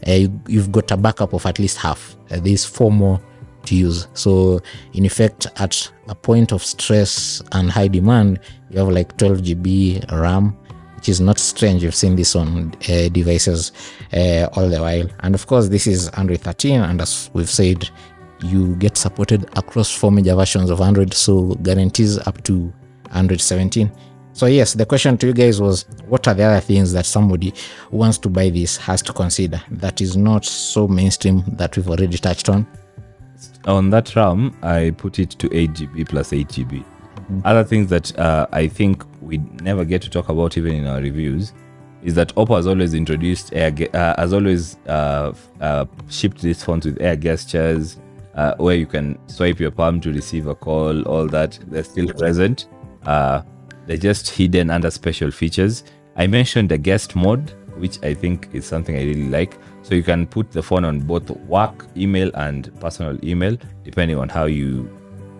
uh, 0.07 0.13
you, 0.13 0.41
you've 0.47 0.73
got 0.73 0.91
a 0.91 0.97
backup 0.97 1.33
of 1.33 1.47
at 1.47 1.59
least 1.59 1.79
half. 1.79 2.17
Uh, 2.31 2.41
there's 2.41 2.65
four 2.65 2.91
more 2.91 3.21
to 3.65 3.77
use. 3.77 4.09
So 4.15 4.61
in 4.93 5.05
effect, 5.05 5.47
at 5.57 5.91
a 6.09 6.15
point 6.15 6.53
of 6.53 6.63
stress 6.63 7.43
and 7.53 7.71
high 7.71 7.89
demand, 7.89 8.41
you 8.71 8.79
have 8.79 8.89
like 8.89 9.17
12 9.17 9.39
GB 9.39 10.11
RAM 10.11 10.57
which 11.03 11.09
is 11.09 11.21
not 11.21 11.37
strange. 11.37 11.83
You've 11.83 11.97
seen 11.97 12.15
this 12.15 12.37
on 12.37 12.73
uh, 12.89 13.09
devices 13.09 13.73
uh, 14.13 14.47
all 14.53 14.69
the 14.69 14.81
while. 14.81 15.09
And 15.19 15.35
of 15.35 15.49
course, 15.49 15.67
this 15.67 15.89
is 15.89 16.09
Android 16.11 16.43
13, 16.43 16.81
and 16.81 17.01
as 17.01 17.29
we've 17.33 17.51
said, 17.51 17.91
you 18.41 18.77
get 18.77 18.97
supported 18.97 19.51
across 19.59 19.93
four 19.93 20.13
major 20.13 20.37
versions 20.37 20.71
of 20.71 20.81
Android, 20.81 21.13
so 21.13 21.57
guarantees 21.57 22.19
up 22.19 22.41
to 22.45 22.73
Android 23.15 23.41
17. 23.41 23.91
So 24.35 24.47
yes, 24.47 24.73
the 24.75 24.87
question 24.87 25.19
to 25.19 25.27
you 25.27 25.33
guys 25.33 25.61
was, 25.61 25.85
what 26.07 26.27
are 26.27 26.35
the 26.35 26.45
other 26.45 26.61
things 26.61 26.93
that 26.93 27.07
somebody 27.07 27.53
who 27.91 27.99
wants 27.99 28.19
to 28.19 28.29
buy 28.29 28.49
this 28.49 28.77
has 28.79 29.03
to 29.03 29.13
consider 29.13 29.63
that 29.71 30.01
is 30.01 30.17
not 30.17 30.45
so 30.45 30.89
mainstream 30.89 31.45
that 31.49 31.77
we've 31.77 31.89
already 31.89 32.19
touched 32.19 32.49
on? 32.49 32.67
on 33.65 33.91
that 33.91 34.15
RAM, 34.17 34.57
I 34.63 34.93
put 34.97 35.19
it 35.19 35.31
to 35.31 35.55
8 35.55 35.71
GB 35.73 36.09
plus 36.09 36.33
8 36.33 36.49
GB. 36.49 36.85
Other 37.45 37.65
things 37.65 37.89
that 37.91 38.19
uh, 38.19 38.47
I 38.53 38.69
think 38.69 39.05
we 39.23 39.39
never 39.63 39.85
get 39.85 40.03
to 40.03 40.11
talk 40.11 40.29
about 40.29 40.57
even 40.59 40.75
in 40.75 40.87
our 40.87 41.01
reviews 41.01 41.53
is 42.03 42.15
that 42.15 42.35
Oppo 42.35 42.57
has 42.57 42.67
always 42.67 42.95
introduced 42.95 43.55
air, 43.55 43.73
uh, 43.95 44.15
has 44.19 44.33
always 44.33 44.77
uh, 44.87 45.33
uh, 45.61 45.87
shipped 46.09 46.43
these 46.43 46.63
phones 46.63 46.85
with 46.85 47.01
air 47.01 47.17
gestures, 47.17 47.99
uh, 48.35 48.55
where 48.57 48.75
you 48.75 48.87
can 48.87 49.19
swipe 49.29 49.61
your 49.61 49.71
palm 49.71 50.01
to 50.01 50.13
receive 50.13 50.47
a 50.47 50.55
call. 50.55 51.03
All 51.03 51.27
that 51.29 51.59
they're 51.69 51.85
still 51.85 52.13
present. 52.13 52.67
They're 53.87 53.97
just 53.97 54.31
hidden 54.31 54.71
under 54.71 54.91
special 54.91 55.31
features. 55.31 55.85
I 56.17 56.27
mentioned 56.27 56.69
the 56.69 56.79
guest 56.79 57.17
mode, 57.17 57.51
which 57.77 58.03
I 58.03 58.15
think 58.15 58.49
is 58.53 58.67
something 58.67 58.97
I 58.97 59.03
really 59.05 59.29
like. 59.29 59.57
So 59.83 59.95
you 59.95 60.03
can 60.03 60.27
put 60.27 60.51
the 60.53 60.63
phone 60.63 60.85
on 60.85 61.01
both 61.01 61.31
work 61.31 61.87
email 61.97 62.31
and 62.35 62.71
personal 62.81 63.19
email, 63.25 63.57
depending 63.85 64.19
on 64.19 64.29
how 64.29 64.45
you 64.45 64.89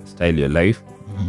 style 0.05 0.35
your 0.35 0.49
life. 0.49 0.83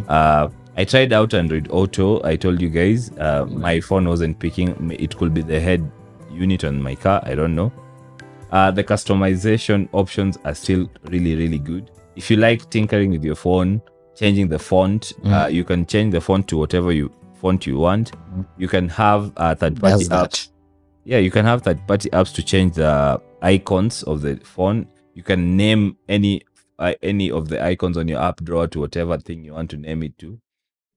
Uh, 0.08 0.50
I 0.76 0.86
tried 0.86 1.14
out 1.14 1.34
Android 1.34 1.68
Auto. 1.70 2.24
I 2.24 2.36
told 2.36 2.60
you 2.60 2.70
guys 2.70 3.12
uh, 3.20 3.46
my 3.46 3.80
phone 3.80 4.08
wasn't 4.08 4.40
picking. 4.40 4.92
It 4.92 5.16
could 5.16 5.34
be 5.34 5.42
the 5.42 5.60
head 5.60 5.92
unit 6.32 6.64
on 6.64 6.82
my 6.82 6.96
car. 6.96 7.22
I 7.24 7.36
don't 7.36 7.54
know. 7.54 7.72
Uh, 8.52 8.72
the 8.72 8.84
customization 8.84 9.88
options 9.92 10.38
are 10.46 10.56
still 10.56 10.90
really, 11.06 11.36
really 11.36 11.60
good. 11.60 11.92
If 12.16 12.32
you 12.32 12.38
like 12.38 12.70
tinkering 12.70 13.12
with 13.12 13.24
your 13.24 13.36
phone, 13.36 13.82
changing 14.16 14.48
the 14.50 14.60
font, 14.60 15.14
uh, 15.26 15.48
you 15.48 15.64
can 15.64 15.86
change 15.86 16.14
the 16.14 16.22
font 16.22 16.48
to 16.50 16.58
whatever 16.58 16.92
you 16.92 17.12
font 17.42 17.66
you 17.68 17.78
want. 17.78 18.12
You 18.58 18.68
can 18.68 18.90
have 18.90 19.32
uh, 19.38 19.56
third 19.56 19.80
party 19.80 20.06
apps. 20.06 20.50
Yeah 21.06 21.18
you 21.18 21.32
can 21.32 21.46
have 21.46 21.64
third 21.64 21.86
party 21.88 22.10
apps 22.12 22.34
to 22.36 22.44
change 22.44 22.76
the 22.76 23.22
icons 23.42 24.04
of 24.04 24.22
the 24.22 24.38
phone 24.38 24.88
you 25.14 25.24
can 25.24 25.56
name 25.58 25.98
any 26.10 26.42
uh, 26.80 26.94
any 27.02 27.30
of 27.32 27.50
the 27.50 27.64
icons 27.64 27.98
on 27.98 28.08
your 28.08 28.20
app 28.22 28.44
drawer 28.44 28.68
to 28.68 28.80
whatever 28.80 29.18
thing 29.18 29.44
you 29.44 29.54
want 29.54 29.70
to 29.70 29.78
name 29.78 30.04
it 30.04 30.18
to. 30.18 30.40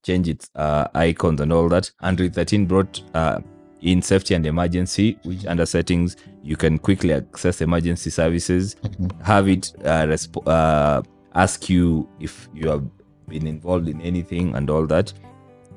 Change 0.05 0.29
its 0.29 0.51
uh, 0.55 0.87
icons 0.95 1.41
and 1.41 1.53
all 1.53 1.69
that. 1.69 1.91
Android 2.01 2.35
13 2.35 2.67
brought 2.67 3.03
uh, 3.15 3.41
in 3.83 4.01
safety 4.01 4.35
and 4.35 4.47
emergency 4.47 5.19
which 5.25 5.45
under 5.47 5.67
settings 5.67 6.17
you 6.43 6.57
can 6.57 6.79
quickly 6.79 7.13
access 7.13 7.61
emergency 7.61 8.11
services. 8.11 8.77
Have 9.23 9.49
it 9.49 9.73
uh, 9.85 10.07
resp- 10.07 10.47
uh, 10.47 11.03
ask 11.35 11.69
you 11.69 12.09
if 12.21 12.49
you 12.55 12.69
have 12.69 12.85
been 13.29 13.47
involved 13.47 13.89
in 13.89 14.01
anything 14.01 14.55
and 14.55 14.71
all 14.71 14.87
that 14.87 15.13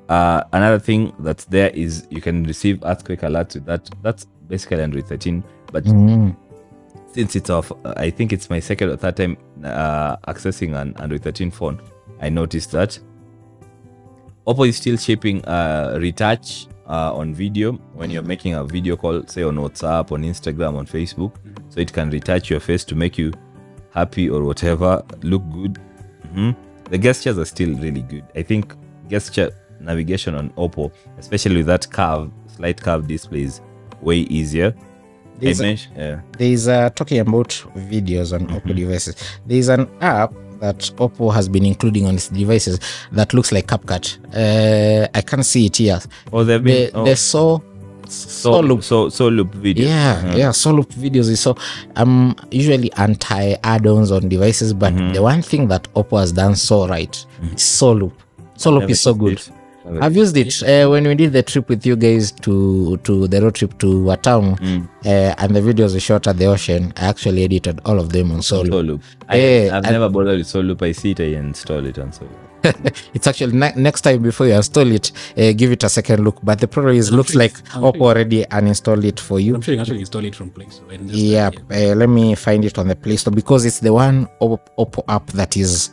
uh, 0.10 0.44
another 0.54 0.80
thing 0.80 1.14
that's 1.20 1.46
there 1.46 1.70
is 1.70 2.08
you 2.10 2.20
can 2.22 2.44
receive 2.44 2.80
earthquake 2.84 3.22
alerts 3.22 3.54
with 3.54 3.66
that. 3.66 3.88
That's 4.02 4.26
basically 4.48 4.82
Android 4.82 5.06
13. 5.08 5.44
But 5.72 5.84
Mm. 5.84 6.36
since 7.14 7.36
it's 7.36 7.52
off, 7.52 7.72
uh, 7.72 7.94
I 7.96 8.10
think 8.10 8.34
it's 8.34 8.50
my 8.50 8.60
second 8.60 8.90
or 8.90 8.98
third 8.98 9.16
time 9.18 9.38
uh, 9.64 10.18
accessing 10.28 10.74
an 10.76 10.96
Android 10.98 11.22
13 11.22 11.52
phone. 11.52 11.80
I 12.20 12.30
noticed 12.30 12.72
that 12.72 12.98
Oppo 14.48 14.68
is 14.68 14.78
still 14.78 14.98
shipping 14.98 15.46
uh, 15.46 15.98
retouch 16.02 16.66
uh, 16.88 17.14
on 17.14 17.36
video 17.36 17.74
when 17.94 18.10
you're 18.10 18.24
making 18.24 18.56
a 18.56 18.64
video 18.64 18.96
call, 18.98 19.22
say 19.28 19.44
on 19.44 19.58
WhatsApp, 19.58 20.12
on 20.12 20.24
Instagram, 20.24 20.76
on 20.76 20.88
Facebook. 20.88 21.34
So 21.70 21.82
it 21.82 21.94
can 21.94 22.10
retouch 22.10 22.50
your 22.50 22.60
face 22.60 22.84
to 22.86 22.96
make 22.96 23.16
you 23.20 23.32
happy 23.94 24.28
or 24.28 24.44
whatever, 24.44 25.04
look 25.22 25.44
good. 25.52 25.78
Mhm. 26.34 26.56
The 26.90 26.98
gestures 26.98 27.38
are 27.38 27.46
still 27.46 27.76
really 27.78 28.02
good. 28.02 28.26
I 28.36 28.42
think 28.44 28.74
gesture 29.08 29.52
navigation 29.80 30.36
on 30.36 30.50
Oppo, 30.52 30.92
especially 31.18 31.58
with 31.58 31.68
that 31.68 31.90
curve, 31.92 32.32
slight 32.56 32.82
curve 32.82 33.08
display, 33.08 33.44
is 33.44 33.62
way 34.02 34.18
easier. 34.18 34.74
There's 35.40 35.62
mention- 35.62 35.94
yeah. 35.96 36.22
There's 36.38 36.68
uh, 36.68 36.90
talking 36.92 37.20
about 37.20 37.50
videos 37.76 38.34
on 38.34 38.48
Oppo 38.48 38.76
devices. 38.76 39.16
There's 39.46 39.70
an 39.70 39.90
app 40.02 40.34
that 40.60 40.80
Oppo 40.98 41.34
has 41.34 41.48
been 41.48 41.66
including 41.66 42.06
on 42.06 42.16
its 42.16 42.28
devices 42.28 42.80
that 43.14 43.34
looks 43.34 43.52
like 43.54 43.68
CapCut. 43.68 44.18
Uh, 44.36 45.08
I 45.14 45.22
can't 45.22 45.46
see 45.46 45.68
it 45.68 45.78
here. 45.78 46.00
Oh, 46.34 46.44
they've 46.44 46.62
The 46.62 46.70
been 46.70 46.92
oh, 46.94 47.06
the 47.06 47.16
so 47.16 47.64
so, 48.12 48.60
loop. 48.60 48.84
so 48.84 49.10
so 49.10 49.28
loop 49.30 49.54
videos. 49.56 49.86
Yeah, 49.88 50.22
Mhm. 50.24 50.38
yeah, 50.38 50.52
so 50.52 50.72
loop 50.72 50.92
videos 50.94 51.30
is 51.30 51.40
so. 51.40 51.56
I'm 51.96 52.36
usually 52.52 52.92
anti 52.94 53.56
add-ons 53.64 54.12
on 54.12 54.28
devices, 54.30 54.74
but 54.74 54.94
Mhm. 54.94 55.14
the 55.14 55.22
one 55.22 55.42
thing 55.42 55.68
that 55.68 55.88
Oppo 55.96 56.20
has 56.20 56.32
done 56.34 56.56
so 56.56 56.88
right 56.88 57.26
is 57.56 57.62
so 57.62 57.92
loop. 57.92 58.14
So 58.58 58.72
loop 58.72 58.90
is 58.90 59.00
so 59.00 59.14
good. 59.14 59.40
I've 60.02 60.16
used 60.16 60.38
it 60.38 60.62
uh, 60.62 60.88
when 60.92 61.08
we 61.08 61.16
did 61.16 61.34
the 61.34 61.42
trip 61.42 61.68
with 61.68 61.84
you 61.86 61.96
guys 61.96 62.32
to 62.42 62.98
to 63.04 63.28
the 63.28 63.42
road 63.42 63.56
trip 63.56 63.78
to 63.80 63.88
Watamu, 63.88 64.60
Mm. 64.60 64.88
uh, 65.06 65.34
and 65.38 65.56
the 65.56 65.62
videos 65.62 65.94
we 65.94 66.00
shot 66.00 66.28
at 66.28 66.38
the 66.38 66.46
ocean. 66.46 66.94
I 66.96 67.06
actually 67.08 67.44
edited 67.44 67.80
all 67.86 67.98
of 68.00 68.10
them 68.10 68.32
on 68.32 68.42
Solo. 68.44 68.70
Solo. 68.70 69.00
I, 69.28 69.66
I've 69.72 69.84
and- 69.86 69.92
never 69.94 70.10
bothered 70.10 70.38
with 70.38 70.48
Solo. 70.48 70.76
I 70.82 70.92
see 70.92 71.12
it, 71.12 71.22
I 71.22 71.36
install 71.38 71.84
it 71.88 71.98
on 71.98 72.12
Soloop. 72.12 72.49
It's 73.14 73.28
actually 73.28 73.54
ne- 73.58 73.74
next 73.76 74.02
time 74.02 74.22
before 74.22 74.48
you 74.48 74.54
install 74.54 74.92
it, 74.92 75.12
uh, 75.38 75.52
give 75.54 75.72
it 75.72 75.84
a 75.84 75.90
second 75.90 76.24
look. 76.24 76.40
But 76.44 76.60
the 76.60 76.68
problem 76.68 76.96
is, 76.96 77.10
I'm 77.10 77.18
looks 77.18 77.32
sure- 77.32 77.40
like 77.40 77.54
I'm 77.74 77.84
Oppo 77.84 77.98
sure- 77.98 78.08
already 78.08 78.46
uninstalled 78.46 79.04
it 79.06 79.20
for 79.20 79.40
you. 79.40 79.56
I'm 79.56 79.62
sure 79.62 79.74
you 79.74 79.78
can 79.78 79.82
actually 79.82 80.00
install 80.02 80.26
it 80.26 80.36
from 80.36 80.50
Play 80.52 80.68
Store. 80.70 80.88
Yeah, 81.08 81.52
uh, 81.72 81.96
let 81.96 82.10
me 82.10 82.36
find 82.36 82.66
it 82.66 82.78
on 82.78 82.88
the 82.88 82.96
Play 82.96 83.18
Store 83.18 83.34
because 83.34 83.66
it's 83.66 83.80
the 83.80 83.94
one 83.94 84.28
Oppo 84.42 85.04
app 85.08 85.28
that 85.32 85.56
is 85.58 85.92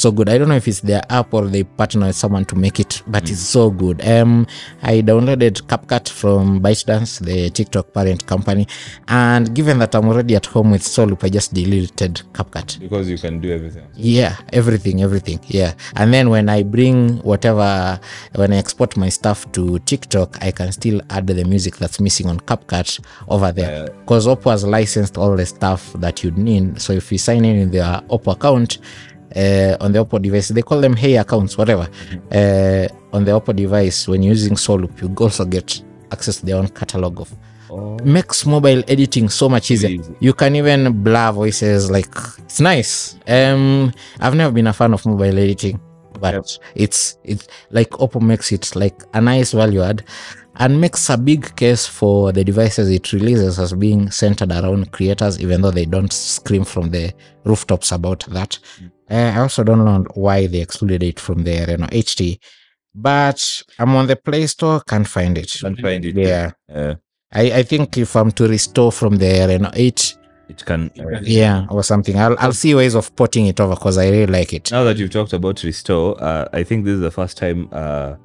so 0.00 0.10
good. 0.10 0.28
I 0.28 0.38
don't 0.38 0.48
know 0.48 0.56
if 0.56 0.66
it's 0.66 0.80
their 0.80 1.02
app 1.10 1.34
or 1.34 1.46
they 1.46 1.64
partner 1.64 2.06
with 2.06 2.16
someone 2.16 2.44
to 2.46 2.56
make 2.56 2.80
it, 2.80 3.02
but 3.06 3.30
it's 3.30 3.40
so 3.40 3.70
good. 3.70 4.06
Um, 4.06 4.46
I 4.82 5.02
downloaded 5.02 5.62
CapCut 5.62 6.08
from 6.08 6.60
ByteDance, 6.60 7.24
the 7.24 7.50
TikTok 7.50 7.92
parent 7.92 8.26
company, 8.26 8.66
and 9.08 9.54
given 9.54 9.78
that 9.78 9.94
I'm 9.94 10.08
already 10.08 10.34
at 10.36 10.46
home 10.46 10.70
with 10.70 10.82
Soloop, 10.82 11.22
I 11.24 11.28
just 11.28 11.52
deleted 11.52 12.22
CapCut. 12.32 12.80
Because 12.80 13.10
you 13.10 13.18
can 13.18 13.40
do 13.40 13.52
everything. 13.52 13.86
Yeah, 13.94 14.36
everything, 14.52 15.02
everything. 15.02 15.40
Yeah. 15.46 15.74
And 15.96 16.14
then 16.14 16.30
when 16.30 16.48
I 16.48 16.62
bring 16.62 17.18
whatever, 17.18 18.00
when 18.34 18.52
I 18.52 18.56
export 18.56 18.96
my 18.96 19.10
stuff 19.10 19.50
to 19.52 19.78
TikTok, 19.80 20.42
I 20.42 20.50
can 20.50 20.72
still 20.72 21.00
add 21.10 21.26
the 21.26 21.44
music 21.44 21.76
that's 21.76 22.00
missing 22.00 22.28
on 22.28 22.40
CapCut 22.40 23.00
over 23.28 23.52
there. 23.52 23.90
Because 24.00 24.26
Oppo 24.26 24.50
has 24.50 24.64
licensed 24.64 25.18
all 25.18 25.36
the 25.36 25.46
stuff 25.46 25.92
that 25.94 26.24
you'd 26.24 26.38
need. 26.38 26.80
So 26.80 26.92
if 26.92 27.12
you 27.12 27.18
sign 27.18 27.44
in 27.44 27.60
with 27.60 27.72
their 27.72 28.00
Oppo 28.08 28.32
account, 28.32 28.78
uh, 29.36 29.76
on 29.80 29.92
the 29.92 29.98
Oppo 30.04 30.20
device, 30.20 30.48
they 30.48 30.62
call 30.62 30.80
them 30.80 30.94
Hey 30.96 31.16
accounts, 31.16 31.56
whatever. 31.58 31.88
Uh, 32.32 32.88
on 33.12 33.24
the 33.24 33.32
Oppo 33.32 33.54
device, 33.54 34.06
when 34.08 34.22
using 34.22 34.54
Solup, 34.54 35.00
you 35.00 35.14
also 35.18 35.44
get 35.44 35.82
access 36.12 36.38
to 36.40 36.46
their 36.46 36.56
own 36.56 36.68
catalog 36.68 37.20
of 37.20 37.32
Oh. 37.72 37.96
makes 38.02 38.44
mobile 38.46 38.82
editing 38.88 39.28
so 39.28 39.48
much 39.48 39.70
easier. 39.70 39.90
Easy. 39.90 40.12
You 40.18 40.32
can 40.32 40.56
even 40.56 41.04
blur 41.04 41.30
voices. 41.30 41.88
Like 41.88 42.12
it's 42.40 42.58
nice. 42.60 43.16
Um, 43.28 43.92
I've 44.18 44.34
never 44.34 44.52
been 44.52 44.66
a 44.66 44.72
fan 44.72 44.92
of 44.92 45.06
mobile 45.06 45.38
editing, 45.38 45.78
but 46.18 46.58
it's 46.74 47.16
it's 47.22 47.46
like 47.70 47.90
Oppo 47.90 48.20
makes 48.20 48.50
it 48.50 48.74
like 48.74 49.00
a 49.14 49.20
nice 49.20 49.52
value 49.52 49.82
add, 49.82 50.02
and 50.60 50.78
makes 50.78 51.08
a 51.08 51.16
big 51.16 51.56
case 51.56 51.86
for 51.86 52.32
the 52.32 52.44
devices 52.44 52.90
it 52.90 53.14
releases 53.14 53.58
as 53.58 53.72
being 53.72 54.10
centered 54.10 54.52
around 54.52 54.92
creators, 54.92 55.40
even 55.40 55.62
though 55.62 55.70
they 55.70 55.86
don't 55.86 56.12
scream 56.12 56.64
from 56.64 56.90
the 56.90 57.12
rooftops 57.44 57.92
about 57.92 58.20
that. 58.26 58.58
Uh, 59.10 59.32
I 59.34 59.38
also 59.38 59.64
don't 59.64 59.82
know 59.84 60.04
why 60.14 60.46
they 60.46 60.60
excluded 60.60 61.02
it 61.02 61.18
from 61.18 61.44
the 61.44 61.64
Reno 61.66 61.86
8T, 61.86 62.38
but 62.94 63.62
I'm 63.78 63.96
on 63.96 64.06
the 64.06 64.16
Play 64.16 64.46
Store, 64.46 64.80
can't 64.80 65.08
find 65.08 65.38
it. 65.38 65.50
Can't 65.58 65.80
find 65.80 66.04
it. 66.04 66.14
Yeah. 66.14 66.50
Uh, 66.70 66.96
I, 67.32 67.52
I 67.52 67.62
think 67.62 67.96
if 67.96 68.14
I'm 68.14 68.30
to 68.32 68.46
restore 68.46 68.92
from 68.92 69.16
the 69.16 69.46
Reno 69.48 69.70
8, 69.72 70.18
it 70.50 70.64
can. 70.66 70.90
uh, 71.00 71.20
yeah, 71.22 71.66
or 71.70 71.82
something, 71.82 72.18
I'll, 72.18 72.36
I'll 72.38 72.52
see 72.52 72.74
ways 72.74 72.94
of 72.94 73.16
porting 73.16 73.46
it 73.46 73.58
over 73.60 73.76
because 73.76 73.96
I 73.96 74.10
really 74.10 74.26
like 74.26 74.52
it. 74.52 74.70
now 74.70 74.84
that 74.84 74.98
you've 74.98 75.10
talked 75.10 75.32
about 75.32 75.62
restore, 75.62 76.22
uh, 76.22 76.48
I 76.52 76.64
think 76.64 76.84
this 76.84 76.94
is 76.94 77.00
the 77.00 77.10
first 77.10 77.38
time 77.38 77.68
uh, 77.72 78.16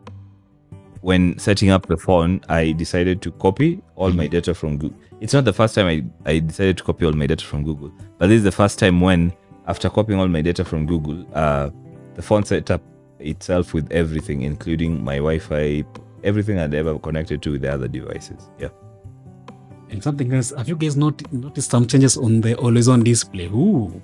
when 1.05 1.37
setting 1.37 1.69
up 1.69 1.85
the 1.85 1.95
phone, 1.95 2.41
I 2.49 2.71
decided 2.71 3.21
to 3.21 3.31
copy 3.33 3.79
all 3.95 4.11
my 4.11 4.25
data 4.25 4.55
from 4.55 4.79
Google. 4.79 4.97
It's 5.21 5.33
not 5.35 5.45
the 5.45 5.53
first 5.53 5.75
time 5.75 5.85
I, 5.85 6.03
I 6.31 6.39
decided 6.39 6.79
to 6.79 6.83
copy 6.83 7.05
all 7.05 7.11
my 7.11 7.27
data 7.27 7.45
from 7.45 7.63
Google, 7.63 7.91
but 8.17 8.25
this 8.29 8.37
is 8.37 8.43
the 8.43 8.51
first 8.51 8.79
time 8.79 9.01
when, 9.01 9.31
after 9.67 9.87
copying 9.87 10.19
all 10.19 10.27
my 10.27 10.41
data 10.41 10.65
from 10.65 10.87
Google, 10.87 11.23
uh, 11.35 11.69
the 12.15 12.23
phone 12.23 12.43
set 12.43 12.71
up 12.71 12.81
itself 13.19 13.71
with 13.71 13.91
everything, 13.91 14.41
including 14.41 15.03
my 15.03 15.17
Wi 15.17 15.37
Fi, 15.37 15.83
everything 16.23 16.57
I'd 16.57 16.73
ever 16.73 16.97
connected 16.97 17.43
to 17.43 17.51
with 17.51 17.61
the 17.61 17.71
other 17.71 17.87
devices. 17.87 18.49
Yeah. 18.57 18.69
And 19.91 20.03
something 20.03 20.33
else, 20.33 20.53
have 20.57 20.67
you 20.67 20.75
guys 20.75 20.97
not 20.97 21.31
noticed 21.31 21.69
some 21.69 21.85
changes 21.85 22.17
on 22.17 22.41
the 22.41 22.55
always 22.55 22.87
on 22.87 23.03
display? 23.03 23.45
Ooh. 23.45 24.01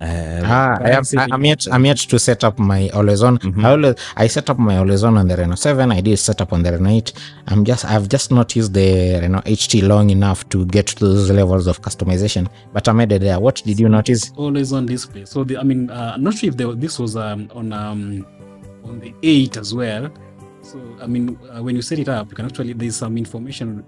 Uh, 0.00 0.42
Ah, 0.44 0.78
I 0.80 0.90
am, 0.90 1.02
I, 1.18 1.26
I'm 1.32 1.44
yet 1.44 1.66
I'm 1.72 1.84
yet 1.84 1.96
to 1.98 2.18
set 2.20 2.44
up 2.44 2.58
my 2.58 2.88
always 2.90 3.20
on. 3.22 3.36
Mhm. 3.38 3.64
I 3.64 3.70
always 3.72 3.94
I 4.16 4.28
set 4.28 4.48
up 4.48 4.58
my 4.58 4.76
always 4.78 5.02
on 5.02 5.18
on 5.18 5.26
the 5.26 5.36
Reno 5.36 5.56
7. 5.56 5.90
I 5.90 6.00
did 6.00 6.18
set 6.18 6.40
up 6.40 6.52
on 6.52 6.62
the 6.62 6.70
Reno 6.72 6.88
8. 6.88 7.12
I'm 7.48 7.64
just 7.64 7.84
I've 7.84 8.08
just 8.08 8.30
not 8.30 8.54
used 8.54 8.74
the 8.74 9.18
Reno 9.20 9.40
HT 9.40 9.82
long 9.82 10.10
enough 10.10 10.48
to 10.50 10.64
get 10.66 10.86
to 10.86 11.04
those 11.04 11.30
levels 11.32 11.66
of 11.66 11.82
customization. 11.82 12.46
But 12.72 12.88
I 12.88 12.92
made 12.92 13.10
it 13.10 13.22
there. 13.22 13.40
What 13.40 13.56
did 13.66 13.80
you 13.80 13.88
notice? 13.88 14.30
always 14.36 14.72
on 14.72 14.86
display. 14.86 15.24
So 15.24 15.42
the, 15.42 15.58
I 15.58 15.64
mean, 15.64 15.90
uh, 15.90 16.12
I'm 16.14 16.22
not 16.22 16.34
sure 16.34 16.48
if 16.48 16.56
there, 16.56 16.72
this 16.74 16.98
was 17.00 17.16
um, 17.16 17.50
on 17.54 17.72
um, 17.72 18.24
on 18.84 19.00
the 19.00 19.12
8 19.24 19.56
as 19.56 19.74
well. 19.74 20.10
So 20.62 20.80
I 21.02 21.06
mean, 21.08 21.36
uh, 21.50 21.60
when 21.62 21.74
you 21.74 21.82
set 21.82 21.98
it 21.98 22.08
up, 22.08 22.30
you 22.30 22.36
can 22.36 22.46
actually 22.46 22.72
there's 22.72 22.94
some 22.96 23.18
information 23.18 23.84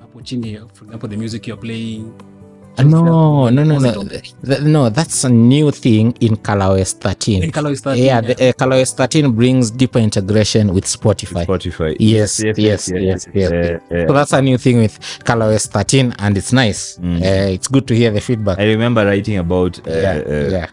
hapo 0.00 0.24
chini. 0.24 0.56
For 0.72 0.84
example, 0.84 1.08
the 1.08 1.16
music 1.18 1.46
you're 1.48 1.58
playing, 1.58 2.14
no, 2.78 3.48
no, 3.50 3.64
no, 3.64 3.78
no. 3.78 4.04
Th- 4.04 4.60
no, 4.62 4.88
that's 4.88 5.24
a 5.24 5.28
new 5.28 5.70
thing 5.70 6.12
in 6.20 6.36
ColorOS 6.36 6.94
13. 6.94 7.42
In 7.42 7.50
ColorOS 7.50 7.80
13, 7.80 8.04
yeah, 8.04 8.20
the 8.20 8.32
uh, 8.32 8.52
ColorOS 8.52 8.94
13 8.94 9.32
brings 9.32 9.70
deeper 9.70 9.98
integration 9.98 10.72
with 10.72 10.84
Spotify. 10.84 11.44
Spotify. 11.46 11.96
Yes, 11.98 12.40
yes, 12.42 12.58
yes, 12.58 12.88
yes. 12.88 13.26
Yeah, 13.34 13.78
yeah. 13.90 14.06
So 14.06 14.12
that's 14.12 14.32
a 14.32 14.40
new 14.42 14.56
thing 14.58 14.78
with 14.78 14.98
ColorOS 15.24 15.68
13, 15.68 16.14
and 16.18 16.36
it's 16.36 16.52
nice. 16.52 16.96
Mm. 16.98 17.20
Uh, 17.20 17.50
it's 17.52 17.68
good 17.68 17.86
to 17.88 17.94
hear 17.94 18.10
the 18.10 18.20
feedback. 18.20 18.58
I 18.58 18.64
remember 18.64 19.04
writing 19.04 19.38
about. 19.38 19.78
Uh, 19.86 19.90
yeah, 19.92 20.22
uh, 20.26 20.48
yeah. 20.50 20.66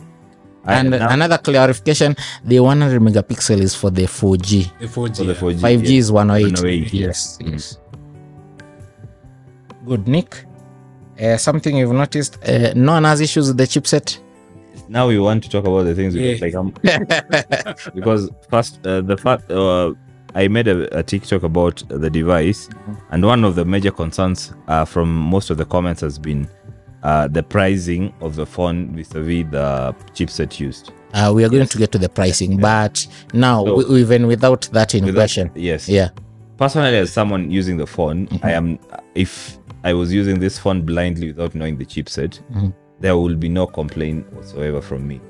And 0.65 0.89
now- 0.91 1.09
another 1.09 1.37
clarification: 1.37 2.15
the 2.43 2.59
100 2.59 3.01
megapixel 3.01 3.59
is 3.59 3.73
for 3.75 3.89
the 3.89 4.03
4G. 4.03 4.71
The 4.79 4.87
4G. 4.87 5.17
For 5.17 5.23
the 5.23 5.33
4G 5.33 5.59
5G 5.59 5.89
yeah. 5.89 5.99
is 5.99 6.11
108. 6.11 6.43
108, 6.61 6.93
Yes, 6.93 7.37
yes. 7.41 7.77
Good, 9.85 10.07
Nick. 10.07 10.46
Uh, 11.21 11.37
something 11.37 11.75
you've 11.77 11.91
noticed: 11.93 12.37
uh, 12.47 12.73
no 12.75 12.93
one 12.93 13.03
has 13.05 13.21
issues 13.21 13.47
with 13.47 13.57
the 13.57 13.63
chipset. 13.63 14.19
Now 14.89 15.07
we 15.07 15.19
want 15.19 15.43
to 15.43 15.49
talk 15.49 15.65
about 15.65 15.83
the 15.83 15.95
things 15.95 16.15
we 16.15 16.31
Yeah. 16.33 16.37
like. 16.41 16.55
Um, 16.55 16.73
because 17.95 18.29
first, 18.49 18.85
uh, 18.85 19.01
the 19.01 19.17
fact 19.17 19.51
uh, 19.51 19.93
I 20.35 20.47
made 20.47 20.67
a, 20.67 20.99
a 20.99 21.03
TikTok 21.03 21.43
about 21.43 21.83
the 21.89 22.09
device, 22.09 22.69
and 23.11 23.25
one 23.25 23.43
of 23.43 23.55
the 23.55 23.65
major 23.65 23.91
concerns 23.91 24.53
uh, 24.67 24.85
from 24.85 25.09
most 25.13 25.49
of 25.49 25.57
the 25.57 25.65
comments 25.65 26.01
has 26.01 26.17
been 26.19 26.47
uh, 27.03 27.27
the 27.27 27.43
pricing 27.43 28.13
of 28.21 28.35
the 28.35 28.45
phone 28.45 28.95
vis-a-vis 28.95 29.45
the 29.51 29.95
chipset 30.13 30.59
used. 30.59 30.91
Uh, 31.13 31.31
we 31.33 31.43
are 31.43 31.49
going 31.49 31.65
to 31.67 31.77
get 31.77 31.91
to 31.93 31.97
the 31.97 32.09
pricing, 32.09 32.57
but 32.57 33.05
now 33.33 33.63
So- 33.65 33.81
w- 33.81 33.97
even 33.97 34.27
without 34.27 34.69
that 34.73 34.93
in 34.93 35.11
question, 35.13 35.49
Yes. 35.55 35.87
yeah, 35.89 36.09
Personally, 36.57 36.97
as 36.97 37.11
someone 37.13 37.49
using 37.51 37.77
the 37.77 37.87
phone, 37.87 38.27
Mm-hmm. 38.27 38.45
I 38.45 38.51
am. 38.51 38.79
If 39.15 39.57
I 39.89 39.93
was 39.93 40.11
using 40.13 40.39
this 40.39 40.59
phone 40.59 40.81
blindly 40.81 41.27
without 41.27 41.55
knowing 41.55 41.77
the 41.77 41.85
chipset, 41.85 42.39
Mhm. 42.53 42.73
there 42.99 43.15
will 43.17 43.35
be 43.35 43.49
no 43.49 43.65
complaint 43.67 44.25
whatsoever 44.33 44.81
from 44.81 45.07
me. 45.07 45.21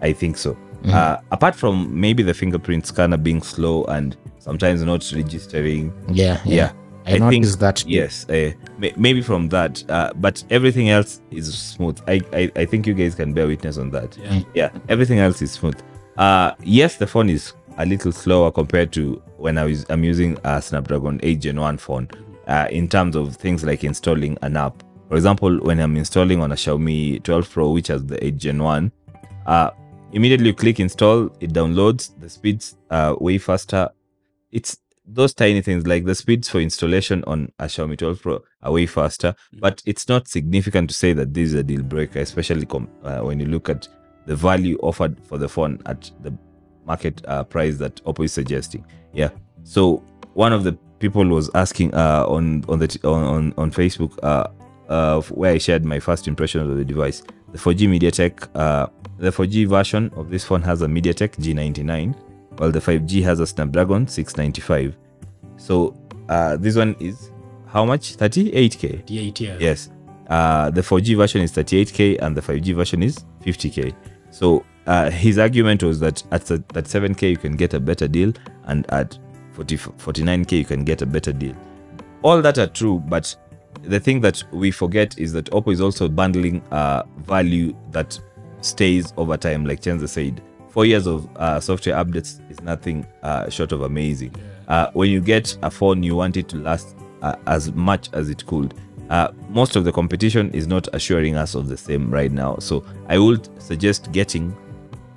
I 0.00 0.12
think 0.12 0.36
so. 0.36 0.52
Mm-hmm. 0.54 0.90
Uh, 0.94 1.16
apart 1.32 1.54
from 1.56 1.74
maybe 2.00 2.22
the 2.22 2.34
fingerprint 2.34 2.86
scanner 2.86 3.16
being 3.16 3.42
slow 3.42 3.84
and 3.86 4.16
sometimes 4.38 4.82
not 4.82 5.02
registering. 5.14 5.92
yeah, 6.12 6.38
yeah. 6.44 6.54
Yeah, 6.54 6.72
I, 7.06 7.14
I 7.14 7.18
noticed 7.18 7.52
think- 7.52 7.60
that. 7.60 7.76
too. 7.76 7.88
Yes, 7.90 8.26
uh, 8.28 8.52
may- 8.78 8.94
maybe 8.96 9.22
from 9.22 9.48
that, 9.48 9.82
uh, 9.88 10.10
but 10.16 10.44
everything 10.50 10.88
else 10.90 11.20
is 11.32 11.52
smooth. 11.52 11.98
I, 12.06 12.20
I 12.32 12.42
I 12.62 12.64
think 12.66 12.86
you 12.86 12.94
guys 12.94 13.14
can 13.16 13.32
bear 13.32 13.46
witness 13.48 13.76
on 13.78 13.90
that. 13.90 14.16
Yeah. 14.22 14.40
Yeah, 14.54 14.70
everything 14.88 15.18
else 15.18 15.42
is 15.42 15.50
smooth. 15.52 15.78
Uh, 16.16 16.52
yes, 16.62 16.96
the 16.96 17.06
phone 17.06 17.28
is 17.30 17.54
a 17.78 17.84
little 17.86 18.12
slower 18.12 18.50
compared 18.52 18.92
to 18.92 19.20
when 19.38 19.58
I 19.58 19.64
was 19.64 19.84
I'm 19.90 20.04
using 20.04 20.38
a 20.44 20.62
Snapdragon 20.62 21.18
8 21.22 21.40
Gen 21.40 21.58
1 21.60 21.78
phone. 21.78 22.08
Uh, 22.46 22.68
in 22.70 22.86
terms 22.88 23.16
of 23.16 23.34
things 23.34 23.64
like 23.64 23.82
installing 23.82 24.38
an 24.42 24.56
app. 24.56 24.82
For 25.08 25.16
example, 25.16 25.58
when 25.58 25.80
I'm 25.80 25.96
installing 25.96 26.40
on 26.40 26.52
a 26.52 26.54
Xiaomi 26.54 27.22
12 27.24 27.50
Pro, 27.50 27.70
which 27.70 27.88
has 27.88 28.06
the 28.06 28.24
8 28.24 28.36
Gen 28.36 28.62
1, 28.62 28.92
uh, 29.46 29.70
immediately 30.12 30.48
you 30.48 30.54
click 30.54 30.78
install, 30.78 31.26
it 31.40 31.52
downloads. 31.52 32.10
The 32.20 32.28
speeds 32.28 32.76
are 32.90 33.16
way 33.16 33.38
faster. 33.38 33.88
It's 34.52 34.78
those 35.06 35.34
tiny 35.34 35.60
things 35.60 35.86
like 35.86 36.04
the 36.04 36.14
speeds 36.14 36.48
for 36.48 36.60
installation 36.60 37.22
on 37.24 37.52
a 37.58 37.64
Xiaomi 37.64 37.98
12 37.98 38.22
Pro 38.22 38.42
are 38.62 38.72
way 38.72 38.86
faster, 38.86 39.34
but 39.60 39.82
it's 39.86 40.08
not 40.08 40.28
significant 40.28 40.90
to 40.90 40.94
say 40.94 41.12
that 41.12 41.34
this 41.34 41.48
is 41.48 41.54
a 41.54 41.62
deal 41.62 41.82
breaker, 41.82 42.20
especially 42.20 42.66
com- 42.66 42.88
uh, 43.04 43.20
when 43.20 43.38
you 43.38 43.46
look 43.46 43.68
at 43.68 43.88
the 44.26 44.34
value 44.34 44.76
offered 44.82 45.16
for 45.26 45.38
the 45.38 45.48
phone 45.48 45.80
at 45.86 46.10
the 46.22 46.36
market 46.84 47.24
uh, 47.26 47.44
price 47.44 47.76
that 47.78 47.96
Oppo 48.04 48.24
is 48.24 48.32
suggesting. 48.32 48.84
Yeah. 49.12 49.30
So 49.62 50.02
one 50.36 50.52
of 50.52 50.64
the 50.64 50.72
people 50.98 51.24
was 51.26 51.50
asking 51.54 51.94
uh, 51.94 52.24
on 52.28 52.64
on 52.68 52.78
the 52.78 52.88
t- 52.88 53.00
on, 53.04 53.54
on 53.56 53.70
Facebook 53.70 54.12
uh, 54.22 54.46
uh, 54.88 55.20
where 55.22 55.52
I 55.54 55.58
shared 55.58 55.84
my 55.84 55.98
first 55.98 56.28
impression 56.28 56.60
of 56.60 56.76
the 56.76 56.84
device. 56.84 57.22
The 57.52 57.58
4G 57.58 57.88
MediaTek, 57.88 58.48
uh, 58.54 58.86
the 59.18 59.30
4G 59.30 59.66
version 59.66 60.10
of 60.14 60.30
this 60.30 60.44
phone 60.44 60.62
has 60.62 60.82
a 60.82 60.86
MediaTek 60.86 61.36
G99, 61.36 62.14
while 62.58 62.70
the 62.70 62.80
5G 62.80 63.22
has 63.22 63.40
a 63.40 63.46
Snapdragon 63.46 64.06
695. 64.06 64.94
So 65.56 65.96
uh, 66.28 66.56
this 66.56 66.76
one 66.76 66.94
is 67.00 67.30
how 67.66 67.84
much? 67.86 68.16
38k. 68.16 69.06
D8, 69.06 69.40
yeah. 69.40 69.56
Yes. 69.58 69.90
Uh, 70.28 70.70
the 70.70 70.82
4G 70.82 71.16
version 71.16 71.40
is 71.40 71.52
38k 71.52 72.20
and 72.20 72.36
the 72.36 72.42
5G 72.42 72.74
version 72.74 73.02
is 73.02 73.24
50k. 73.42 73.94
So 74.30 74.66
uh, 74.86 75.10
his 75.10 75.38
argument 75.38 75.82
was 75.82 75.98
that 76.00 76.22
at 76.30 76.50
at 76.50 76.84
7k 76.84 77.30
you 77.30 77.36
can 77.36 77.56
get 77.56 77.74
a 77.74 77.80
better 77.80 78.06
deal 78.06 78.32
and 78.64 78.84
at 78.92 79.18
40, 79.56 79.76
49k 79.78 80.52
you 80.52 80.64
can 80.66 80.84
get 80.84 81.00
a 81.00 81.06
better 81.06 81.32
deal. 81.32 81.56
All 82.22 82.42
that 82.42 82.58
are 82.58 82.66
true, 82.66 83.02
but 83.08 83.34
the 83.82 83.98
thing 83.98 84.20
that 84.20 84.42
we 84.52 84.70
forget 84.70 85.18
is 85.18 85.32
that 85.32 85.46
Oppo 85.46 85.72
is 85.72 85.80
also 85.80 86.08
bundling 86.08 86.62
uh, 86.70 87.04
value 87.18 87.74
that 87.90 88.18
stays 88.60 89.14
over 89.16 89.36
time, 89.36 89.64
like 89.64 89.80
Chenza 89.80 90.08
said. 90.08 90.42
Four 90.68 90.84
years 90.84 91.06
of 91.06 91.34
uh, 91.36 91.58
software 91.58 91.96
updates 91.96 92.38
is 92.50 92.60
nothing 92.60 93.06
uh, 93.22 93.48
short 93.48 93.72
of 93.72 93.80
amazing. 93.80 94.34
Uh, 94.68 94.90
when 94.92 95.08
you 95.10 95.20
get 95.22 95.56
a 95.62 95.70
phone, 95.70 96.02
you 96.02 96.14
want 96.14 96.36
it 96.36 96.48
to 96.48 96.58
last 96.58 96.94
uh, 97.22 97.36
as 97.46 97.72
much 97.72 98.10
as 98.12 98.28
it 98.28 98.44
could. 98.46 98.74
Uh, 99.08 99.28
most 99.48 99.74
of 99.76 99.84
the 99.84 99.92
competition 99.92 100.50
is 100.50 100.66
not 100.66 100.86
assuring 100.92 101.34
us 101.36 101.54
of 101.54 101.68
the 101.68 101.76
same 101.78 102.10
right 102.10 102.32
now. 102.32 102.56
So 102.58 102.84
I 103.08 103.18
would 103.18 103.48
suggest 103.62 104.12
getting, 104.12 104.54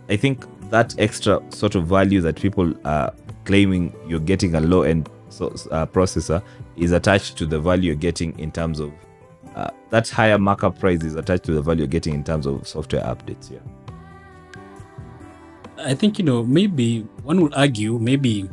I 0.08 0.16
think 0.16 0.46
that 0.70 0.96
extra 0.98 1.42
sort 1.50 1.76
of 1.76 1.88
value 1.88 2.22
that 2.22 2.36
people 2.36 2.74
are 2.86 3.14
claiming 3.46 3.94
you're 4.08 4.20
getting 4.20 4.56
a 4.56 4.60
low 4.60 4.84
end 4.84 5.10
so, 5.30 5.48
uh, 5.72 5.86
processor 5.86 6.42
is 6.76 6.92
attached 6.92 7.38
to 7.38 7.46
the 7.46 7.60
value 7.60 7.88
you're 7.88 7.96
getting 7.96 8.38
in 8.40 8.52
terms 8.52 8.80
of 8.80 8.92
uh, 9.56 9.70
that 9.90 10.10
higher 10.10 10.38
markup 10.38 10.80
price 10.80 11.04
is 11.04 11.16
attached 11.16 11.44
to 11.44 11.52
the 11.52 11.62
value 11.62 11.82
you're 11.82 11.88
getting 11.88 12.14
in 12.14 12.24
terms 12.24 12.46
of 12.46 12.68
software 12.68 13.04
updates. 13.04 13.52
Yeah. 13.52 13.60
I 15.78 15.94
think, 15.94 16.20
you 16.20 16.26
know, 16.26 16.44
maybe 16.44 17.02
one 17.24 17.42
would 17.42 17.54
argue 17.54 17.98
maybe 18.00 18.50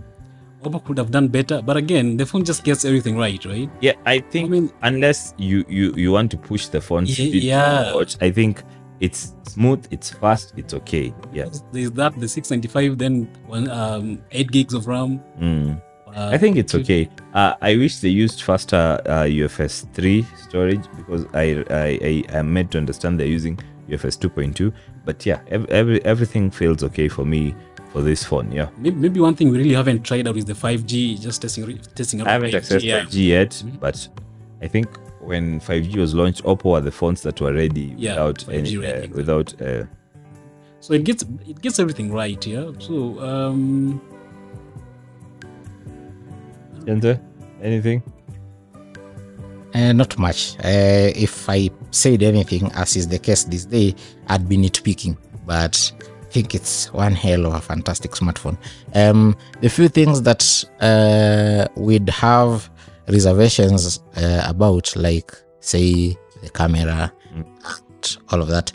Oppo 0.62 0.84
could 0.84 0.98
have 0.98 1.10
done 1.10 1.28
better. 1.28 1.62
But 1.62 1.76
again, 1.76 2.16
the 2.16 2.26
phone 2.26 2.44
just 2.44 2.64
gets 2.64 2.84
everything 2.84 3.16
right, 3.16 3.42
right? 3.44 3.70
Yeah, 3.80 3.92
I 4.04 4.18
think 4.18 4.46
I 4.46 4.50
mean- 4.50 4.72
unless 4.82 5.34
you 5.38 5.64
you 5.68 5.92
you 5.94 6.12
want 6.12 6.30
to 6.32 6.36
push 6.36 6.66
the 6.68 6.80
phone 6.80 7.06
yeah. 7.06 7.92
much, 7.94 8.16
I 8.20 8.30
think 8.30 8.62
it's 9.00 9.34
smooth, 9.44 9.86
it's 9.90 10.10
fast, 10.10 10.52
it's 10.56 10.74
okay. 10.74 11.12
Yeah. 11.32 11.46
There's 11.72 11.90
that, 11.92 12.18
the 12.18 12.28
695, 12.28 12.98
then 12.98 13.24
one, 13.46 13.68
um, 13.70 14.22
8 14.32 14.50
gigs 14.50 14.74
of 14.74 14.86
RAM. 14.86 15.20
Mm. 15.40 15.82
Uh, 16.08 16.30
I 16.32 16.38
think 16.38 16.56
it's 16.56 16.74
okay. 16.74 17.10
Uh, 17.34 17.54
I 17.60 17.76
wish 17.76 17.98
they 17.98 18.08
used 18.08 18.42
faster 18.42 18.98
uh, 19.06 19.24
UFS 19.24 19.92
3 19.92 20.24
storage 20.48 20.80
because 20.96 21.26
I, 21.34 21.62
I 21.68 22.24
I 22.30 22.38
am 22.38 22.52
made 22.54 22.70
to 22.70 22.78
understand 22.78 23.20
they're 23.20 23.26
using 23.26 23.58
UFS 23.90 24.16
2.2. 24.18 24.72
But 25.04 25.26
yeah, 25.26 25.40
ev- 25.48 25.66
every, 25.68 26.02
everything 26.06 26.50
feels 26.50 26.82
okay 26.84 27.08
for 27.08 27.26
me 27.26 27.54
for 27.92 28.00
this 28.00 28.24
phone. 28.24 28.50
Yeah, 28.50 28.68
Maybe, 28.78 28.96
maybe 28.96 29.20
one 29.20 29.34
thing 29.34 29.50
we 29.50 29.58
really 29.58 29.74
haven't 29.74 30.04
tried 30.04 30.26
out 30.26 30.36
is 30.38 30.46
the 30.46 30.54
5G, 30.54 31.20
just 31.20 31.42
testing 31.42 31.78
testing 31.94 32.22
out 32.22 32.28
I 32.28 32.32
haven't 32.32 32.50
5G, 32.52 32.54
accessed 32.60 32.82
yeah. 32.82 33.04
5G 33.04 33.26
yet, 33.28 33.50
Mhm. 33.50 33.78
but 33.80 34.08
I 34.62 34.68
think 34.68 34.88
when 35.26 35.60
5G 35.60 35.96
was 35.96 36.14
launched, 36.14 36.42
Oppo 36.44 36.72
were 36.72 36.80
the 36.80 36.90
phones 36.92 37.22
that 37.22 37.40
were 37.40 37.52
ready 37.52 37.94
Yeah, 37.98 38.12
without 38.12 38.38
5G 38.38 38.54
any, 38.58 38.76
ready, 38.76 38.86
uh, 38.86 38.96
exactly. 38.96 39.16
without. 39.16 39.62
Uh, 39.62 39.84
So 40.80 40.94
it 40.94 41.04
gets 41.04 41.22
it 41.48 41.60
gets 41.60 41.78
everything 41.80 42.12
right, 42.12 42.46
yeah. 42.46 42.70
So 42.78 42.94
um 43.20 44.00
Enter 46.86 47.20
anything? 47.62 48.02
Uh, 49.74 49.92
not 49.92 50.16
much. 50.18 50.56
Uh, 50.64 51.10
if 51.26 51.48
I 51.50 51.70
said 51.90 52.22
anything, 52.22 52.70
as 52.72 52.96
is 52.96 53.08
the 53.08 53.18
case 53.18 53.44
this 53.44 53.64
day, 53.66 53.94
I'd 54.28 54.48
be 54.48 54.56
nitpicking. 54.56 55.16
But 55.44 55.92
I 56.22 56.24
think 56.30 56.54
it's 56.54 56.92
one 56.92 57.14
hell 57.14 57.46
of 57.46 57.54
a 57.54 57.60
fantastic 57.60 58.12
smartphone. 58.12 58.56
Um, 58.94 59.36
the 59.60 59.68
few 59.68 59.88
things 59.88 60.22
that 60.22 60.42
uh, 60.80 61.66
we'd 61.76 62.08
have 62.08 62.70
reservations 63.08 64.00
uh, 64.16 64.44
about, 64.46 64.94
like 64.96 65.30
say 65.60 66.16
the 66.42 66.50
camera, 66.52 67.12
and 67.34 67.46
all 68.30 68.42
of 68.42 68.48
that, 68.48 68.72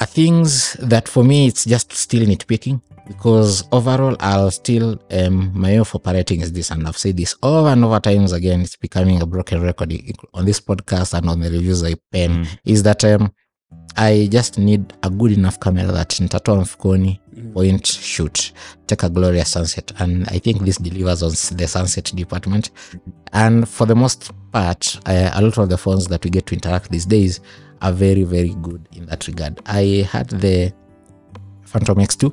are 0.00 0.06
things 0.06 0.74
that 0.74 1.08
for 1.08 1.24
me 1.24 1.46
it's 1.48 1.64
just 1.64 1.92
still 1.92 2.24
nitpicking 2.26 2.80
because 3.08 3.64
overall 3.72 4.16
I'll 4.20 4.50
still 4.50 5.00
um 5.10 5.50
my 5.54 5.70
way 5.70 5.78
of 5.78 5.94
operating 5.94 6.40
is 6.40 6.52
this 6.52 6.70
and 6.70 6.86
I've 6.86 6.96
said 6.98 7.16
this 7.16 7.34
over 7.42 7.68
and 7.68 7.84
over 7.84 7.98
times 8.00 8.32
again 8.32 8.60
it's 8.60 8.76
becoming 8.76 9.20
a 9.22 9.26
broken 9.26 9.60
record 9.62 9.92
on 10.34 10.44
this 10.44 10.60
podcast 10.60 11.14
and 11.14 11.28
on 11.28 11.40
the 11.40 11.50
reviews 11.50 11.82
I 11.82 11.94
pen 12.12 12.44
Mm. 12.44 12.58
is 12.64 12.82
that 12.84 13.02
um 13.04 13.32
I 13.98 14.28
just 14.30 14.58
need 14.58 14.94
a 15.02 15.10
good 15.10 15.32
enough 15.32 15.58
camera 15.58 15.86
that 15.86 16.20
nitatoa 16.20 16.60
mfukoni 16.60 17.18
point 17.52 17.86
shoot. 17.86 18.52
Take 18.86 19.02
a 19.02 19.08
glorious 19.08 19.50
sunset 19.50 19.92
and 19.98 20.24
I 20.28 20.38
think 20.38 20.64
this 20.64 20.78
delivers 20.78 21.22
on 21.24 21.30
the 21.56 21.66
sunset 21.66 22.12
department. 22.14 22.70
And 23.32 23.68
for 23.68 23.86
the 23.86 23.96
most 23.96 24.30
part 24.52 25.00
uh, 25.06 25.30
a 25.34 25.42
lot 25.42 25.58
of 25.58 25.68
the 25.68 25.76
phones 25.76 26.06
that 26.06 26.22
we 26.22 26.30
get 26.30 26.46
to 26.46 26.54
interact 26.54 26.92
these 26.92 27.06
days 27.06 27.40
are 27.82 27.90
very 27.90 28.22
very 28.22 28.54
good 28.62 28.88
in 28.92 29.06
that 29.06 29.26
regard. 29.26 29.60
I 29.66 30.08
had 30.08 30.28
the 30.28 30.72
Phantom 31.64 31.98
X2 31.98 32.32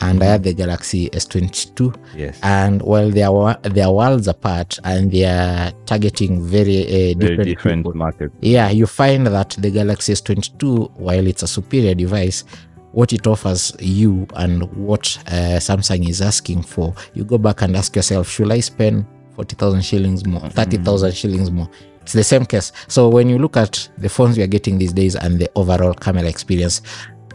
and 0.00 0.22
I 0.22 0.26
had 0.26 0.42
the 0.42 0.54
Galaxy 0.54 1.08
S22. 1.10 1.94
Yes. 2.16 2.38
And 2.42 2.82
while 2.82 3.10
they 3.10 3.22
are 3.22 3.56
they 3.62 3.80
are 3.82 3.92
worlds 3.92 4.28
apart 4.28 4.78
and 4.84 5.10
they 5.10 5.24
are 5.24 5.72
targeting 5.86 6.42
very, 6.44 6.82
uh, 6.82 6.88
Very 6.88 7.14
different, 7.14 7.44
different 7.44 7.78
people, 7.84 7.94
market. 7.94 8.32
yeah, 8.40 8.70
you 8.70 8.86
find 8.86 9.26
that 9.26 9.50
the 9.58 9.70
Galaxy 9.70 10.12
S22, 10.12 10.90
while 10.98 11.26
it's 11.26 11.42
a 11.42 11.48
superior 11.48 11.94
device, 11.94 12.44
what 12.92 13.12
it 13.12 13.26
offers 13.26 13.74
you 13.80 14.26
and 14.36 14.62
what 14.76 15.18
uh, 15.26 15.58
Samsung 15.58 16.08
is 16.08 16.20
asking 16.22 16.62
for, 16.62 16.94
you 17.14 17.24
go 17.24 17.38
back 17.38 17.62
and 17.62 17.76
ask 17.76 17.96
yourself, 17.96 18.28
should 18.28 18.52
I 18.52 18.60
spend 18.60 19.04
40,000 19.34 19.80
shillings 19.82 20.24
more, 20.24 20.48
30,000 20.50 21.12
shillings 21.12 21.50
more? 21.50 21.68
It's 22.02 22.12
the 22.12 22.22
same 22.22 22.44
case. 22.44 22.70
So 22.86 23.08
when 23.08 23.28
you 23.30 23.38
look 23.38 23.56
at 23.56 23.88
the 23.96 24.08
phones 24.10 24.36
we 24.36 24.42
are 24.44 24.46
getting 24.46 24.76
these 24.78 24.92
days 24.92 25.16
and 25.16 25.38
the 25.40 25.50
overall 25.56 25.94
camera 25.94 26.24
experience, 26.28 26.82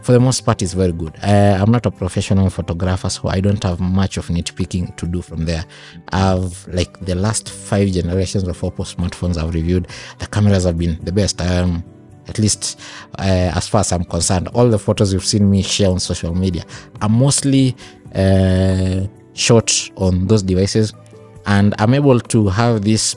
for 0.02 0.12
the 0.12 0.20
most 0.20 0.42
part, 0.42 0.62
is 0.62 0.74
very 0.74 0.92
good. 0.92 1.14
Uh, 1.22 1.58
I'm 1.60 1.70
not 1.70 1.86
a 1.86 1.90
professional 1.90 2.50
photographer, 2.50 3.10
so 3.10 3.28
I 3.28 3.40
don't 3.40 3.62
have 3.62 3.80
much 3.80 4.16
of 4.16 4.26
nitpicking 4.28 4.96
to 4.96 5.06
do 5.06 5.22
from 5.22 5.44
there. 5.44 5.64
I've 6.12 6.66
like 6.68 6.98
the 7.00 7.14
last 7.14 7.50
five 7.50 7.90
generations 7.90 8.44
of 8.44 8.58
Oppo 8.60 8.84
smartphones 8.84 9.36
I've 9.36 9.54
reviewed, 9.54 9.88
the 10.18 10.26
cameras 10.26 10.64
have 10.64 10.78
been 10.78 10.98
the 11.02 11.12
best. 11.12 11.40
Um, 11.40 11.84
at 12.28 12.38
least 12.38 12.78
uh, 13.18 13.50
as 13.54 13.66
far 13.66 13.80
as 13.80 13.90
I'm 13.92 14.04
concerned, 14.04 14.48
all 14.48 14.68
the 14.68 14.78
photos 14.78 15.12
you've 15.12 15.24
seen 15.24 15.50
me 15.50 15.62
share 15.62 15.90
on 15.90 15.98
social 15.98 16.34
media 16.34 16.64
are 17.02 17.08
mostly 17.08 17.74
uh, 18.14 19.06
shot 19.32 19.72
on 19.96 20.26
those 20.26 20.42
devices, 20.42 20.92
and 21.46 21.74
I'm 21.78 21.92
able 21.94 22.20
to 22.20 22.48
have 22.48 22.82
this 22.82 23.16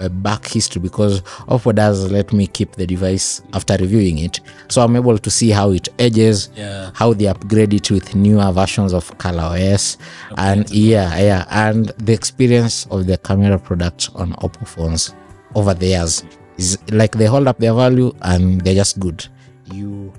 uh, 0.00 0.08
back 0.08 0.46
history 0.46 0.80
because 0.80 1.20
Oppo 1.48 1.74
does 1.74 2.10
let 2.10 2.32
me 2.32 2.46
keep 2.46 2.72
the 2.72 2.86
device 2.86 3.42
after 3.54 3.76
reviewing 3.76 4.18
it, 4.18 4.40
so 4.68 4.82
I'm 4.82 4.96
able 4.96 5.18
to 5.18 5.30
see 5.30 5.50
how 5.50 5.70
it 5.72 5.88
ages, 5.98 6.50
Yeah. 6.56 6.90
how 6.94 7.12
they 7.14 7.26
upgrade 7.26 7.74
it 7.74 7.90
with 7.90 8.14
newer 8.14 8.50
versions 8.52 8.92
of 8.92 9.16
ColorOS, 9.18 9.96
and 10.36 10.68
yeah, 10.70 11.18
yeah, 11.18 11.44
and 11.50 11.86
the 11.98 12.12
experience 12.12 12.86
of 12.90 13.06
the 13.06 13.18
camera 13.18 13.58
products 13.58 14.08
on 14.14 14.32
Oppo 14.34 14.66
phones 14.66 15.14
over 15.54 15.74
the 15.74 15.86
years 15.86 16.24
is 16.58 16.78
like 16.90 17.12
they 17.16 17.26
hold 17.26 17.46
up 17.48 17.58
their 17.58 17.74
value 17.74 18.12
and 18.22 18.60
they're 18.62 18.74
just 18.74 18.98
good. 18.98 19.26
You, 19.72 20.12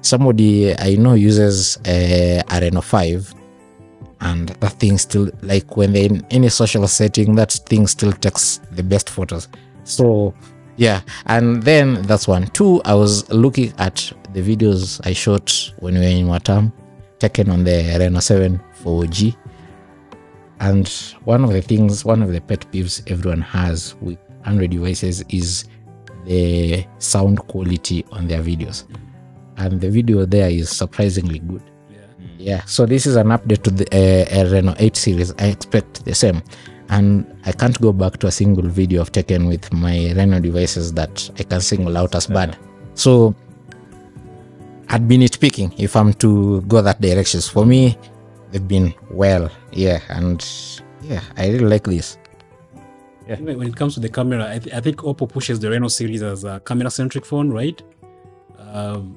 somebody 0.00 0.76
I 0.78 0.96
know 0.96 1.14
uses 1.14 1.76
uh, 1.86 2.42
a 2.48 2.60
Reno 2.60 2.80
5 2.80 3.34
and 4.22 4.48
that 4.48 4.72
thing 4.74 4.98
still 4.98 5.30
like 5.42 5.76
when 5.76 5.92
they're 5.92 6.06
in 6.06 6.24
any 6.30 6.48
social 6.48 6.86
setting 6.88 7.34
that 7.34 7.52
thing 7.52 7.86
still 7.86 8.12
takes 8.12 8.58
the 8.72 8.82
best 8.82 9.10
photos. 9.10 9.48
So 9.84 10.34
yeah 10.76 11.02
and 11.26 11.62
then 11.62 12.02
that's 12.02 12.26
one. 12.26 12.46
Two 12.48 12.80
i 12.84 12.94
was 12.94 13.30
looking 13.30 13.72
at 13.78 14.10
the 14.32 14.40
videos 14.40 15.00
i 15.06 15.12
shot 15.12 15.52
when 15.80 15.94
we 15.94 16.00
were 16.00 16.06
in 16.06 16.26
watam 16.26 16.72
taken 17.18 17.50
on 17.50 17.62
the 17.62 17.96
reno 17.98 18.18
7 18.18 18.58
4g 18.82 19.36
and 20.60 20.88
one 21.24 21.44
of 21.44 21.52
the 21.52 21.60
things 21.60 22.04
one 22.04 22.22
of 22.22 22.32
the 22.32 22.40
pet 22.40 22.60
peeves 22.72 23.02
everyone 23.10 23.42
has 23.42 23.94
with 24.00 24.18
android 24.44 24.70
devices 24.70 25.22
is 25.28 25.68
the 26.24 26.84
sound 26.98 27.38
quality 27.48 28.04
on 28.12 28.28
their 28.28 28.42
videos. 28.42 28.84
And 29.56 29.80
the 29.80 29.90
video 29.90 30.24
there 30.24 30.48
is 30.48 30.70
surprisingly 30.70 31.40
good 31.40 31.62
yeah. 32.42 32.64
So 32.64 32.86
this 32.86 33.06
is 33.06 33.16
an 33.16 33.28
update 33.28 33.62
to 33.62 33.70
the 33.70 33.86
uh, 33.92 34.40
uh, 34.40 34.50
Reno 34.50 34.74
8 34.78 34.96
series. 34.96 35.32
I 35.38 35.46
expect 35.46 36.04
the 36.04 36.14
same. 36.14 36.42
And 36.88 37.24
i 37.46 37.52
can't 37.52 37.80
go 37.80 37.90
back 37.92 38.18
to 38.18 38.26
a 38.26 38.30
single 38.30 38.68
video 38.68 39.00
i've 39.00 39.12
taken 39.12 39.46
with 39.46 39.72
my 39.72 40.12
Reno 40.12 40.40
devices 40.40 40.92
that 40.92 41.30
i 41.38 41.42
can 41.42 41.60
single 41.60 41.96
out 41.96 42.14
as 42.14 42.26
bad. 42.26 42.58
So 42.94 43.34
i'd 44.90 45.08
be 45.08 45.16
nitpicking 45.16 45.72
if 45.78 45.96
i'm 45.96 46.12
to 46.14 46.60
go 46.62 46.82
that 46.82 47.00
directions 47.00 47.48
for 47.48 47.64
me 47.64 47.96
they've 48.50 48.68
been 48.68 48.92
well. 49.10 49.50
Yeah 49.70 50.00
and 50.10 50.44
yeah 51.02 51.22
i 51.36 51.48
really 51.48 51.64
like 51.64 51.84
this. 51.84 52.18
When 53.26 53.58
when 53.58 53.68
it 53.68 53.76
comes 53.76 53.94
to 53.94 54.00
the 54.00 54.10
camera, 54.10 54.50
I, 54.50 54.58
th- 54.58 54.74
I 54.74 54.80
think 54.80 54.96
Oppo 54.98 55.28
pushes 55.28 55.60
the 55.60 55.70
Reno 55.70 55.88
series 55.88 56.22
as 56.22 56.44
a 56.44 56.60
camera-centric 56.60 57.24
phone, 57.24 57.50
right? 57.50 57.80
Um, 58.58 59.16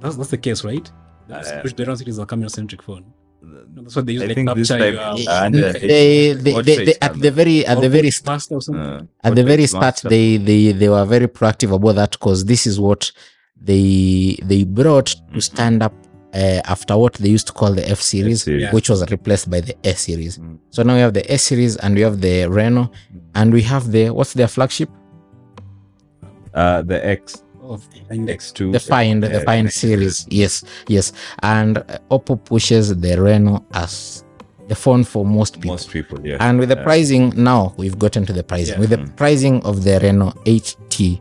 that's 0.00 0.16
that's 0.16 0.30
the 0.30 0.38
case, 0.38 0.64
right? 0.64 0.90
They 1.28 1.34
just 1.34 1.54
Uh, 1.54 1.62
push 1.62 1.72
the 1.74 1.84
Reno 1.84 1.94
series 1.94 2.18
a 2.18 2.26
camera-centric 2.26 2.82
phone. 2.82 3.04
That's 3.74 3.94
what 3.96 4.06
they 4.06 4.14
use. 4.14 4.22
I 4.22 4.26
like 4.26 4.34
think 4.34 4.54
this 4.54 4.68
capture 4.68 4.98
Uh, 4.98 5.44
and, 5.44 5.54
they, 5.54 6.34
they, 6.34 6.52
they, 6.62 6.84
they 6.86 6.94
at 7.00 7.14
the 7.20 7.30
very 7.30 7.64
at 7.66 7.80
the 7.80 7.88
very 7.88 8.10
start 8.10 8.42
or 8.50 8.60
something. 8.60 8.82
Uh, 8.82 9.26
at 9.26 9.34
the 9.34 9.44
very 9.44 9.66
start 9.66 9.82
master- 9.82 10.08
they 10.08 10.36
they 10.48 10.72
they 10.72 10.88
were 10.88 11.04
very 11.04 11.28
proactive 11.28 11.72
about 11.72 11.94
that 12.00 12.10
because 12.12 12.44
this 12.52 12.66
is 12.66 12.80
what 12.80 13.12
they 13.70 14.36
they 14.50 14.64
brought 14.64 15.14
to 15.34 15.40
stand 15.40 15.82
up 15.86 15.94
uh, 16.34 16.60
after 16.74 16.96
what 17.02 17.14
they 17.14 17.28
used 17.28 17.46
to 17.46 17.52
call 17.52 17.72
the 17.72 17.88
F 17.88 18.00
series, 18.00 18.40
F-series. 18.42 18.72
which 18.72 18.88
was 18.90 19.00
replaced 19.16 19.46
by 19.54 19.60
the 19.60 19.74
S 19.84 20.00
series. 20.00 20.38
Mm. 20.38 20.58
So 20.70 20.82
now 20.82 20.94
we 20.94 21.00
have 21.00 21.14
the 21.14 21.26
S 21.32 21.42
series 21.44 21.76
and 21.76 21.94
we 21.94 22.02
have 22.08 22.20
the 22.20 22.46
Reno 22.48 22.90
and 23.34 23.52
we 23.52 23.62
have 23.62 23.84
the 23.92 24.10
what's 24.10 24.32
their 24.34 24.48
flagship? 24.48 24.90
uh, 26.54 26.82
the 26.82 26.98
X 27.06 27.44
Oh, 27.68 27.78
and 28.08 28.28
X2 28.28 28.72
The 28.72 28.80
Find, 28.80 29.22
the 29.22 29.42
uh, 29.42 29.44
Find 29.44 29.70
series. 29.70 30.26
Yes, 30.30 30.64
yes. 30.88 31.12
And 31.42 31.78
uh, 31.78 31.98
Oppo 32.10 32.42
pushes 32.42 32.98
the 32.98 33.20
Reno 33.20 33.64
as 33.72 34.24
the 34.68 34.74
phone 34.74 35.04
for 35.04 35.24
most 35.24 35.54
people. 35.54 35.70
most 35.70 35.90
people 35.90 36.20
yeah 36.26 36.36
And 36.40 36.58
with 36.58 36.68
the 36.68 36.76
pricing 36.76 37.32
now, 37.36 37.74
we've 37.76 37.98
gotten 37.98 38.24
to 38.26 38.32
the 38.32 38.44
pricing. 38.44 38.74
Yeah. 38.74 38.80
With 38.80 38.90
the 38.90 39.12
pricing 39.16 39.62
of 39.64 39.82
the 39.82 39.98
reno 40.00 40.30
8T, 40.44 41.20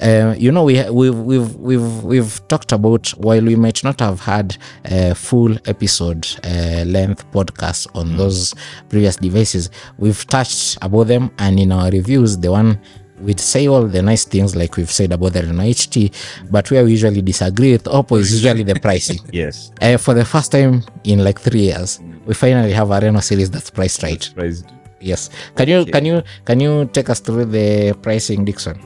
uh, 0.00 0.34
you 0.36 0.50
know, 0.50 0.64
we 0.64 0.82
we've 0.90 1.18
we've 1.18 1.54
we've 1.56 2.02
we've 2.02 2.48
talked 2.48 2.72
about 2.72 3.08
while 3.10 3.42
we 3.42 3.54
might 3.54 3.84
not 3.84 4.00
have 4.00 4.20
had 4.20 4.56
a 4.86 5.14
full 5.14 5.56
episode 5.66 6.26
uh, 6.44 6.84
length 6.86 7.30
podcast 7.30 7.86
on 7.94 8.16
those 8.16 8.54
previous 8.88 9.16
devices, 9.16 9.70
we've 9.98 10.26
touched 10.26 10.76
about 10.82 11.06
them, 11.06 11.30
and 11.38 11.60
in 11.60 11.70
our 11.70 11.88
reviews, 11.90 12.36
the 12.38 12.50
one 12.50 12.80
we'd 13.22 13.40
say 13.40 13.68
all 13.68 13.86
the 13.86 14.02
nice 14.02 14.24
things 14.24 14.54
like 14.54 14.76
we've 14.76 14.90
said 14.90 15.12
about 15.12 15.32
the 15.32 15.42
Renault 15.42 15.64
HT, 15.64 16.48
but 16.50 16.70
where 16.70 16.84
we 16.84 16.90
usually 16.92 17.22
disagree 17.22 17.72
with 17.72 17.84
Oppo 17.84 18.18
is 18.18 18.32
usually 18.32 18.62
the 18.62 18.78
pricing. 18.80 19.18
yes 19.32 19.72
Uh, 19.80 19.96
for 19.96 20.14
the 20.14 20.24
first 20.24 20.52
time 20.52 20.82
in 21.04 21.24
like 21.24 21.40
three 21.40 21.66
years, 21.72 22.00
we 22.26 22.34
finally 22.34 22.72
have 22.72 22.90
a 22.90 23.00
Renault 23.00 23.20
series 23.20 23.50
that's 23.50 23.70
priced 23.70 24.02
right. 24.02 24.30
Priced. 24.34 24.66
Yes. 25.00 25.30
Can 25.56 25.68
you 25.68 25.84
can 25.86 26.04
you 26.04 26.22
can 26.44 26.60
you 26.60 26.88
take 26.92 27.10
us 27.10 27.20
through 27.20 27.46
the 27.46 27.92
pricing, 28.02 28.44
Dixon? 28.44 28.78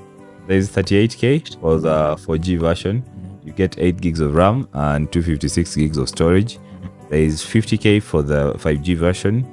there's 0.47 0.71
38k 0.71 1.61
for 1.61 1.79
the 1.79 2.17
4g 2.17 2.59
version 2.59 3.03
you 3.45 3.53
get 3.53 3.79
8 3.79 4.01
gigs 4.01 4.21
of 4.21 4.35
ram 4.35 4.69
and 4.75 5.11
256 5.13 5.77
gigs 5.77 5.99
of 5.99 6.09
storage 6.09 6.59
there 7.11 7.21
is 7.21 7.43
50k 7.43 8.03
for 8.03 8.23
the 8.23 8.53
5g 8.55 8.97
version 8.97 9.45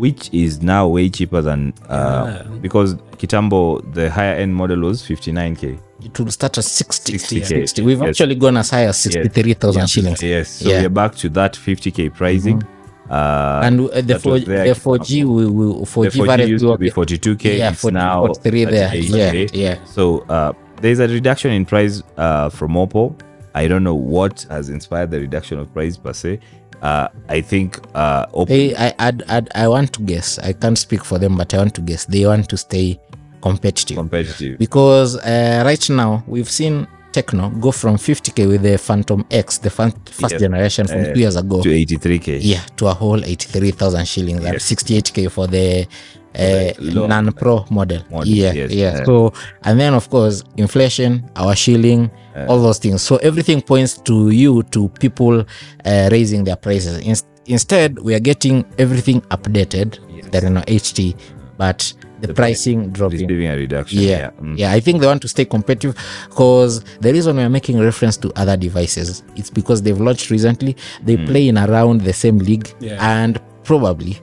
which 0.00 0.22
is 0.32 0.62
now 0.62 0.82
way 0.96 1.08
cheaper 1.16 1.40
than 1.48 1.60
uh, 1.88 2.24
Yeah. 2.26 2.42
because 2.66 2.94
kitambo 3.20 3.60
the 3.94 4.08
higher 4.10 4.34
end 4.42 4.52
model 4.60 4.80
was 4.88 5.02
59k 5.02 5.78
It 6.08 6.18
will 6.18 6.30
start 6.30 6.56
at 6.58 6.64
60. 6.64 7.12
60K, 7.12 7.46
60. 7.46 7.82
We've 7.82 8.00
yes. 8.00 8.08
actually 8.10 8.36
gone 8.44 8.56
as 8.56 8.70
high 8.70 8.86
as 8.86 8.96
63,000 8.98 9.86
shillings. 9.94 10.22
yes 10.22 10.48
so 10.60 10.68
Yeah. 10.70 10.80
we're 10.82 10.88
back 11.02 11.14
to 11.16 11.28
that 11.30 11.52
50k 11.66 12.08
pricing 12.20 12.62
uh, 13.10 13.60
And 13.66 13.80
uh, 13.90 14.00
the, 14.00 14.18
four, 14.18 14.38
the 14.38 14.74
4G 14.84 15.10
we, 15.24 15.46
we, 15.46 15.64
4G, 15.84 16.12
the 16.12 16.18
4G 16.22 16.26
variant 16.26 16.50
used 16.50 16.64
will 16.64 16.72
to 16.74 16.78
be 16.78 16.90
42k 16.90 17.58
Yeah, 17.58 17.70
it's 17.72 17.80
40 17.82 17.94
now 17.94 18.26
43 18.26 18.64
there. 18.64 18.88
38K. 18.90 19.50
Yeah, 19.52 19.60
yeah. 19.64 19.84
So 19.84 20.20
uh, 20.28 20.52
there's 20.80 21.00
a 21.00 21.08
reduction 21.08 21.50
in 21.52 21.64
price 21.66 22.02
uh, 22.16 22.48
from 22.48 22.72
Oppo. 22.74 23.14
I 23.54 23.66
don't 23.66 23.82
know 23.82 23.96
what 23.96 24.46
has 24.48 24.68
inspired 24.70 25.10
the 25.10 25.18
reduction 25.20 25.58
of 25.58 25.66
price 25.74 25.96
per 25.96 26.12
se. 26.12 26.38
Uh, 26.82 27.08
I 27.28 27.40
think 27.42 27.78
uh, 27.94 28.26
op- 28.32 28.48
They, 28.48 28.74
I, 28.76 28.94
I'd, 28.98 29.22
I'd, 29.28 29.48
I 29.54 29.68
want 29.68 29.92
to 29.94 30.02
guess. 30.02 30.38
I 30.38 30.52
can't 30.54 30.78
speak 30.78 31.04
for 31.04 31.18
them, 31.18 31.36
but 31.36 31.52
I 31.54 31.58
want 31.58 31.74
to 31.74 31.80
guess. 31.82 32.06
They 32.06 32.24
want 32.26 32.48
to 32.48 32.56
stay 32.56 32.98
competitive. 33.42 33.96
competitive. 33.96 34.58
because 34.58 35.16
uh, 35.16 35.62
right 35.64 35.90
now 35.90 36.22
we've 36.26 36.48
seen 36.50 36.86
Techno 37.12 37.50
go 37.50 37.72
from 37.72 37.96
50k 37.96 38.46
with 38.48 38.62
the 38.62 38.78
Phantom 38.78 39.24
X, 39.30 39.58
the 39.58 39.68
fan- 39.70 39.92
first 40.06 40.32
Yes. 40.32 40.40
generation 40.40 40.86
from 40.86 41.00
Uh, 41.00 41.12
two 41.12 41.20
years 41.20 41.36
ago, 41.36 41.60
to 41.62 41.68
83k. 41.68 42.38
yeah, 42.40 42.60
to 42.76 42.86
a 42.86 42.94
whole 42.94 43.24
83,000 43.24 44.06
shillings 44.06 44.44
and 44.44 44.56
68k 44.56 45.28
for 45.30 45.46
the 45.48 45.86
uh, 46.34 46.72
the 46.78 47.06
non 47.08 47.32
pro 47.32 47.64
model. 47.70 48.02
Model, 48.10 48.28
Yeah, 48.28 48.52
yes. 48.52 48.70
yeah. 48.72 49.00
Uh, 49.02 49.04
So, 49.04 49.32
and 49.64 49.78
then 49.80 49.94
of 49.94 50.08
course, 50.10 50.44
inflation, 50.56 51.24
our 51.36 51.54
shilling, 51.56 52.10
all 52.48 52.60
those 52.62 52.78
things. 52.78 53.02
So, 53.02 53.16
everything 53.16 53.60
points 53.62 53.98
to 54.02 54.30
you, 54.30 54.62
to 54.70 54.88
people 55.00 55.44
uh, 55.84 56.08
raising 56.12 56.44
their 56.44 56.56
prices. 56.56 56.98
In- 56.98 57.26
instead, 57.46 57.98
we 57.98 58.14
are 58.14 58.20
getting 58.20 58.64
everything 58.78 59.20
updated, 59.30 59.98
There 60.30 60.44
are 60.46 60.50
no 60.50 60.60
HT, 60.62 61.16
but 61.58 61.92
the, 62.20 62.32
pricing 62.32 62.90
dropping. 62.90 63.26
Receiving 63.26 63.48
a 63.48 63.56
reduction. 63.56 63.98
Yeah, 64.00 64.30
Mm. 64.40 64.56
yeah. 64.56 64.70
I 64.70 64.78
think 64.80 65.00
they 65.00 65.06
want 65.08 65.22
to 65.22 65.28
stay 65.28 65.44
competitive 65.44 65.96
because 66.28 66.84
the 67.00 67.12
reason 67.12 67.36
we 67.36 67.42
are 67.42 67.48
making 67.50 67.80
reference 67.80 68.16
to 68.18 68.30
other 68.36 68.56
devices 68.56 69.24
it's 69.36 69.50
because 69.50 69.82
they've 69.82 69.98
launched 70.00 70.30
recently. 70.30 70.76
They 71.02 71.16
play 71.16 71.48
in 71.48 71.58
around 71.58 72.02
the 72.02 72.12
same 72.12 72.38
league, 72.38 72.68
Yeah. 72.78 72.98
and 73.00 73.40
probably. 73.64 74.18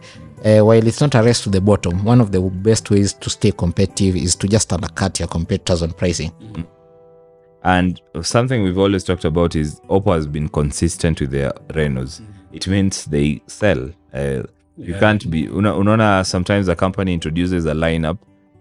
Uh, 0.45 0.61
while 0.63 0.85
it's 0.85 1.01
not 1.01 1.15
a 1.15 1.23
race 1.23 1.41
to 1.41 1.49
the 1.49 1.59
bottom, 1.59 2.03
one 2.05 2.21
of 2.21 2.31
the 2.31 2.39
best 2.41 2.89
ways 2.91 3.13
to 3.13 3.29
stay 3.29 3.51
competitive 3.51 4.15
is 4.15 4.35
to 4.35 4.47
just 4.47 4.71
undercut 4.71 5.19
your 5.19 5.27
competitors 5.27 5.81
on 5.81 5.91
pricing. 5.91 6.31
And 7.63 7.99
something 8.21 8.63
we've 8.63 8.77
always 8.77 9.03
talked 9.03 9.25
about 9.25 9.55
is 9.55 9.79
Oppo 9.89 10.13
has 10.15 10.27
been 10.27 10.47
consistent 10.47 11.19
with 11.21 11.31
their 11.31 11.51
Renos. 11.69 12.21
it 12.53 12.67
means 12.67 13.05
they 13.05 13.41
sell. 13.47 13.89
Uh, 14.13 14.43
you 14.77 14.93
Yeah. 14.93 14.99
can't 14.99 15.29
be. 15.29 15.47
Una, 15.47 15.73
unaona, 15.73 16.23
sometimes 16.25 16.67
a 16.69 16.75
company 16.75 17.13
introduces 17.13 17.65
a 17.65 17.73
lineup, 17.73 18.17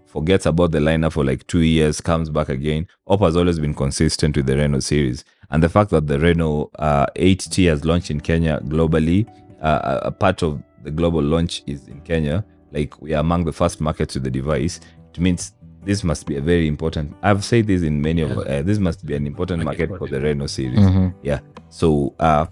forgets 0.07 0.45
about 0.47 0.73
the 0.73 0.79
lineup 0.81 1.13
for 1.13 1.25
like 1.25 1.47
two 1.47 1.61
years, 1.61 2.01
comes 2.01 2.29
back 2.31 2.49
again. 2.49 2.87
Oppo 3.09 3.27
has 3.27 3.37
always 3.37 3.59
been 3.61 3.75
consistent 3.75 4.37
with 4.37 4.47
the 4.47 4.57
Reno 4.57 4.81
series, 4.81 5.25
and 5.51 5.63
the 5.63 5.69
fact 5.69 5.91
that 5.91 6.09
the 6.09 6.19
Reno 6.19 6.71
uh, 6.79 7.07
8T 7.17 7.67
has 7.69 7.85
launched 7.85 8.11
in 8.11 8.21
Kenya 8.21 8.61
globally, 8.65 9.27
uh, 9.63 10.01
a- 10.03 10.07
a 10.09 10.11
part 10.11 10.43
of 10.43 10.61
the 10.87 10.93
global 10.93 11.21
launch 11.23 11.63
is 11.67 11.89
in 11.89 12.01
Kenya. 12.03 12.45
Like 12.73 13.01
we 13.03 13.13
are 13.15 13.21
among 13.21 13.45
the 13.45 13.53
first 13.53 13.81
markets 13.81 14.15
with 14.15 14.23
the 14.25 14.31
device. 14.31 14.81
It 15.13 15.21
means 15.21 15.53
this 15.85 16.05
must 16.05 16.27
be 16.27 16.37
a 16.37 16.41
very 16.41 16.67
important. 16.69 17.15
I've 17.23 17.45
said 17.45 17.67
this 17.67 17.83
in 17.83 18.01
many 18.01 18.23
of. 18.23 18.31
Uh, 18.39 18.63
this 18.63 18.79
must 18.79 19.05
be 19.05 19.15
an 19.17 19.27
important 19.27 19.65
Market 19.65 19.91
market 19.91 19.99
for 19.99 20.07
for 20.07 20.13
the 20.15 20.21
Reno 20.21 20.47
series. 20.47 20.79
Mhm. 20.79 21.13
Yeah. 21.23 21.41
So 21.71 22.15
uh 22.21 22.47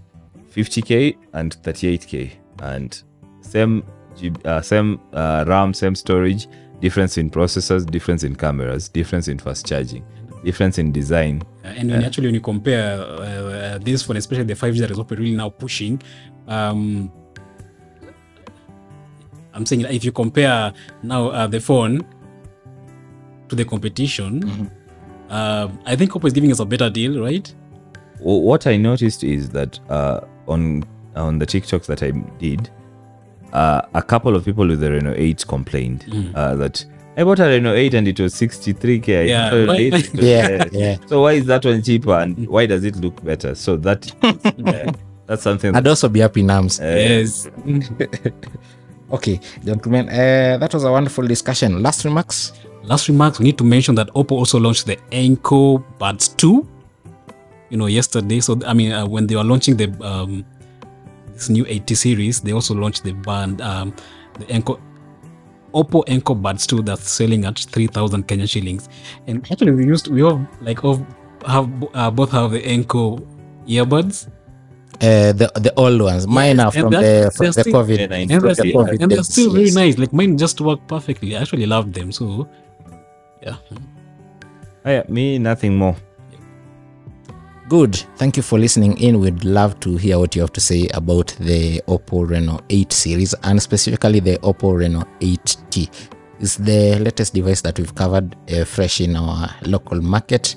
50k 0.55 1.15
and 1.33 1.55
38k 1.63 2.31
and 2.59 3.03
same 3.41 3.83
uh, 4.45 4.61
same 4.61 4.99
uh, 5.13 5.43
RAM, 5.47 5.73
same 5.73 5.95
storage, 5.95 6.47
difference 6.81 7.17
in 7.17 7.29
processors, 7.29 7.85
difference 7.97 8.23
in 8.23 8.35
cameras, 8.35 8.89
difference 8.89 9.27
in 9.27 9.37
fast 9.39 9.65
charging, 9.65 10.03
difference 10.43 10.77
in 10.77 10.91
design. 10.91 11.41
Uh, 11.63 11.67
and 11.79 11.91
when 11.91 12.03
actually 12.03 12.27
when 12.27 12.35
you 12.35 12.41
compare 12.53 12.99
uh, 12.99 13.23
uh, 13.23 13.77
this 13.79 14.03
phone, 14.03 14.17
especially 14.17 14.45
the 14.45 14.55
5G 14.55 14.79
that 14.79 14.91
is 14.91 14.97
Oppo 14.97 15.17
really 15.17 15.35
now 15.35 15.49
pushing, 15.49 16.01
um, 16.47 17.11
I'm 19.55 19.65
saying 19.65 19.81
if 19.81 20.03
you 20.03 20.11
compare 20.11 20.73
now 21.01 21.29
uh, 21.29 21.47
the 21.47 21.59
phone 21.59 22.05
to 23.49 23.55
the 23.55 23.63
competition, 23.65 24.69
uh, 25.29 25.69
I 25.85 25.95
think 25.95 26.11
Oppo 26.11 26.25
is 26.27 26.33
giving 26.33 26.51
us 26.51 26.59
a 26.59 26.65
better 26.65 26.89
deal, 26.89 27.21
right? 27.21 27.47
Wh- 28.19 28.43
What 28.43 28.67
I 28.67 28.75
noticed 28.77 29.23
is 29.23 29.49
that 29.49 29.79
uh, 29.89 30.21
on 30.47 30.83
on 31.15 31.39
the 31.39 31.45
TikToks 31.45 31.85
that 31.85 32.03
I 32.03 32.11
did, 32.39 32.69
uh, 33.53 33.81
a 33.93 34.01
couple 34.01 34.35
of 34.35 34.43
people 34.43 34.67
with 34.67 34.81
the 34.81 34.91
Reno 34.91 35.13
8 35.15 35.47
complained 35.47 36.03
uh, 36.35 36.55
that 36.55 36.85
I 37.15 37.23
bought 37.23 37.39
a 37.39 37.45
Reno 37.45 37.73
8 37.73 37.93
and 37.93 38.07
it 38.09 38.19
was 38.19 38.33
63k. 38.35 39.29
Yeah, 39.29 39.49
bought 39.49 39.57
a 39.57 39.65
why- 39.67 39.75
8, 39.77 39.93
it 39.93 40.13
was 40.15 40.25
Yeah, 40.25 40.65
yeah. 40.73 40.97
So 41.07 41.21
why 41.21 41.31
is 41.33 41.45
that 41.45 41.63
one 41.63 41.81
cheaper 41.81 42.13
and 42.19 42.45
why 42.49 42.65
does 42.65 42.83
it 42.83 42.97
look 42.97 43.23
better? 43.23 43.55
So 43.55 43.77
that 43.77 44.11
uh, 44.21 44.91
that's 45.27 45.43
something. 45.43 45.73
I'd 45.73 45.87
also 45.87 46.09
be 46.09 46.19
happy 46.19 46.43
Nams. 46.43 46.81
uh, 46.81 46.97
yes. 46.97 47.47
Okay, 49.11 49.39
gentlemen, 49.63 50.09
uh, 50.09 50.57
that 50.57 50.73
was 50.73 50.83
a 50.83 50.91
wonderful 50.91 51.27
discussion. 51.27 51.83
Last 51.83 52.05
remarks? 52.05 52.53
Last 52.83 53.07
remarks, 53.07 53.39
we 53.39 53.45
need 53.45 53.57
to 53.59 53.63
mention 53.63 53.93
that 53.95 54.07
Oppo 54.09 54.31
also 54.31 54.59
launched 54.59 54.87
the 54.87 54.97
Enco 55.11 55.83
Buds 55.99 56.29
2, 56.29 56.67
you 57.69 57.77
know, 57.77 57.85
yesterday. 57.85 58.39
So, 58.39 58.59
I 58.65 58.73
mean, 58.73 58.91
uh, 58.91 59.05
when 59.05 59.27
they 59.27 59.35
were 59.35 59.43
launching 59.43 59.77
the 59.77 59.91
um, 60.01 60.43
this 61.33 61.49
new 61.49 61.65
80 61.67 61.95
series, 61.95 62.41
they 62.41 62.51
also 62.51 62.73
launched 62.73 63.03
the 63.03 63.13
band, 63.13 63.61
um, 63.61 63.93
the 64.39 64.45
Enco 64.45 64.79
Oppo 65.73 66.03
Enco 66.07 66.41
Buds 66.41 66.65
2 66.65 66.81
that's 66.81 67.09
selling 67.09 67.45
at 67.45 67.59
3,000 67.59 68.27
Kenyan 68.27 68.49
shillings. 68.49 68.89
And 69.27 69.45
actually, 69.51 69.73
we 69.73 69.85
used, 69.85 70.07
we 70.07 70.23
all 70.23 70.47
like 70.61 70.83
all 70.83 71.05
have 71.45 71.69
uh, 71.93 72.09
both 72.09 72.31
have 72.31 72.51
the 72.51 72.61
Enco 72.61 73.19
earbuds. 73.67 74.31
Uh, 75.01 75.33
the 75.33 75.51
the 75.55 75.73
old 75.75 76.01
ones. 76.01 76.25
Mine 76.27 76.59
are 76.59 76.71
from 76.71 76.89
that- 76.91 77.01
the 77.01 77.31
from 77.35 77.45
the 77.47 77.51
still- 77.53 77.73
COVID. 77.73 77.97
Yeah, 77.99 78.15
And 78.15 78.31
From 78.31 78.41
they're, 78.41 78.55
the 78.55 78.73
COVID 78.73 79.01
and 79.01 79.11
they're 79.11 79.23
still 79.23 79.51
really 79.51 79.65
yes. 79.65 79.75
nice. 79.75 79.97
Like 79.97 80.13
mine 80.13 80.37
just 80.37 80.61
work 80.61 80.79
perfectly. 80.87 81.35
I 81.35 81.41
actually 81.41 81.65
love 81.65 81.91
them. 81.93 82.11
So, 82.11 82.47
yeah. 83.43 83.55
oh 84.85 84.91
yeah, 84.91 85.03
me 85.09 85.37
nothing 85.37 85.75
more. 85.75 85.95
Good. 87.67 87.95
Thank 88.17 88.37
you 88.37 88.43
for 88.43 88.59
listening 88.59 88.97
in. 88.99 89.19
We'd 89.19 89.43
love 89.43 89.79
to 89.81 89.97
hear 89.97 90.19
what 90.19 90.35
you 90.35 90.41
have 90.41 90.53
to 90.53 90.61
say 90.61 90.87
about 90.93 91.35
the 91.39 91.81
Oppo 91.87 92.29
Reno 92.29 92.59
8 92.69 92.93
series 92.93 93.33
and 93.43 93.59
specifically 93.61 94.19
the 94.19 94.37
Oppo 94.43 94.77
Reno 94.77 95.03
8T. 95.19 95.89
It's 96.39 96.57
the 96.57 96.99
latest 96.99 97.33
device 97.33 97.61
that 97.61 97.79
we've 97.79 97.95
covered 97.95 98.35
uh, 98.53 98.65
fresh 98.65 99.01
in 99.01 99.15
our 99.15 99.49
local 99.63 99.99
market. 99.99 100.55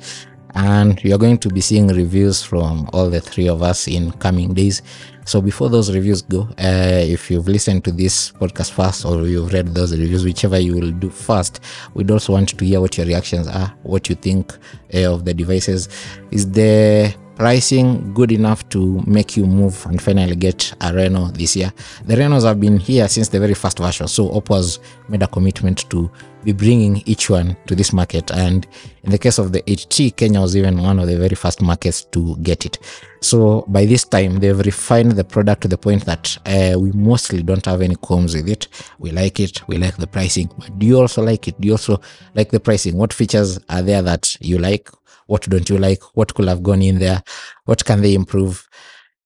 And 0.54 1.02
you're 1.04 1.18
going 1.18 1.38
to 1.38 1.48
be 1.48 1.60
seeing 1.60 1.88
reviews 1.88 2.42
from 2.42 2.88
all 2.92 3.10
the 3.10 3.20
three 3.20 3.48
of 3.48 3.62
us 3.62 3.86
in 3.86 4.12
coming 4.12 4.54
days. 4.54 4.82
So 5.24 5.42
before 5.42 5.68
those 5.68 5.94
reviews 5.94 6.22
go, 6.22 6.48
uh, 6.58 7.04
if 7.04 7.30
you've 7.30 7.48
listened 7.48 7.84
to 7.84 7.92
this 7.92 8.32
podcast 8.32 8.72
first 8.72 9.04
or 9.04 9.26
you've 9.26 9.52
read 9.52 9.74
those 9.74 9.92
reviews, 9.92 10.24
whichever 10.24 10.58
you 10.58 10.74
will 10.74 10.90
do 10.90 11.10
first, 11.10 11.60
we'd 11.92 12.10
also 12.10 12.32
want 12.32 12.48
to 12.48 12.64
hear 12.64 12.80
what 12.80 12.96
your 12.96 13.06
reactions 13.06 13.46
are, 13.46 13.74
what 13.82 14.08
you 14.08 14.14
think 14.14 14.56
uh, 14.94 15.12
of 15.12 15.26
the 15.26 15.34
devices. 15.34 15.88
Is 16.30 16.50
the 16.50 17.14
pricing 17.38 18.12
good 18.12 18.32
enough 18.32 18.68
to 18.68 19.00
make 19.06 19.36
you 19.36 19.46
move 19.46 19.86
and 19.86 20.02
finally 20.02 20.34
get 20.34 20.74
a 20.80 20.92
Reno 20.92 21.28
this 21.28 21.54
year? 21.54 21.72
The 22.04 22.16
Renos 22.16 22.42
have 22.42 22.60
been 22.60 22.78
here 22.78 23.06
since 23.06 23.28
the 23.28 23.38
very 23.38 23.54
first 23.54 23.78
version, 23.78 24.08
so 24.08 24.28
Oppo 24.30 24.56
has 24.56 24.80
made 25.08 25.22
a 25.22 25.28
commitment 25.28 25.88
to 25.90 26.10
be 26.44 26.52
bringing 26.52 27.02
each 27.06 27.30
one 27.30 27.56
to 27.66 27.76
this 27.76 27.92
market. 27.92 28.30
And 28.32 28.66
in 29.04 29.10
the 29.10 29.18
case 29.18 29.38
of 29.38 29.52
the 29.52 29.62
8T, 29.62 30.16
Kenya 30.16 30.40
was 30.40 30.56
even 30.56 30.82
one 30.82 30.98
of 30.98 31.06
the 31.06 31.16
very 31.16 31.36
first 31.36 31.62
markets 31.62 32.02
to 32.06 32.36
get 32.38 32.66
it. 32.66 32.78
So 33.20 33.64
by 33.68 33.86
this 33.86 34.04
time, 34.04 34.38
they've 34.38 34.58
refined 34.58 35.12
the 35.12 35.24
product 35.24 35.62
to 35.62 35.68
the 35.68 35.78
point 35.78 36.04
that 36.06 36.36
uh, 36.46 36.78
we 36.78 36.92
mostly 36.92 37.42
don't 37.42 37.64
have 37.66 37.82
any 37.82 37.94
qualms 37.96 38.34
with 38.34 38.48
it. 38.48 38.68
We 38.98 39.10
like 39.10 39.40
it. 39.40 39.66
We 39.68 39.78
like 39.78 39.96
the 39.96 40.06
pricing. 40.06 40.50
But 40.58 40.78
do 40.78 40.86
you 40.86 40.98
also 40.98 41.22
like 41.22 41.48
it? 41.48 41.60
Do 41.60 41.66
you 41.66 41.74
also 41.74 42.00
like 42.34 42.50
the 42.50 42.60
pricing? 42.60 42.96
What 42.96 43.12
features 43.12 43.58
are 43.68 43.82
there 43.82 44.02
that 44.02 44.36
you 44.40 44.58
like? 44.58 44.90
What 45.28 45.42
don't 45.42 45.68
you 45.68 45.76
like? 45.78 46.02
What 46.16 46.34
could 46.34 46.48
have 46.48 46.62
gone 46.62 46.82
in 46.82 46.98
there? 46.98 47.22
What 47.66 47.84
can 47.84 48.00
they 48.00 48.14
improve? 48.14 48.66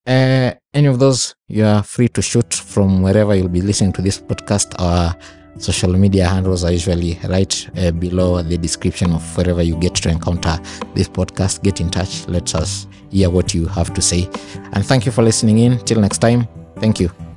Uh, 0.04 0.50
any 0.74 0.88
of 0.88 0.98
those, 0.98 1.36
you 1.46 1.64
are 1.64 1.82
free 1.84 2.08
to 2.08 2.20
shoot 2.20 2.52
from 2.52 3.02
wherever 3.02 3.34
you'll 3.36 3.48
be 3.48 3.60
listening 3.60 3.92
to 3.92 4.02
this 4.02 4.18
podcast. 4.20 4.74
Our 4.80 5.14
social 5.58 5.92
media 5.92 6.26
handles 6.26 6.64
are 6.64 6.72
usually 6.72 7.20
right 7.28 7.70
uh, 7.78 7.92
below 7.92 8.42
the 8.42 8.58
description 8.58 9.12
of 9.12 9.36
wherever 9.36 9.62
you 9.62 9.76
get 9.76 9.94
to 9.94 10.08
encounter 10.08 10.58
this 10.94 11.08
podcast. 11.08 11.62
Get 11.62 11.80
in 11.80 11.88
touch. 11.88 12.26
Let 12.26 12.52
us 12.56 12.88
hear 13.10 13.30
what 13.30 13.54
you 13.54 13.66
have 13.66 13.94
to 13.94 14.02
say. 14.02 14.28
And 14.72 14.84
thank 14.84 15.06
you 15.06 15.12
for 15.12 15.22
listening 15.22 15.58
in. 15.58 15.78
Till 15.84 16.00
next 16.00 16.18
time, 16.18 16.48
thank 16.80 16.98
you. 16.98 17.31